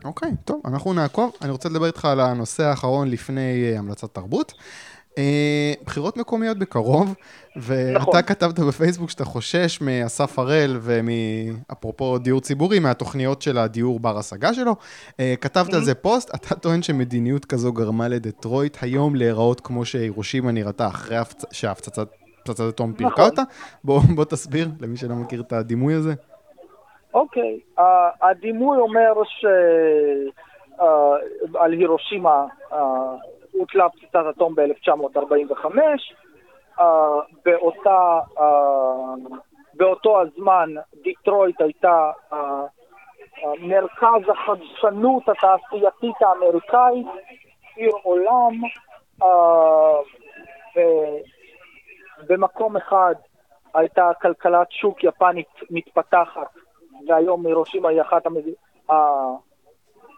אוקיי, 0.05 0.31
טוב, 0.45 0.61
אנחנו 0.65 0.93
נעקוב. 0.93 1.31
אני 1.41 1.51
רוצה 1.51 1.69
לדבר 1.69 1.85
איתך 1.85 2.05
על 2.05 2.19
הנושא 2.19 2.63
האחרון 2.63 3.07
לפני 3.07 3.73
uh, 3.75 3.79
המלצת 3.79 4.13
תרבות. 4.13 4.53
Uh, 5.09 5.85
בחירות 5.85 6.17
מקומיות 6.17 6.57
בקרוב, 6.57 7.15
ואתה 7.55 7.99
נכון. 7.99 8.21
כתבת 8.21 8.59
בפייסבוק 8.59 9.09
שאתה 9.09 9.25
חושש 9.25 9.81
מאסף 9.81 10.39
הראל 10.39 10.79
ומאפרופו 10.81 12.17
דיור 12.17 12.41
ציבורי, 12.41 12.79
מהתוכניות 12.79 13.41
של 13.41 13.57
הדיור 13.57 13.99
בר 13.99 14.17
השגה 14.17 14.53
שלו. 14.53 14.75
Uh, 15.11 15.15
כתבת 15.41 15.73
על 15.73 15.83
זה 15.83 15.95
פוסט, 15.95 16.35
אתה 16.35 16.55
טוען 16.55 16.81
שמדיניות 16.81 17.45
כזו 17.45 17.73
גרמה 17.73 18.07
לדטרויט 18.07 18.77
היום 18.81 19.15
להיראות 19.15 19.61
כמו 19.61 19.85
שהירושימה 19.85 20.51
נראתה 20.51 20.87
אחרי 20.87 21.17
שההפצצת 21.51 22.07
פצצת 22.49 22.63
אטום 22.69 22.93
פירקה 22.93 23.13
נכון. 23.13 23.25
אותה? 23.25 23.41
בוא, 23.83 23.99
בוא 24.15 24.25
תסביר 24.25 24.67
למי 24.81 24.97
שלא 24.97 25.15
מכיר 25.15 25.41
את 25.41 25.53
הדימוי 25.53 25.93
הזה. 25.93 26.13
אוקיי, 27.13 27.59
okay. 27.59 27.79
uh, 27.79 27.83
הדימוי 28.21 28.77
אומר 28.77 29.13
שעל 29.25 30.31
uh, 31.53 31.63
הירושימה 31.63 32.45
uh, 32.71 32.75
הוטלה 33.51 33.89
פצצת 33.89 34.19
אטום 34.29 34.55
ב-1945, 34.55 35.65
uh, 36.77 36.81
באותה, 37.45 38.19
uh, 38.37 38.41
באותו 39.73 40.21
הזמן 40.21 40.69
דיטרויט 41.03 41.61
הייתה 41.61 42.11
uh, 42.31 42.35
מרכז 43.59 44.29
החדשנות 44.29 45.23
התעשייתית 45.29 46.21
האמריקאית, 46.21 47.07
עיר 47.75 47.93
עולם, 48.03 48.53
uh, 49.21 49.25
במקום 52.29 52.77
אחד 52.77 53.15
הייתה 53.73 54.11
כלכלת 54.21 54.71
שוק 54.71 55.03
יפנית 55.03 55.47
מתפתחת, 55.69 56.53
והיום 57.07 57.45
הירושימה 57.45 57.89
היא 57.89 58.01
אחת 58.01 58.25
המד... 58.25 58.43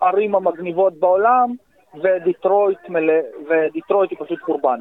הערים 0.01 0.36
המגניבות 0.36 0.93
בעולם, 0.93 1.55
ודיטרויט, 2.03 2.89
מלא, 2.89 3.14
ודיטרויט 3.49 4.12
היא 4.12 4.20
פשוט 4.26 4.39
קורבן. 4.39 4.80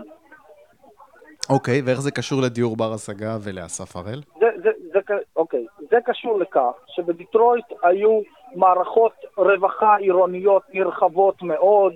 אוקיי, 1.50 1.80
okay, 1.80 1.82
ואיך 1.86 2.00
זה 2.00 2.10
קשור 2.10 2.42
לדיור 2.42 2.76
בר 2.76 2.92
השגה 2.94 3.36
ולאסף 3.44 3.96
הראל? 3.96 4.20
זה, 4.40 4.46
זה, 4.62 4.70
זה, 4.92 5.14
אוקיי, 5.36 5.66
okay. 5.78 5.84
זה 5.90 5.96
קשור 6.04 6.38
לכך 6.38 6.72
שבדיטרויט 6.86 7.64
היו 7.82 8.20
מערכות 8.54 9.12
רווחה 9.36 9.96
עירוניות 9.96 10.62
נרחבות 10.72 11.42
מאוד, 11.42 11.94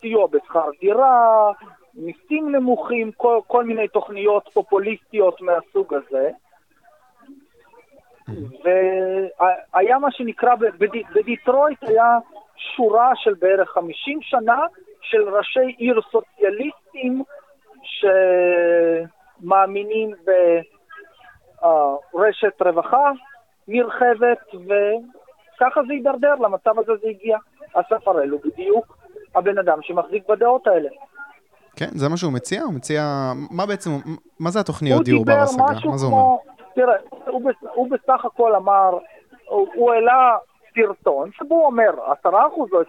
סיוע 0.00 0.26
בשכר 0.26 0.68
דירה, 0.80 1.52
מיסים 1.96 2.52
נמוכים, 2.52 3.12
כל, 3.12 3.40
כל 3.46 3.64
מיני 3.64 3.88
תוכניות 3.88 4.48
פופוליסטיות 4.52 5.40
מהסוג 5.40 5.94
הזה. 5.94 6.30
והיה 8.64 9.98
מה 9.98 10.10
שנקרא, 10.10 10.54
בדיטרויט 11.14 11.82
היה 11.82 12.18
שורה 12.56 13.10
של 13.14 13.34
בערך 13.34 13.68
50 13.68 14.18
שנה 14.22 14.66
של 15.00 15.28
ראשי 15.28 15.74
עיר 15.78 16.00
סוציאליסטים 16.10 17.22
שמאמינים 19.42 20.14
ברשת 22.12 22.62
רווחה 22.62 23.10
נרחבת, 23.68 24.38
וככה 24.54 25.80
זה 25.86 25.92
הידרדר, 25.92 26.34
למצב 26.34 26.78
הזה 26.78 26.92
זה 27.02 27.08
הגיע. 27.08 27.38
אסף 27.72 28.08
הראל 28.08 28.30
הוא 28.30 28.40
בדיוק 28.44 28.98
הבן 29.34 29.58
אדם 29.58 29.78
שמחזיק 29.82 30.28
בדעות 30.28 30.66
האלה. 30.66 30.88
כן, 31.76 31.88
זה 31.94 32.08
מה 32.08 32.16
שהוא 32.16 32.32
מציע? 32.32 32.62
הוא 32.62 32.74
מציע... 32.74 33.02
מה 33.50 33.66
בעצם, 33.66 33.90
מה 34.40 34.50
זה 34.50 34.60
התוכניות 34.60 35.04
דיור 35.04 35.24
בר 35.24 35.40
השגה? 35.42 35.62
מה 35.90 35.96
זה 35.96 36.06
אומר? 36.06 36.16
כמו, 36.16 36.42
תראה, 36.74 36.94
הוא, 37.26 37.50
הוא 37.74 37.90
בסך 37.90 38.24
הכל 38.24 38.54
אמר, 38.54 38.98
הוא, 39.48 39.68
הוא 39.74 39.92
העלה 39.92 40.36
סרטון 40.74 41.30
שבו 41.32 41.54
הוא 41.54 41.66
אומר 41.66 41.90
10% 42.24 42.26
או 42.26 42.82
20% 42.82 42.84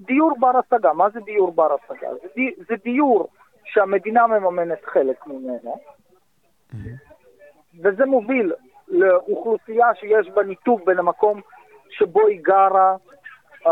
דיור 0.00 0.32
בר 0.40 0.52
השגה. 0.58 0.92
מה 0.92 1.10
זה 1.10 1.20
דיור 1.20 1.52
בר 1.52 1.74
השגה? 1.74 2.08
זה, 2.22 2.28
די, 2.34 2.50
זה 2.68 2.74
דיור 2.84 3.28
שהמדינה 3.64 4.26
מממנת 4.26 4.84
חלק 4.84 5.26
ממנו, 5.26 5.76
וזה 7.82 8.06
מוביל 8.06 8.52
לאוכלוסייה 8.88 9.86
שיש 9.94 10.28
בה 10.28 10.42
ניתוק 10.42 10.80
בין 10.86 10.98
המקום 10.98 11.40
שבו 11.90 12.26
היא 12.26 12.40
גרה, 12.42 12.96
uh, 13.64 13.68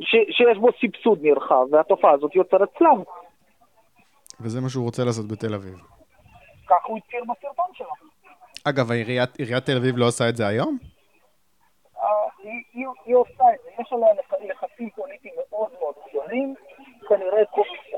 ש, 0.00 0.16
שיש 0.30 0.58
בו 0.58 0.68
סבסוד 0.80 1.18
נרחב, 1.22 1.64
והתופעה 1.70 2.10
הזאת 2.10 2.36
יוצרת 2.36 2.68
סלאם. 2.78 3.02
וזה 4.40 4.60
מה 4.60 4.68
שהוא 4.68 4.84
רוצה 4.84 5.04
לעשות 5.04 5.28
בתל 5.28 5.54
אביב. 5.54 5.74
כך 6.66 6.86
הוא 6.86 6.98
הצהיר 6.98 7.24
בסרטון 7.24 7.66
שלו. 7.72 7.88
אגב, 8.64 8.90
עיריית, 8.90 9.36
עיריית 9.38 9.64
תל 9.64 9.76
אביב 9.76 9.96
לא 9.96 10.06
עושה 10.06 10.28
את 10.28 10.36
זה 10.36 10.46
היום? 10.46 10.78
Uh, 11.96 12.00
היא, 12.42 12.62
היא, 12.72 12.86
היא 13.04 13.16
עושה 13.16 13.44
את 13.54 13.60
זה, 13.64 13.82
יש 13.82 13.92
עליה 13.92 14.08
לחצים 14.50 14.90
פוליטיים 14.90 15.34
מאוד 15.50 15.70
מאוד 15.80 15.94
גדולים, 16.10 16.54
כנראה 17.08 17.42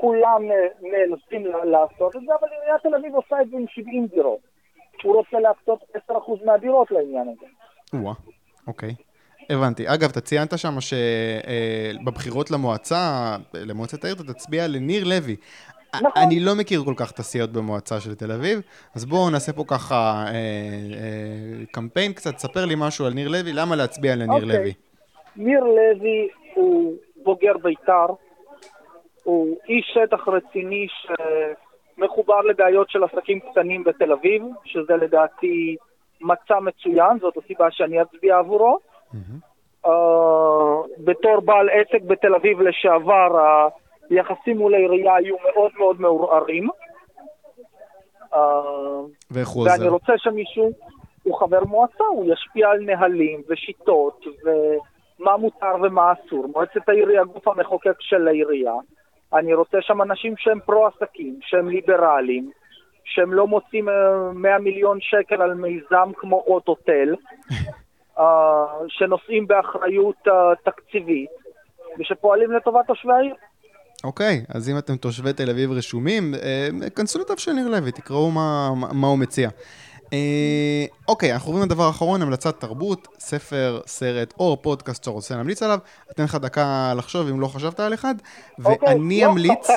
כולם 0.01 0.41
נאלצים 0.81 1.45
לעשות 1.63 2.15
את 2.15 2.21
זה, 2.25 2.31
אבל 2.39 2.47
עיריית 2.51 2.81
תל 2.81 2.95
אביב 2.95 3.15
עושה 3.15 3.41
את 3.41 3.49
זה 3.49 3.57
עם 3.57 3.65
70 3.67 4.07
דירות. 4.07 4.39
הוא 5.03 5.15
רוצה 5.15 5.39
להקצות 5.39 5.83
10% 6.11 6.13
מהדירות 6.45 6.91
לעניין 6.91 7.27
הזה. 7.27 7.45
וואה, 7.93 8.13
אוקיי. 8.67 8.95
הבנתי. 9.49 9.83
אגב, 9.87 10.09
אתה 10.09 10.21
ציינת 10.21 10.57
שם 10.57 10.75
שבבחירות 10.81 12.51
למועצה, 12.51 13.35
למועצת 13.53 14.03
העיר, 14.03 14.15
אתה 14.15 14.33
תצביע 14.33 14.67
לניר 14.67 15.03
לוי. 15.03 15.35
נכון. 16.01 16.23
אני 16.23 16.39
לא 16.39 16.51
מכיר 16.59 16.81
כל 16.85 16.93
כך 16.97 17.11
את 17.11 17.19
הסיעות 17.19 17.49
במועצה 17.51 17.99
של 17.99 18.15
תל 18.15 18.31
אביב, 18.31 18.61
אז 18.95 19.05
בואו 19.05 19.29
נעשה 19.29 19.53
פה 19.53 19.63
ככה 19.67 19.95
אה, 19.95 20.31
אה, 20.31 21.65
קמפיין 21.71 22.13
קצת, 22.13 22.37
ספר 22.37 22.65
לי 22.65 22.75
משהו 22.77 23.05
על 23.05 23.13
ניר 23.13 23.27
לוי, 23.27 23.53
למה 23.53 23.75
להצביע 23.75 24.15
לניר 24.15 24.43
אוקיי. 24.43 24.47
לוי? 24.47 24.73
ניר 25.35 25.63
לוי 25.63 26.29
הוא 26.53 26.93
בוגר 27.23 27.57
בית"ר, 27.57 28.07
הוא 29.23 29.57
איש 29.69 29.91
שטח 29.93 30.27
רציני 30.27 30.87
שמחובר 31.97 32.41
לבעיות 32.41 32.89
של 32.89 33.03
עסקים 33.03 33.39
קטנים 33.39 33.83
בתל 33.83 34.11
אביב, 34.11 34.43
שזה 34.65 34.95
לדעתי 34.95 35.75
מצע 36.21 36.59
מצוין, 36.59 37.19
זאת 37.21 37.37
הסיבה 37.37 37.71
שאני 37.71 38.01
אצביע 38.01 38.37
עבורו. 38.37 38.79
Uh, 39.85 39.89
בתור 40.97 41.39
בעל 41.39 41.69
עסק 41.69 42.01
בתל 42.01 42.35
אביב 42.35 42.61
לשעבר, 42.61 43.37
היחסים 44.09 44.57
מול 44.57 44.73
העירייה 44.73 45.15
היו 45.15 45.35
מאוד 45.43 45.71
מאוד 45.77 46.01
מעורערים. 46.01 46.69
Uh, 48.33 48.37
ואיך 49.31 49.47
הוא 49.47 49.61
עוזר? 49.61 49.71
ואני 49.71 49.89
רוצה 49.89 50.13
שמישהו, 50.17 50.71
הוא 51.23 51.39
חבר 51.39 51.63
מועצה, 51.63 52.03
הוא 52.03 52.33
ישפיע 52.33 52.69
על 52.69 52.79
נהלים 52.79 53.41
ושיטות 53.49 54.25
ומה 54.43 55.37
מותר 55.37 55.75
ומה 55.83 56.13
אסור. 56.13 56.47
מועצת 56.53 56.89
העירייה, 56.89 57.21
הגוף 57.21 57.47
המחוקק 57.47 57.95
של 57.99 58.27
העירייה. 58.27 58.73
אני 59.33 59.53
רוצה 59.53 59.77
שם 59.81 60.01
אנשים 60.01 60.33
שהם 60.37 60.59
פרו-עסקים, 60.65 61.39
שהם 61.41 61.69
ליברליים, 61.69 62.51
שהם 63.03 63.33
לא 63.33 63.47
מוצאים 63.47 63.89
100 64.33 64.59
מיליון 64.59 64.97
שקל 65.01 65.41
על 65.41 65.53
מיזם 65.53 66.11
כמו 66.15 66.43
אוטוטל. 66.47 67.15
שנושאים 68.87 69.47
באחריות 69.47 70.27
תקציבית 70.65 71.29
ושפועלים 71.99 72.51
לטובת 72.51 72.87
תושבי 72.87 73.13
העיר. 73.13 73.35
אוקיי, 74.03 74.45
אז 74.49 74.69
אם 74.69 74.77
אתם 74.77 74.95
תושבי 74.95 75.33
תל 75.33 75.49
אביב 75.49 75.71
רשומים, 75.71 76.33
כנסו 76.95 77.19
לדף 77.19 77.39
של 77.39 77.51
ניר 77.51 77.67
לוי, 77.67 77.91
תקראו 77.91 78.31
מה, 78.31 78.69
מה 78.75 79.07
הוא 79.07 79.17
מציע. 79.17 79.49
אה, 80.13 80.85
אוקיי, 81.07 81.33
אנחנו 81.33 81.49
עוברים 81.49 81.65
לדבר 81.65 81.83
האחרון, 81.83 82.21
המלצת 82.21 82.59
תרבות, 82.59 83.07
ספר, 83.19 83.79
סרט 83.85 84.33
או 84.39 84.61
פודקאסט 84.61 85.03
שאתה 85.03 85.11
רוצה 85.11 85.35
להמליץ 85.35 85.63
עליו. 85.63 85.79
אתן 86.11 86.23
לך 86.23 86.35
דקה 86.35 86.93
לחשוב 86.97 87.27
אם 87.27 87.39
לא 87.39 87.47
חשבת 87.47 87.79
על 87.79 87.93
אחד, 87.93 88.15
אוקיי, 88.65 88.89
ואני 88.89 89.21
לא, 89.21 89.31
אמליץ... 89.31 89.67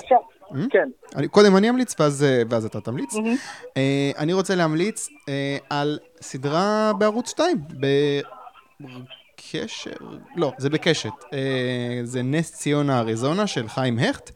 לא, 0.53 0.66
כן. 0.70 0.88
אני, 1.16 1.28
קודם 1.28 1.57
אני 1.57 1.70
אמליץ 1.70 2.01
ואז, 2.01 2.22
אה, 2.24 2.42
ואז 2.51 2.64
אתה 2.64 2.80
תמליץ. 2.80 3.14
Mm-hmm. 3.14 3.76
אה, 3.76 4.11
אני 4.18 4.32
רוצה 4.32 4.55
להמליץ 4.55 5.09
אה, 5.28 5.59
על 5.70 5.99
סדרה 6.20 6.92
בערוץ 6.99 7.30
2, 7.30 7.59
בקשר, 8.80 9.96
לא, 10.36 10.53
זה 10.59 10.70
בקשת. 10.70 11.12
אה, 11.32 12.01
זה 12.05 12.22
נס 12.22 12.53
ציונה 12.53 12.99
אריזונה 12.99 13.46
של 13.46 13.68
חיים 13.68 13.99
הכט. 13.99 14.30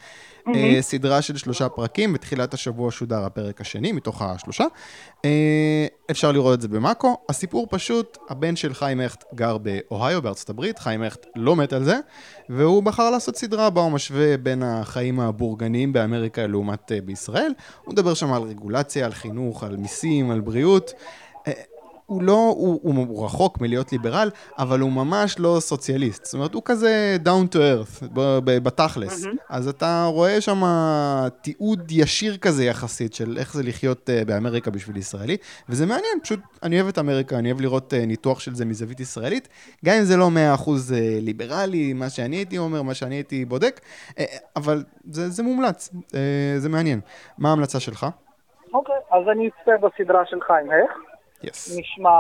Mm-hmm. 0.48 0.80
סדרה 0.80 1.22
של 1.22 1.36
שלושה 1.36 1.68
פרקים, 1.68 2.12
בתחילת 2.12 2.54
השבוע 2.54 2.90
שודר 2.90 3.24
הפרק 3.24 3.60
השני, 3.60 3.92
מתוך 3.92 4.22
השלושה. 4.22 4.64
אה, 5.24 5.86
אפשר 6.10 6.32
לראות 6.32 6.54
את 6.54 6.60
זה 6.60 6.68
במאקו. 6.68 7.16
הסיפור 7.28 7.66
פשוט, 7.70 8.18
הבן 8.30 8.56
של 8.56 8.74
חיים 8.74 9.00
הכט 9.00 9.24
גר 9.34 9.56
באוהיו, 9.58 10.22
בארצות 10.22 10.50
הברית, 10.50 10.78
חיים 10.78 11.02
הכט 11.02 11.26
לא 11.36 11.56
מת 11.56 11.72
על 11.72 11.84
זה, 11.84 11.98
והוא 12.48 12.82
בחר 12.82 13.10
לעשות 13.10 13.36
סדרה 13.36 13.70
בה 13.70 13.80
הוא 13.80 13.92
משווה 13.92 14.36
בין 14.36 14.62
החיים 14.62 15.20
הבורגניים 15.20 15.92
באמריקה 15.92 16.46
לעומת 16.46 16.92
אה, 16.92 17.00
בישראל. 17.00 17.52
הוא 17.84 17.92
מדבר 17.92 18.14
שם 18.14 18.32
על 18.32 18.42
רגולציה, 18.42 19.06
על 19.06 19.12
חינוך, 19.12 19.64
על 19.64 19.76
מיסים, 19.76 20.30
על 20.30 20.40
בריאות. 20.40 20.92
הוא 22.12 22.22
לא, 22.22 22.54
הוא, 22.56 22.80
הוא, 22.82 23.06
הוא 23.08 23.24
רחוק 23.24 23.60
מלהיות 23.60 23.92
ליברל, 23.92 24.30
אבל 24.58 24.80
הוא 24.80 24.92
ממש 24.92 25.36
לא 25.38 25.56
סוציאליסט. 25.60 26.24
זאת 26.24 26.34
אומרת, 26.34 26.54
הוא 26.54 26.62
כזה 26.64 27.16
down 27.24 27.54
to 27.54 27.58
earth, 27.58 28.04
ב- 28.12 28.38
ב- 28.44 28.58
בתכלס. 28.64 29.24
מהמם. 29.24 29.36
אז 29.50 29.68
אתה 29.68 30.04
רואה 30.08 30.40
שם 30.40 30.62
תיעוד 31.42 31.90
ישיר 31.90 32.36
כזה 32.36 32.64
יחסית 32.64 33.14
של 33.14 33.36
איך 33.38 33.54
זה 33.54 33.62
לחיות 33.62 34.10
אה, 34.10 34.24
באמריקה 34.26 34.70
בשביל 34.70 34.96
ישראלי, 34.96 35.36
וזה 35.68 35.86
מעניין, 35.86 36.20
פשוט 36.22 36.40
אני 36.62 36.76
אוהב 36.76 36.88
את 36.88 36.98
אמריקה, 36.98 37.38
אני 37.38 37.50
אוהב 37.50 37.60
לראות 37.60 37.94
אה, 37.94 38.06
ניתוח 38.06 38.40
של 38.40 38.54
זה 38.54 38.64
מזווית 38.64 39.00
ישראלית, 39.00 39.48
גם 39.84 39.94
אם 39.98 40.04
זה 40.04 40.16
לא 40.16 40.28
100% 40.28 40.70
אה, 40.94 41.18
ליברלי, 41.20 41.92
מה 41.92 42.10
שאני 42.10 42.36
הייתי 42.36 42.58
אומר, 42.58 42.82
מה 42.82 42.94
שאני 42.94 43.14
הייתי 43.14 43.44
בודק, 43.44 43.80
אה, 44.18 44.24
אבל 44.56 44.84
זה, 45.10 45.28
זה 45.28 45.42
מומלץ, 45.42 45.90
אה, 46.14 46.54
זה 46.58 46.68
מעניין. 46.68 47.00
מה 47.38 47.48
ההמלצה 47.48 47.80
שלך? 47.80 48.06
אוקיי, 48.74 48.94
אז 49.10 49.22
אני 49.32 49.48
אצפה 49.48 49.88
בסדרה 49.88 50.22
של 50.26 50.40
חיים 50.46 50.66
הכט. 50.66 51.11
יס. 51.44 51.78
נשמע, 51.78 52.10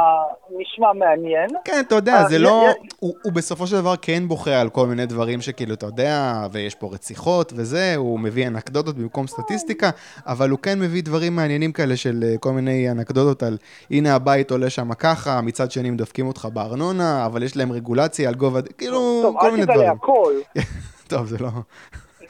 נשמע 0.58 0.92
מעניין. 0.92 1.50
כן, 1.64 1.82
אתה 1.86 1.94
יודע, 1.94 2.14
אה, 2.14 2.28
זה 2.28 2.38
לא... 2.38 2.66
הוא, 2.98 3.14
הוא 3.22 3.32
בסופו 3.32 3.66
של 3.66 3.76
דבר 3.76 3.94
כן 4.02 4.28
בוכה 4.28 4.60
על 4.60 4.70
כל 4.70 4.86
מיני 4.86 5.06
דברים 5.06 5.40
שכאילו, 5.40 5.74
אתה 5.74 5.86
יודע, 5.86 6.46
ויש 6.52 6.74
פה 6.74 6.90
רציחות 6.92 7.52
וזה, 7.56 7.94
הוא 7.96 8.20
מביא 8.20 8.46
אנקדוטות 8.46 8.96
במקום 8.96 9.26
סטטיסטיקה, 9.26 9.90
אבל 10.26 10.50
הוא 10.50 10.58
כן 10.58 10.80
מביא 10.80 11.02
דברים 11.02 11.36
מעניינים 11.36 11.72
כאלה 11.72 11.96
של 11.96 12.24
אה, 12.26 12.38
כל 12.38 12.52
מיני 12.52 12.90
אנקדוטות 12.90 13.42
על, 13.42 13.58
הנה 13.90 14.14
הבית 14.14 14.50
עולה 14.50 14.70
שם 14.70 14.94
ככה, 14.94 15.40
מצד 15.40 15.70
שני 15.70 15.88
הם 15.88 15.96
דופקים 15.96 16.26
אותך 16.26 16.48
בארנונה, 16.52 17.26
אבל 17.26 17.42
יש 17.42 17.56
להם 17.56 17.72
רגולציה 17.72 18.28
על 18.28 18.34
גובה, 18.34 18.62
כאילו, 18.78 19.20
טוב, 19.22 19.36
כל 19.40 19.46
אל 19.46 19.52
מיני 19.52 19.62
תגלה 19.62 19.74
דברים. 19.76 19.90
הכל. 19.90 20.32
טוב, 21.10 21.26
זה 21.26 21.38
לא... 21.38 21.48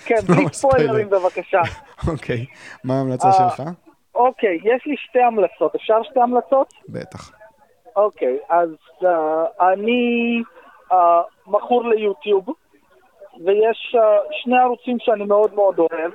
כן, 0.05 0.15
לא 0.29 0.35
בלי 0.35 0.47
ספוילרים 0.53 1.07
ספוילר. 1.07 1.29
בבקשה. 1.29 1.61
אוקיי, 2.13 2.47
מה 2.85 2.99
ההמלצה 2.99 3.29
אה, 3.29 3.33
שלך? 3.33 3.63
אוקיי, 4.15 4.59
יש 4.65 4.87
לי 4.87 4.97
שתי 4.97 5.21
המלצות. 5.21 5.75
אפשר 5.75 6.03
שתי 6.03 6.21
המלצות? 6.21 6.75
בטח. 6.89 7.33
אוקיי, 7.97 8.39
אז 8.49 8.69
uh, 9.01 9.07
אני 9.61 10.43
uh, 10.91 10.95
מכור 11.47 11.89
ליוטיוב, 11.89 12.45
ויש 13.45 13.97
אה, 13.97 14.33
שני 14.43 14.59
ערוצים 14.59 14.97
שאני 15.01 15.25
מאוד 15.25 15.55
מאוד 15.55 15.79
אוהב. 15.79 16.13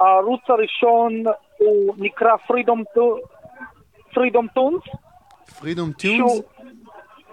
הערוץ 0.00 0.40
הראשון 0.48 1.24
הוא 1.58 1.94
נקרא 1.98 2.36
Freedom, 2.50 3.00
Freedom 4.14 4.58
Tunes, 4.58 4.96
Freedom 5.60 5.92
Tunes? 5.92 6.40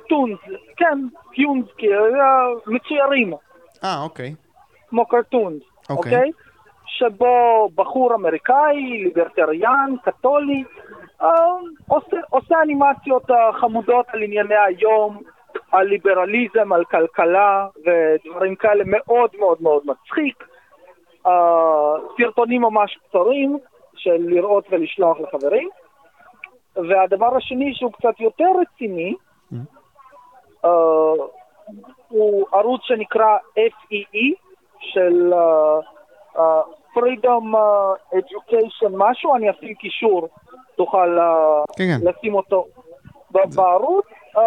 Toons, 0.10 0.40
כן, 0.78 1.00
Tunes, 1.36 1.66
מצוירים, 2.68 3.34
אה, 3.84 4.04
אוקיי. 4.04 4.36
כמו 4.90 5.06
cartoons, 5.06 5.62
אוקיי. 5.90 6.16
אוקיי? 6.16 6.32
שבו 6.98 7.70
בחור 7.76 8.16
אמריקאי, 8.16 9.04
ליברטריאן, 9.04 9.96
קתולי, 10.04 10.64
אה, 11.22 11.28
עושה, 11.88 12.18
עושה 12.30 12.56
אנימציות 12.62 13.32
אה, 13.32 13.54
חמודות 13.54 14.06
על 14.14 14.24
ענייני 14.24 14.56
היום, 14.56 15.22
על 15.72 15.88
ליברליזם, 15.88 16.74
על 16.74 16.86
כלכלה 16.86 17.68
ודברים 17.86 18.56
כאלה 18.56 18.84
מאוד 18.88 19.30
מאוד 19.40 19.58
מאוד 19.62 19.82
מצחיק. 19.86 20.44
אה, 21.28 21.94
סרטונים 22.18 22.62
ממש 22.62 22.98
קצרים 23.08 23.58
של 23.96 24.18
לראות 24.20 24.66
ולשלוח 24.70 25.18
לחברים. 25.20 25.70
והדבר 26.76 27.36
השני 27.36 27.74
שהוא 27.76 27.92
קצת 27.92 28.20
יותר 28.20 28.50
רציני, 28.62 29.16
אה, 30.66 30.70
הוא 32.08 32.48
ערוץ 32.52 32.82
שנקרא 32.84 33.38
FEE 33.58 34.36
של 34.80 35.34
אה, 36.38 36.62
Freedom 36.96 37.56
אה, 37.58 38.20
Education 38.20 38.90
משהו, 38.98 39.36
אני 39.36 39.50
אפעיל 39.50 39.74
קישור, 39.74 40.28
תוכל 40.76 41.20
אה, 41.20 41.64
כן, 41.78 41.84
כן. 42.00 42.08
לשים 42.10 42.36
אותו 42.36 42.66
ב- 43.32 43.56
בערוץ, 43.56 44.06
אה, 44.38 44.44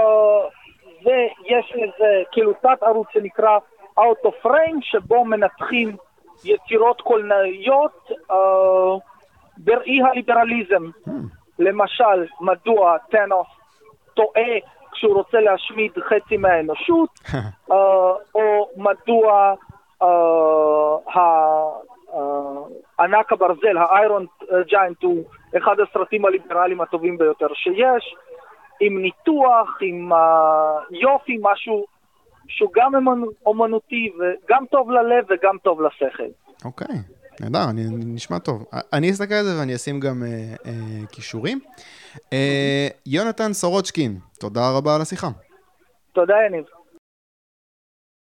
ויש 1.05 1.72
לזה 1.74 2.22
כאילו 2.32 2.53
תת 2.53 2.82
ערוץ 2.82 3.09
שנקרא 3.12 3.59
Out 4.01 4.26
of 4.28 4.47
Frame, 4.47 4.78
שבו 4.80 5.24
מנתחים 5.24 5.97
יצירות 6.44 7.01
קולנועיות 7.01 8.11
אה, 8.30 8.36
בראי 9.59 10.01
הליברליזם. 10.03 10.90
למשל, 11.59 12.26
מדוע 12.40 12.99
טאנוס 13.11 13.47
טועה 14.14 14.42
כשהוא 14.92 15.14
רוצה 15.14 15.40
להשמיד 15.40 15.92
חצי 16.09 16.36
מהאנושות, 16.36 17.09
אה, 17.34 17.40
או 18.34 18.68
מדוע 18.76 19.55
ה- 20.03 20.05
אה, 21.16 21.68
ענק 23.01 23.33
הברזל, 23.33 23.77
האיירון 23.79 24.27
ג'יינט, 24.69 25.03
הוא 25.03 25.25
אחד 25.59 25.77
הסרטים 25.81 26.25
הליברליים 26.25 26.81
הטובים 26.81 27.19
ביותר 27.19 27.47
שיש, 27.55 28.14
עם 28.81 29.03
ניתוח, 29.03 29.79
עם 29.81 30.12
אה, 30.12 30.19
יופי, 30.91 31.39
משהו 31.43 31.87
שהוא 32.49 32.71
גם 32.75 32.95
אומנ- 32.95 33.35
אומנותי 33.47 34.11
וגם 34.19 34.64
טוב 34.71 34.91
ללב 34.91 35.25
וגם 35.29 35.57
טוב 35.62 35.83
לשכל. 35.83 36.25
אוקיי, 36.64 36.97
נהדר, 37.41 37.71
אני, 37.71 37.83
נשמע 37.91 38.39
טוב. 38.39 38.64
אני 38.93 39.11
אסתכל 39.11 39.35
על 39.35 39.45
זה 39.45 39.61
ואני 39.61 39.75
אשים 39.75 40.01
גם 40.01 40.23
אה, 40.23 40.29
אה, 40.67 41.07
כישורים. 41.12 41.59
אה, 42.33 42.89
יונתן 43.07 43.53
סורוצ'קין, 43.53 44.17
תודה 44.41 44.61
רבה 44.79 44.95
על 44.95 45.01
השיחה. 45.01 45.29
תודה, 46.12 46.35
יניב. 46.47 46.64